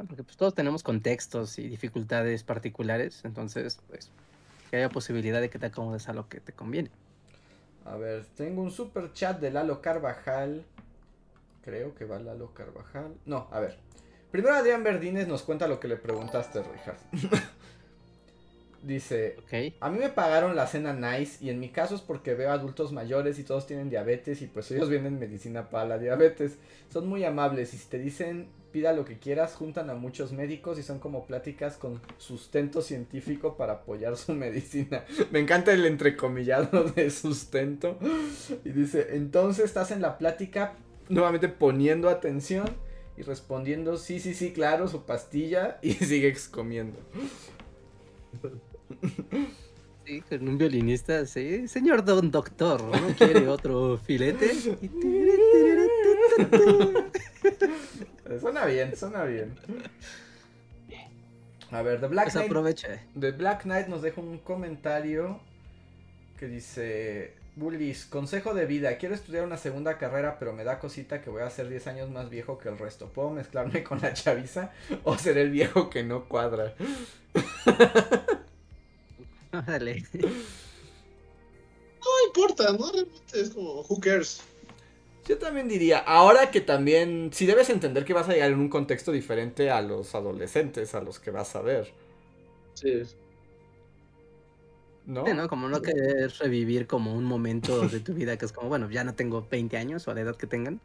[0.07, 4.11] Porque pues todos tenemos contextos y dificultades particulares, entonces, pues,
[4.69, 6.89] que haya posibilidad de que te acomodes a lo que te conviene.
[7.85, 10.63] A ver, tengo un super chat de Lalo Carvajal.
[11.63, 13.15] Creo que va Lalo Carvajal.
[13.25, 13.77] No, a ver.
[14.31, 16.97] Primero Adrián Verdines nos cuenta lo que le preguntaste, Richard.
[18.83, 19.35] Dice,
[19.81, 22.93] a mí me pagaron la cena nice y en mi caso es porque veo adultos
[22.93, 26.57] mayores y todos tienen diabetes y pues ellos vienen medicina para la diabetes.
[26.89, 30.77] Son muy amables y si te dicen pida lo que quieras, juntan a muchos médicos
[30.79, 35.03] y son como pláticas con sustento científico para apoyar su medicina.
[35.31, 37.97] Me encanta el entrecomillado de sustento.
[38.63, 40.75] Y dice, entonces estás en la plática
[41.09, 42.67] nuevamente poniendo atención
[43.17, 46.99] y respondiendo, sí, sí, sí, claro, su pastilla y sigues comiendo.
[50.05, 51.67] Sí, con un violinista, sí.
[51.67, 54.51] Señor don doctor, ¿no quiere otro filete?
[58.37, 59.55] Suena bien, suena bien.
[61.71, 62.79] A ver, The Black pues Knight.
[63.19, 65.39] The Black Knight nos deja un comentario
[66.37, 71.21] que dice, Bullies, consejo de vida, quiero estudiar una segunda carrera, pero me da cosita
[71.21, 73.09] que voy a ser 10 años más viejo que el resto.
[73.09, 74.71] ¿Puedo mezclarme con la chaviza
[75.03, 76.73] o ser el viejo que no cuadra?
[79.51, 80.03] Dale.
[82.01, 82.91] No importa, ¿no?
[83.33, 84.41] Es como, who cares?
[85.29, 88.67] Yo también diría, ahora que también, si debes entender que vas a llegar en un
[88.67, 91.93] contexto diferente a los adolescentes, a los que vas a ver.
[92.73, 93.03] Sí.
[95.05, 95.23] ¿No?
[95.27, 95.47] Sí, ¿no?
[95.47, 99.03] Como no querer revivir como un momento de tu vida que es como, bueno, ya
[99.03, 100.81] no tengo 20 años o a la edad que tengan,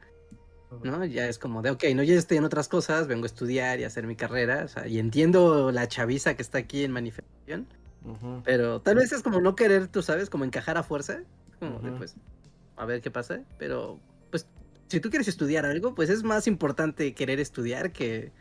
[0.83, 1.03] ¿no?
[1.07, 3.85] Ya es como de, ok, no, ya estoy en otras cosas, vengo a estudiar y
[3.85, 7.67] a hacer mi carrera, o sea, y entiendo la chaviza que está aquí en manifestación,
[8.45, 11.23] pero tal vez es como no querer, tú sabes, como encajar a fuerza,
[11.61, 12.15] como de, pues,
[12.77, 13.99] a ver qué pasa, pero,
[14.35, 14.49] pues,
[14.89, 18.33] si tú quieres estudiar algo, pues es más importante querer estudiar que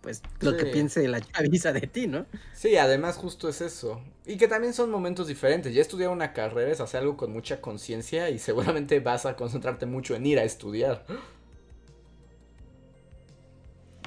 [0.00, 2.26] pues lo que piense la chaviza de ti, ¿no?
[2.54, 4.00] Sí, además justo es eso.
[4.24, 5.74] Y que también son momentos diferentes.
[5.74, 9.84] Ya estudiar una carrera es hacer algo con mucha conciencia y seguramente vas a concentrarte
[9.84, 11.04] mucho en ir a estudiar.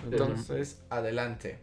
[0.05, 1.59] Entonces, adelante.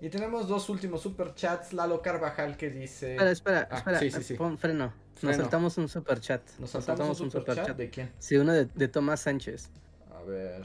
[0.00, 1.72] Y tenemos dos últimos superchats.
[1.72, 3.14] Lalo Carvajal que dice.
[3.14, 3.98] Espera, espera, ah, espera.
[3.98, 4.34] Sí, sí, sí.
[4.34, 4.92] Pon freno.
[5.22, 6.42] Nos saltamos un superchat.
[6.58, 7.76] ¿Nos saltamos, un superchat?
[7.76, 8.12] ¿De quién?
[8.18, 9.70] Sí, uno de, de Tomás Sánchez.
[10.14, 10.64] A ver.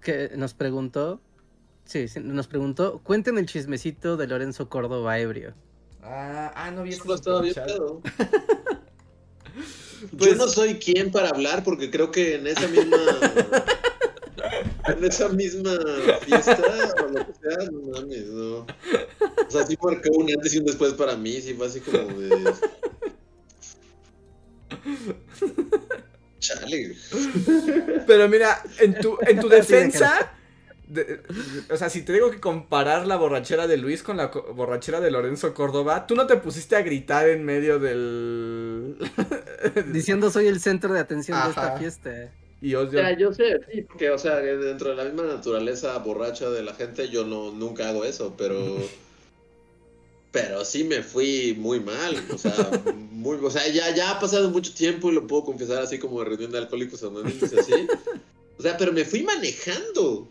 [0.00, 1.20] que nos preguntó
[1.84, 5.54] Sí, nos preguntó, cuenten el chismecito de Lorenzo Córdoba ebrio.
[6.02, 8.02] Ah, ah no vi eso.
[10.18, 12.96] Pues, Yo no soy quien para hablar porque creo que en esa misma
[14.88, 15.70] en esa misma
[16.22, 16.58] fiesta
[17.04, 18.56] o lo que sea, no mames, no.
[18.56, 21.98] O sea, sí marcó un antes y un después para mí, sí fue así como
[22.18, 22.52] de
[28.12, 30.34] Pero mira, en tu, en tu defensa,
[31.70, 35.10] o sea, si te digo que comparar la borrachera de Luis con la borrachera de
[35.10, 38.98] Lorenzo Córdoba, tú no te pusiste a gritar en medio del.
[39.92, 42.30] Diciendo soy el centro de atención de esta fiesta.
[42.60, 46.50] Y O sea, yo sé, sí, porque, o sea, dentro de la misma naturaleza borracha
[46.50, 48.58] de la gente, yo no nunca hago eso, pero.
[50.32, 52.54] pero sí me fui muy mal, o sea,
[53.10, 56.18] muy, o sea, ya, ya ha pasado mucho tiempo y lo puedo confesar así como
[56.20, 57.86] de reunión de alcohólicos anónimos así.
[58.58, 60.26] O sea, pero me fui manejando.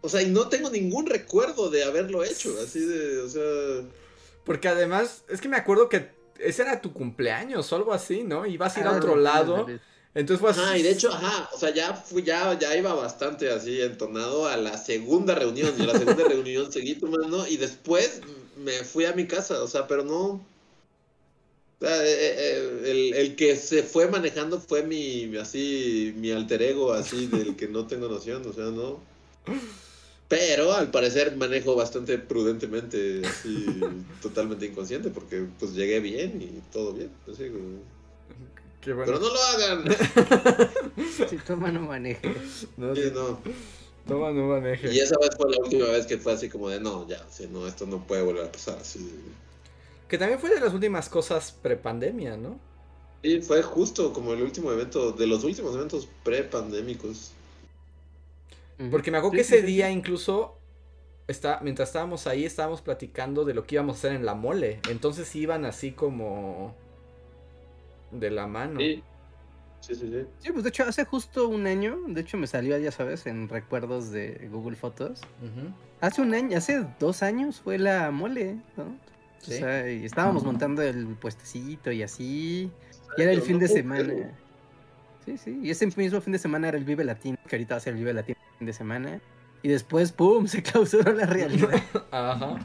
[0.00, 3.88] O sea, y no tengo ningún recuerdo de haberlo hecho, así de, o sea...
[4.44, 8.44] Porque además, es que me acuerdo que ese era tu cumpleaños o algo así, ¿no?
[8.44, 9.66] Ibas a ir a ah, otro lado.
[10.14, 10.80] Entonces fue así.
[10.80, 14.56] y de hecho, ajá, o sea, ya fui, ya, ya iba bastante así entonado a
[14.56, 15.74] la segunda reunión.
[15.76, 18.20] Y a la segunda reunión seguí tomando y después
[18.56, 20.44] me fui a mi casa, o sea, pero no.
[21.80, 26.62] O sea, eh, eh, el, el, que se fue manejando fue mi, así, mi alter
[26.62, 29.00] ego, así, del que no tengo noción, o sea, no.
[30.28, 33.66] Pero al parecer manejo bastante prudentemente, así
[34.22, 37.10] totalmente inconsciente, porque pues llegué bien y todo bien.
[37.30, 37.50] Así,
[38.84, 39.84] Pero no lo hagan.
[41.28, 42.34] si toma no maneje.
[42.76, 43.38] No, sí, no.
[44.06, 44.92] Toma no maneje.
[44.92, 47.46] Y esa vez fue la última vez que fue así como de no, ya, si
[47.46, 48.78] no, esto no puede volver a pasar.
[48.78, 49.10] Así.
[50.08, 52.58] Que también fue de las últimas cosas pre-pandemia, ¿no?
[53.22, 57.32] Sí, fue justo como el último evento, de los últimos eventos pre-pandémicos.
[58.90, 60.58] Porque me acuerdo que ese día incluso,
[61.26, 64.80] está, mientras estábamos ahí, estábamos platicando de lo que íbamos a hacer en la mole.
[64.90, 66.76] Entonces iban así como
[68.10, 68.80] de la mano.
[68.80, 69.02] Sí.
[69.80, 70.26] Sí, sí, sí.
[70.38, 73.50] Sí, pues de hecho hace justo un año, de hecho me salió, ya sabes, en
[73.50, 75.20] recuerdos de Google Fotos.
[76.00, 78.84] Hace un año, hace dos años fue la mole, ¿no?
[78.84, 82.70] O sea, y estábamos montando el puestecito y así.
[83.18, 84.30] Y era el fin de semana.
[85.24, 85.60] Sí, sí.
[85.62, 87.92] Y ese mismo fin de semana era el Vive Latino, que ahorita va a ser
[87.92, 89.20] el Vive Latino de semana.
[89.62, 90.46] Y después, ¡pum!
[90.48, 91.82] se clausuró la realidad.
[92.10, 92.58] Ajá.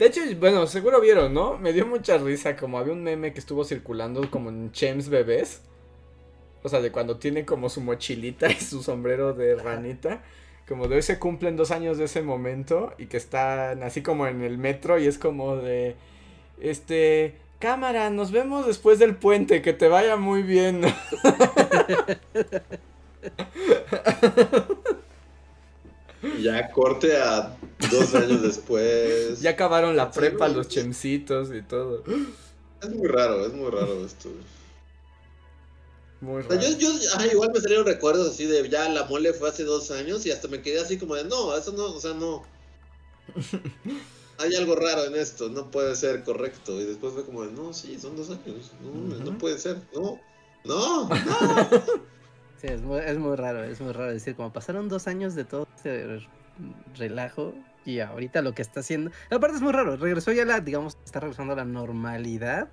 [0.00, 1.58] De hecho, bueno, seguro vieron, ¿no?
[1.58, 5.60] Me dio mucha risa, como había un meme que estuvo circulando como en Chems Bebés.
[6.62, 10.22] O sea, de cuando tiene como su mochilita y su sombrero de ranita.
[10.66, 14.26] Como de hoy se cumplen dos años de ese momento y que están así como
[14.26, 15.96] en el metro y es como de...
[16.58, 17.34] Este...
[17.58, 20.80] Cámara, nos vemos después del puente, que te vaya muy bien.
[26.40, 27.56] Ya corte a
[27.90, 29.40] dos años después.
[29.40, 32.04] Ya acabaron la prepa, los chemcitos y todo.
[32.82, 34.28] Es muy raro, es muy raro esto.
[36.20, 36.60] Muy raro.
[36.78, 36.90] yo,
[37.32, 40.48] igual me salieron recuerdos así de ya la mole fue hace dos años y hasta
[40.48, 42.44] me quedé así como de no, eso no, o sea, no.
[44.38, 46.80] Hay algo raro en esto, no puede ser correcto.
[46.80, 48.72] Y después fue como de no, sí, son dos años.
[48.82, 50.18] No, no puede ser, no,
[50.64, 51.10] no, no.
[52.60, 55.44] Sí, es muy, es muy raro, es muy raro decir, como pasaron dos años de
[55.44, 56.20] todo este
[56.98, 57.54] relajo
[57.86, 59.10] y ahorita lo que está haciendo...
[59.30, 62.68] Aparte es muy raro, regresó ya la, digamos, está regresando a la normalidad,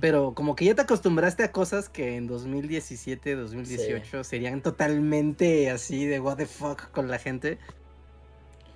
[0.00, 6.06] Pero como que ya te acostumbraste a cosas que en 2017, 2018 serían totalmente así
[6.06, 7.58] de what the fuck con la gente.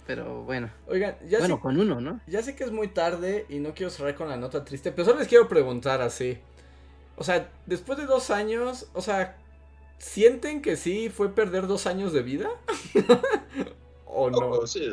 [0.07, 0.69] Pero bueno.
[0.87, 2.21] Oigan, ya bueno, con uno, ¿no?
[2.27, 5.07] Ya sé que es muy tarde y no quiero cerrar con la nota triste, pero
[5.07, 6.37] solo les quiero preguntar así.
[7.17, 9.39] O sea, después de dos años, o sea,
[9.99, 12.51] ¿sienten que sí fue perder dos años de vida?
[14.07, 14.67] ¿O no?
[14.67, 14.89] sí,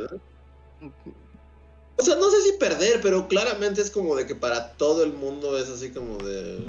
[1.98, 5.14] O sea, no sé si perder, pero claramente es como de que para todo el
[5.14, 6.65] mundo es así como de...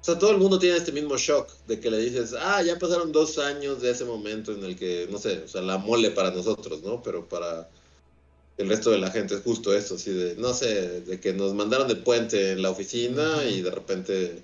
[0.00, 2.78] O sea, todo el mundo tiene este mismo shock de que le dices, ah, ya
[2.78, 6.10] pasaron dos años de ese momento en el que, no sé, o sea, la mole
[6.10, 7.02] para nosotros, ¿no?
[7.02, 7.68] Pero para
[8.58, 11.54] el resto de la gente es justo eso, así de, no sé, de que nos
[11.54, 14.42] mandaron de puente en la oficina y de repente...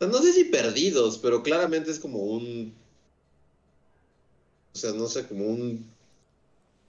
[0.00, 2.74] No sé si perdidos, pero claramente es como un...
[4.74, 5.90] O sea, no sé, como un...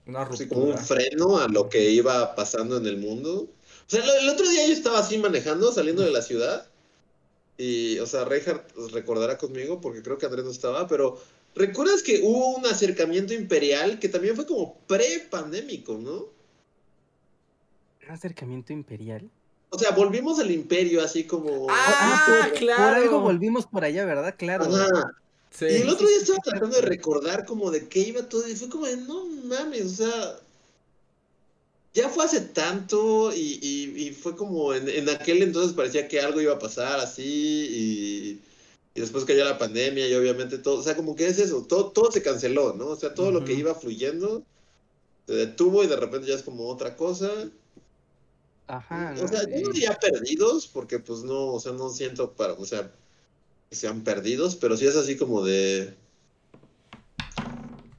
[0.06, 3.42] Una como un freno a lo que iba pasando en el mundo.
[3.42, 6.68] O sea, el otro día yo estaba así manejando, saliendo de la ciudad
[7.58, 11.20] y, o sea, Reinhardt recordará conmigo porque creo que Andrés no estaba, pero
[11.56, 16.28] ¿recuerdas que hubo un acercamiento imperial que también fue como pre-pandémico, ¿no?
[18.04, 19.30] ¿Un acercamiento imperial?
[19.70, 21.68] O sea, volvimos al imperio así como...
[21.70, 22.84] Ah, ah claro.
[22.84, 24.36] Por algo volvimos por allá, ¿verdad?
[24.38, 24.66] Claro.
[25.62, 28.70] y el otro día estaba tratando de recordar como de qué iba todo y fue
[28.70, 30.40] como de, no mames, o sea,
[31.94, 36.60] ya fue hace tanto y, fue como en, aquel entonces parecía que algo iba a
[36.60, 38.40] pasar así
[38.94, 41.92] y, después cayó la pandemia y obviamente todo, o sea, como que es eso, todo,
[41.92, 42.88] todo se canceló, ¿no?
[42.88, 44.44] O sea, todo lo que iba fluyendo
[45.28, 47.30] se detuvo y de repente ya es como otra cosa.
[48.68, 49.16] Ajá.
[49.22, 52.66] O sea, yo no diría perdidos porque pues no, o sea, no siento para, o
[52.66, 52.92] sea,
[53.70, 55.96] que sean perdidos, pero sí es así como de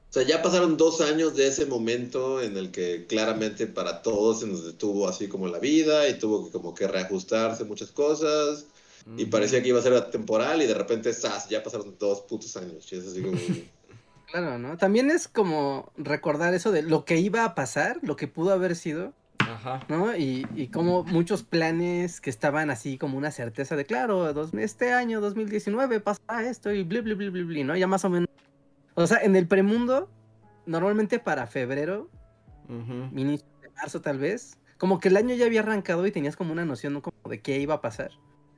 [0.09, 4.39] o sea, ya pasaron dos años de ese momento en el que claramente para todos
[4.39, 8.65] se nos detuvo así como la vida y tuvo que como que reajustarse muchas cosas
[9.17, 11.47] y parecía que iba a ser temporal y de repente ¡zas!
[11.47, 13.37] ya pasaron dos putos años y es así como...
[14.31, 14.77] Claro, ¿no?
[14.77, 18.75] También es como recordar eso de lo que iba a pasar, lo que pudo haber
[18.75, 19.13] sido,
[19.53, 19.81] Ajá.
[19.87, 20.15] ¿no?
[20.15, 24.93] Y, y como muchos planes que estaban así como una certeza de, claro, dos, este
[24.93, 27.75] año, 2019, pasa esto y bli, bli, bli, bli, bli, ¿no?
[27.75, 28.29] Ya más o menos
[28.99, 30.09] o sea, en el premundo,
[30.65, 32.09] normalmente para febrero,
[33.15, 36.51] inicio de marzo tal vez, como que el año ya había arrancado y tenías como
[36.51, 38.11] una noción como de qué iba a pasar,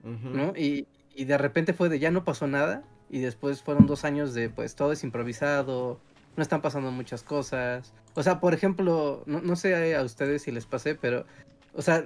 [0.04, 0.54] ¿no?
[0.56, 4.50] Y, de repente fue de ya no pasó nada y después fueron dos años de
[4.50, 6.00] pues todo es improvisado,
[6.36, 7.94] no están pasando muchas cosas.
[8.14, 11.26] O sea, por ejemplo, no, no sé a ustedes si les pasé, pero,
[11.74, 12.06] o sea,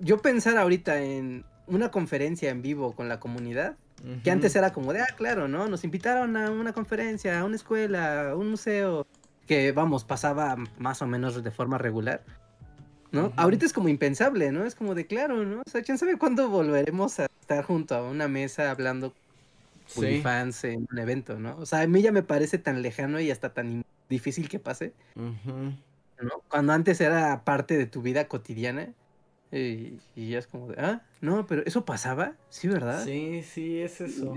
[0.00, 3.76] yo pensar ahorita en una conferencia en vivo con la comunidad,
[4.24, 5.68] que antes era como de, ah, claro, ¿no?
[5.68, 9.06] Nos invitaron a una conferencia, a una escuela, a un museo,
[9.46, 12.22] que vamos, pasaba más o menos de forma regular.
[13.12, 13.32] ¿No?
[13.34, 14.64] Ahorita es como impensable, ¿no?
[14.64, 15.62] Es como de claro, ¿no?
[15.66, 19.12] O sea, quién sabe cuándo volveremos a estar junto a una mesa hablando
[19.92, 21.56] con fans en un evento, ¿no?
[21.58, 24.92] O sea, a mí ya me parece tan lejano y hasta tan difícil que pase.
[25.14, 26.42] ¿no?
[26.48, 28.92] Cuando antes era parte de tu vida cotidiana
[29.50, 33.02] y, ya es como de, ah, no, pero eso pasaba, sí, ¿verdad?
[33.04, 34.34] Sí, sí, es eso.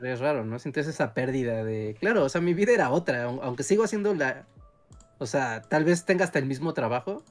[0.00, 0.58] Es raro, ¿no?
[0.58, 4.46] Sientes esa pérdida de, claro, o sea, mi vida era otra, aunque sigo haciendo la,
[5.18, 7.22] o sea, tal vez tenga hasta el mismo trabajo,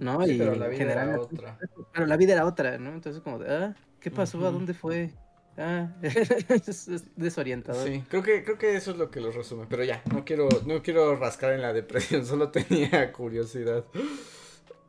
[0.00, 0.24] ¿no?
[0.26, 1.58] y pero la vida era otra.
[1.92, 2.90] Pero la vida era otra, ¿no?
[2.90, 4.46] Entonces como de, ah, ¿qué pasó?
[4.46, 5.10] ¿A dónde fue?
[5.58, 7.86] Ah, es, desorientador.
[7.86, 9.66] Sí, creo que, creo que eso es lo que lo resume.
[9.68, 13.84] Pero ya, no quiero, no quiero rascar en la depresión, solo tenía curiosidad.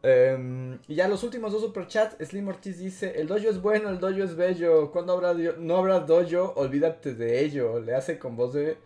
[0.03, 3.99] Em, y ya los últimos dos superchats, Slim Ortiz dice, el dojo es bueno, el
[3.99, 8.53] dojo es bello, cuando habrá no habrá dojo, olvídate de ello, le hace con voz
[8.53, 8.77] de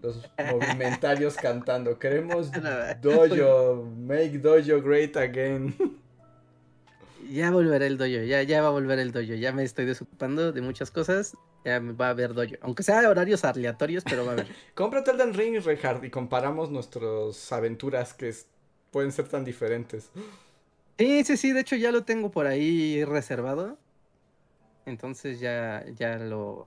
[0.00, 2.50] los movimentarios cantando, queremos
[3.02, 5.74] dojo, make dojo great again.
[7.30, 10.50] Ya volverá el dojo, ya, ya va a volver el dojo, ya me estoy desocupando
[10.50, 14.30] de muchas cosas, ya va a haber dojo, aunque sea de horarios aleatorios, pero va
[14.30, 14.48] a haber.
[14.74, 18.34] Cómprate Elden Ring, Reinhardt, y comparamos nuestras aventuras que
[18.90, 20.10] pueden ser tan diferentes.
[20.98, 23.78] Sí, sí, sí, de hecho ya lo tengo por ahí reservado.
[24.84, 26.66] Entonces ya, ya lo,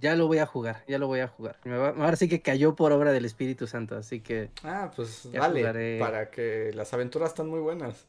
[0.00, 1.58] ya lo voy a jugar, ya lo voy a jugar.
[1.66, 4.50] ahora sí que cayó por obra del Espíritu Santo, así que.
[4.62, 8.06] Ah, pues dale, para que las aventuras están muy buenas.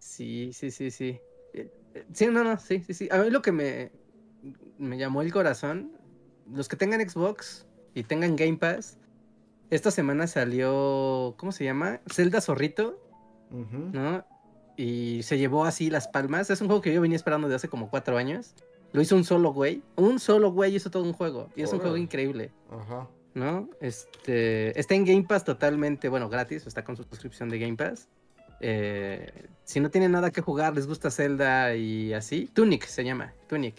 [0.00, 1.20] Sí, sí, sí, sí.
[1.54, 3.08] Eh, eh, sí, no, no, sí, sí, sí.
[3.12, 3.92] A mí lo que me,
[4.78, 5.92] me llamó el corazón,
[6.52, 8.98] los que tengan Xbox y tengan Game Pass,
[9.70, 12.00] esta semana salió, ¿cómo se llama?
[12.12, 12.98] Zelda Zorrito
[13.50, 14.24] ¿no?
[14.76, 16.50] Y se llevó así las palmas.
[16.50, 18.54] Es un juego que yo venía esperando de hace como cuatro años.
[18.92, 19.82] Lo hizo un solo güey.
[19.96, 21.48] Un solo güey hizo todo un juego.
[21.54, 22.50] Y es un juego increíble.
[22.70, 23.08] Ajá.
[23.34, 23.68] ¿No?
[23.80, 24.78] Este.
[24.78, 26.66] Está en Game Pass totalmente, bueno, gratis.
[26.66, 28.08] Está con su suscripción de Game Pass.
[28.60, 33.32] Eh, si no tienen nada que jugar, les gusta Zelda y así, Tunic se llama,
[33.48, 33.74] Tunic.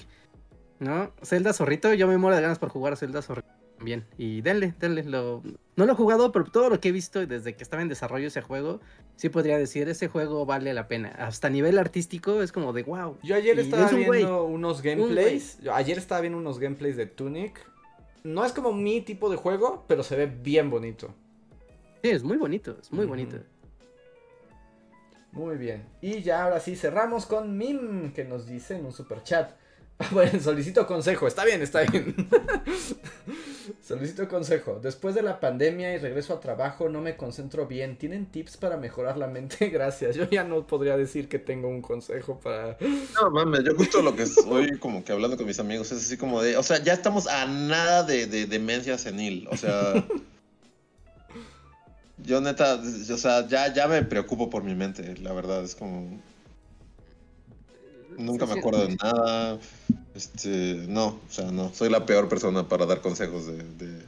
[0.79, 1.11] ¿No?
[1.21, 4.05] Zelda Zorrito, yo me muero de ganas por jugar Zelda Zorrito también.
[4.17, 5.03] Y denle, denle.
[5.03, 5.41] Lo...
[5.75, 8.27] No lo he jugado, pero todo lo que he visto desde que estaba en desarrollo
[8.27, 8.79] ese juego,
[9.15, 11.09] sí podría decir, ese juego vale la pena.
[11.17, 13.17] Hasta a nivel artístico es como de wow.
[13.23, 15.57] Yo ayer estaba viendo unos gameplays.
[15.73, 17.59] Ayer estaba viendo unos gameplays de Tunic.
[18.23, 21.13] No es como mi tipo de juego, pero se ve bien bonito.
[22.03, 23.37] Sí, es muy bonito, es muy bonito.
[25.31, 25.85] Muy bien.
[26.01, 29.51] Y ya ahora sí cerramos con Mim, que nos dice en un super chat.
[30.11, 32.15] Bueno, solicito consejo, está bien, está bien.
[33.83, 34.79] solicito consejo.
[34.81, 37.97] Después de la pandemia y regreso a trabajo, no me concentro bien.
[37.97, 39.69] ¿Tienen tips para mejorar la mente?
[39.69, 40.15] Gracias.
[40.15, 42.77] Yo ya no podría decir que tengo un consejo para.
[43.13, 46.17] No mames, yo justo lo que estoy como que hablando con mis amigos es así
[46.17, 46.57] como de.
[46.57, 49.47] O sea, ya estamos a nada de, de demencia senil.
[49.51, 50.03] O sea.
[52.23, 55.63] Yo neta, o sea, ya, ya me preocupo por mi mente, la verdad.
[55.63, 56.19] Es como.
[58.17, 59.59] Nunca me acuerdo de nada.
[60.15, 61.73] Este, no, o sea, no.
[61.73, 64.01] Soy la peor persona para dar consejos de.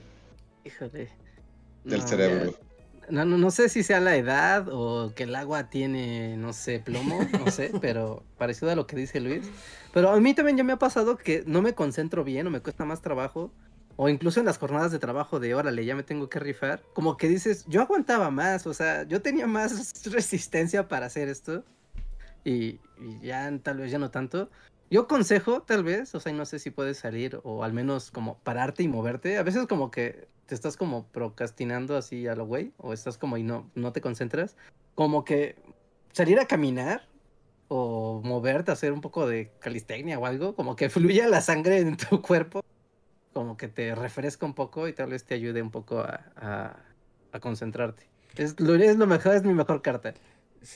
[0.65, 1.10] Híjole.
[1.84, 2.56] Del cerebro.
[3.10, 6.80] No, no, no sé si sea la edad o que el agua tiene, no sé,
[6.80, 9.49] plomo, no sé, pero parecido a lo que dice Luis.
[9.94, 12.61] Pero a mí también ya me ha pasado que no me concentro bien o me
[12.61, 13.52] cuesta más trabajo.
[13.95, 16.82] O incluso en las jornadas de trabajo de órale, ya me tengo que rifar.
[16.94, 21.64] Como que dices, yo aguantaba más, o sea, yo tenía más resistencia para hacer esto
[22.44, 22.80] y,
[23.22, 24.49] ya tal vez ya no tanto.
[24.90, 28.38] Yo consejo, tal vez, o sea, no sé si puedes salir o al menos como
[28.40, 29.38] pararte y moverte.
[29.38, 33.38] A veces como que te estás como procrastinando así a lo güey, o estás como
[33.38, 34.56] y no, no te concentras.
[34.95, 35.56] Como que
[36.11, 37.07] salir a caminar
[37.68, 41.98] o moverte, hacer un poco de calistenia o algo, como que fluya la sangre en
[41.98, 42.64] tu cuerpo,
[43.34, 46.78] como que te refresca un poco y tal vez te ayude un poco a,
[47.32, 48.08] a, concentrarte.
[48.38, 50.14] Es lo, es lo mejor, es mi mejor carta.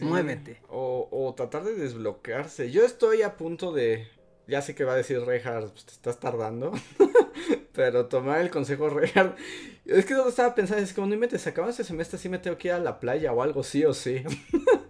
[0.01, 0.59] Muévete.
[0.69, 2.71] O, tratar de desbloquearse.
[2.71, 4.07] Yo estoy a punto de.
[4.47, 6.71] Ya sé que va a decir Reinhardt, pues, te estás tardando.
[7.73, 9.37] Pero tomar el consejo Reinhardt.
[9.85, 12.39] Es que yo estaba pensando, es que cuando me se acaba este semestre, sí me
[12.39, 14.23] tengo que ir a la playa o algo, sí o sí.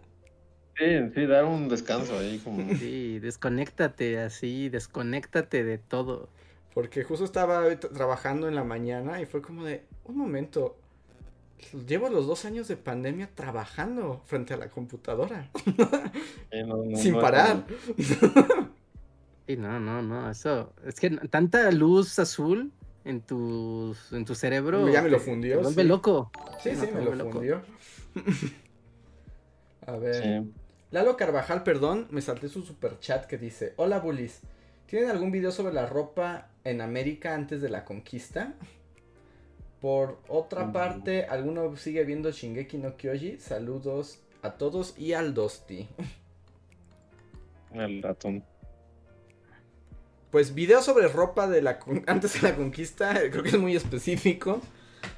[0.77, 0.85] Sí,
[1.15, 2.76] sí, dar un descanso ahí como.
[2.76, 6.30] Sí, desconéctate así, desconéctate de todo.
[6.77, 10.77] Porque justo estaba trabajando en la mañana y fue como de, un momento,
[11.87, 15.49] Llevo los dos años de pandemia trabajando frente a la computadora.
[16.95, 17.65] Sin parar.
[19.47, 20.29] Sí, no, no, no.
[20.29, 20.71] Eso.
[20.85, 22.71] Es que tanta luz azul
[23.05, 24.87] en tu, en tu cerebro.
[24.87, 25.57] Ya me lo fundió.
[25.57, 26.29] Te vuelve loco.
[26.61, 27.63] Sí, sí, me lo fundió.
[29.87, 30.43] A ver.
[30.91, 34.43] Lalo Carvajal, perdón, me salté su super chat que dice: Hola, bullies.
[34.88, 38.53] ¿Tienen algún video sobre la ropa en América antes de la conquista?
[39.81, 43.38] Por otra parte, ¿alguno sigue viendo Shingeki no Kyoji?
[43.38, 45.89] Saludos a todos y al Dosti.
[47.73, 48.45] El ratón.
[50.31, 54.61] Pues video sobre ropa de la antes de la conquista, creo que es muy específico.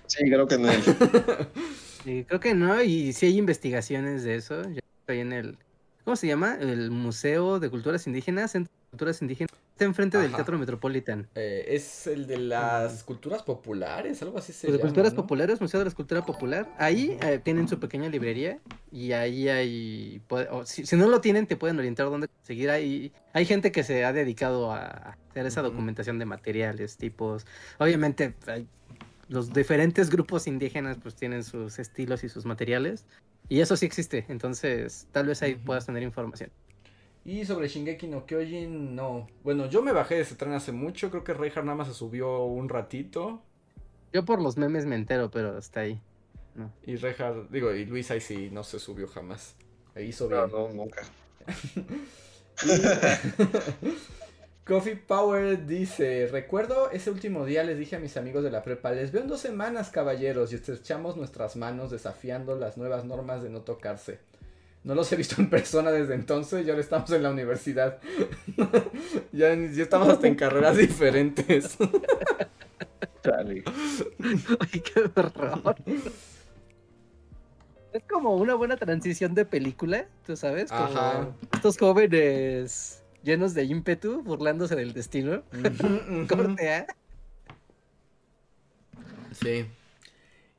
[0.08, 0.72] Sí, creo que no.
[2.04, 4.64] sí, creo que no, y si hay investigaciones de eso.
[4.64, 5.60] Yo estoy en el,
[6.06, 6.58] ¿cómo se llama?
[6.60, 11.30] El Museo de Culturas Indígenas, Centro de Culturas Indígenas Está enfrente del Teatro Metropolitan.
[11.36, 14.76] Eh, es el de las culturas populares, algo así se llama.
[14.76, 16.68] De culturas populares, Museo de la Escultura Popular.
[16.78, 18.60] Ahí eh, tienen su pequeña librería
[18.92, 20.22] y ahí hay.
[20.66, 22.70] si, no lo tienen, te pueden orientar dónde seguir.
[22.70, 27.46] Hay, hay gente que se ha dedicado a hacer esa documentación de materiales, tipos.
[27.78, 28.34] Obviamente,
[29.30, 33.06] los diferentes grupos indígenas pues tienen sus estilos y sus materiales.
[33.48, 36.52] Y eso sí existe, entonces tal vez ahí puedas tener información.
[37.26, 39.28] Y sobre Shingeki no Kyojin, no.
[39.44, 41.12] Bueno, yo me bajé de ese tren hace mucho.
[41.12, 43.42] Creo que Reinhardt nada más se subió un ratito.
[44.14, 46.02] Yo por los memes me entero, pero hasta ahí.
[46.56, 46.72] No.
[46.84, 49.56] Y Reinhardt, digo, y Luis ahí sí no se subió jamás.
[49.96, 50.42] Ahí hizo bien.
[50.42, 51.02] No, no, nunca.
[54.70, 58.92] Coffee Power dice, recuerdo ese último día les dije a mis amigos de la prepa,
[58.92, 63.50] les veo en dos semanas caballeros y estrechamos nuestras manos desafiando las nuevas normas de
[63.50, 64.20] no tocarse.
[64.84, 68.00] No los he visto en persona desde entonces y ahora estamos en la universidad.
[69.32, 71.78] ya, estamos hasta en carreras diferentes.
[73.24, 73.64] Ay,
[74.82, 75.76] qué horror.
[77.92, 84.24] Es como una buena transición de película, tú sabes, como estos jóvenes llenos de ímpetu,
[84.24, 85.44] burlándose del destino.
[86.28, 86.88] Corte, ¿eh?
[89.34, 89.66] Sí.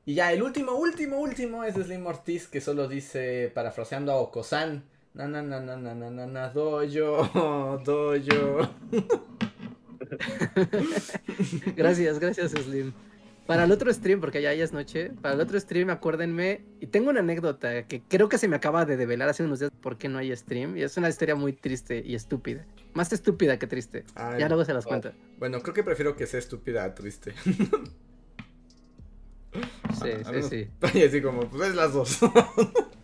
[0.06, 4.84] Y ya el último, último, último es Slim Ortiz que solo dice, parafraseando a Okosan,
[5.14, 7.28] na na na na na na na na doyo,
[7.84, 8.70] doyo.
[11.76, 12.92] gracias, gracias Slim.
[13.46, 16.86] Para el otro stream, porque ya, ya es noche, para el otro stream acuérdenme, y
[16.86, 19.98] tengo una anécdota que creo que se me acaba de develar hace unos días por
[19.98, 22.64] qué no hay stream, y es una historia muy triste y estúpida.
[22.94, 24.04] Más estúpida que triste.
[24.38, 25.08] ya luego se las cuento.
[25.08, 27.34] Oh, bueno, creo que prefiero que sea estúpida a triste.
[30.02, 30.98] sí, sí, sí.
[30.98, 32.18] Y así como, pues es las dos.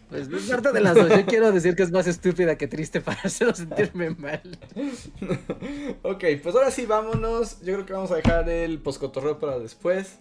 [0.08, 1.08] Pues es parte de las dos.
[1.08, 4.56] Yo quiero decir que es más estúpida que triste para hacerlo sentirme mal.
[6.02, 7.60] ok, pues ahora sí, vámonos.
[7.62, 10.20] Yo creo que vamos a dejar el poscotorreo para después.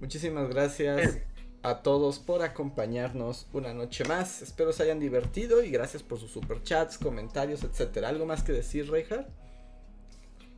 [0.00, 1.18] Muchísimas gracias
[1.62, 4.40] a todos por acompañarnos una noche más.
[4.40, 8.08] Espero se hayan divertido y gracias por sus superchats, comentarios, etcétera.
[8.08, 9.28] ¿Algo más que decir, Reinhardt?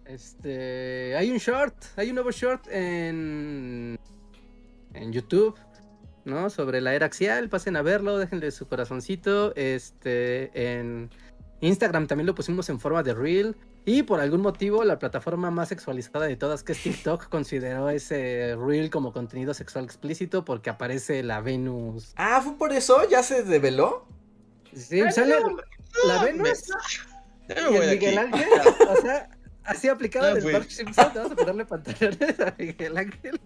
[0.07, 3.99] Este, hay un short, hay un nuevo short en
[4.95, 5.55] en YouTube
[6.25, 6.51] ¿no?
[6.51, 9.55] Sobre la era axial, pasen a verlo, déjenle su corazoncito.
[9.57, 11.11] Este, en
[11.61, 13.57] Instagram también lo pusimos en forma de reel.
[13.87, 18.57] Y por algún motivo, la plataforma más sexualizada de todas, que es TikTok, consideró ese
[18.57, 22.15] reel como contenido sexual explícito porque aparece la Venus.
[22.17, 23.07] Ah, ¿fue por eso?
[23.09, 24.07] ¿Ya se develó?
[24.75, 25.37] Sí, sale
[26.07, 26.65] la Venus.
[27.47, 28.49] Y Miguel Ángel,
[28.89, 29.29] o sea,
[29.65, 33.41] así aplicado en el Park Simpson, vamos a ponerle pantalones a Miguel Ángel.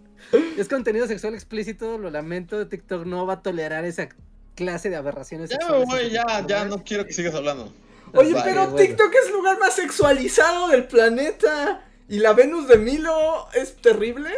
[0.56, 4.08] Es contenido sexual explícito, lo lamento, TikTok no va a tolerar esa
[4.54, 5.50] clase de aberraciones.
[5.50, 7.72] Ya, güey, ya, ya no quiero que sigas hablando.
[8.14, 11.84] Oye, pero TikTok es el lugar más sexualizado del planeta.
[12.08, 14.30] ¿Y la Venus de Milo es terrible?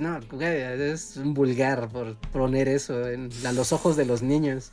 [0.00, 2.94] no, es un vulgar por poner eso
[3.44, 4.72] a los ojos de los niños.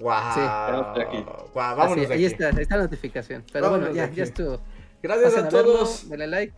[0.00, 0.14] Wow.
[0.34, 2.12] Sí.
[2.12, 3.44] ahí está, ahí está la notificación.
[3.52, 4.60] Pero bueno, ya, ya estuvo.
[5.02, 6.08] Gracias a, todos.
[6.08, 6.54] dale like.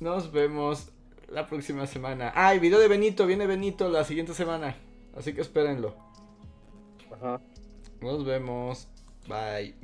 [0.00, 0.88] Nos vemos
[1.28, 2.32] la próxima semana.
[2.34, 4.76] Ah, video de Benito, viene Benito la siguiente semana.
[5.16, 5.96] Así que espérenlo.
[7.12, 7.40] Ajá.
[8.00, 8.88] Nos vemos.
[9.28, 9.81] Bye.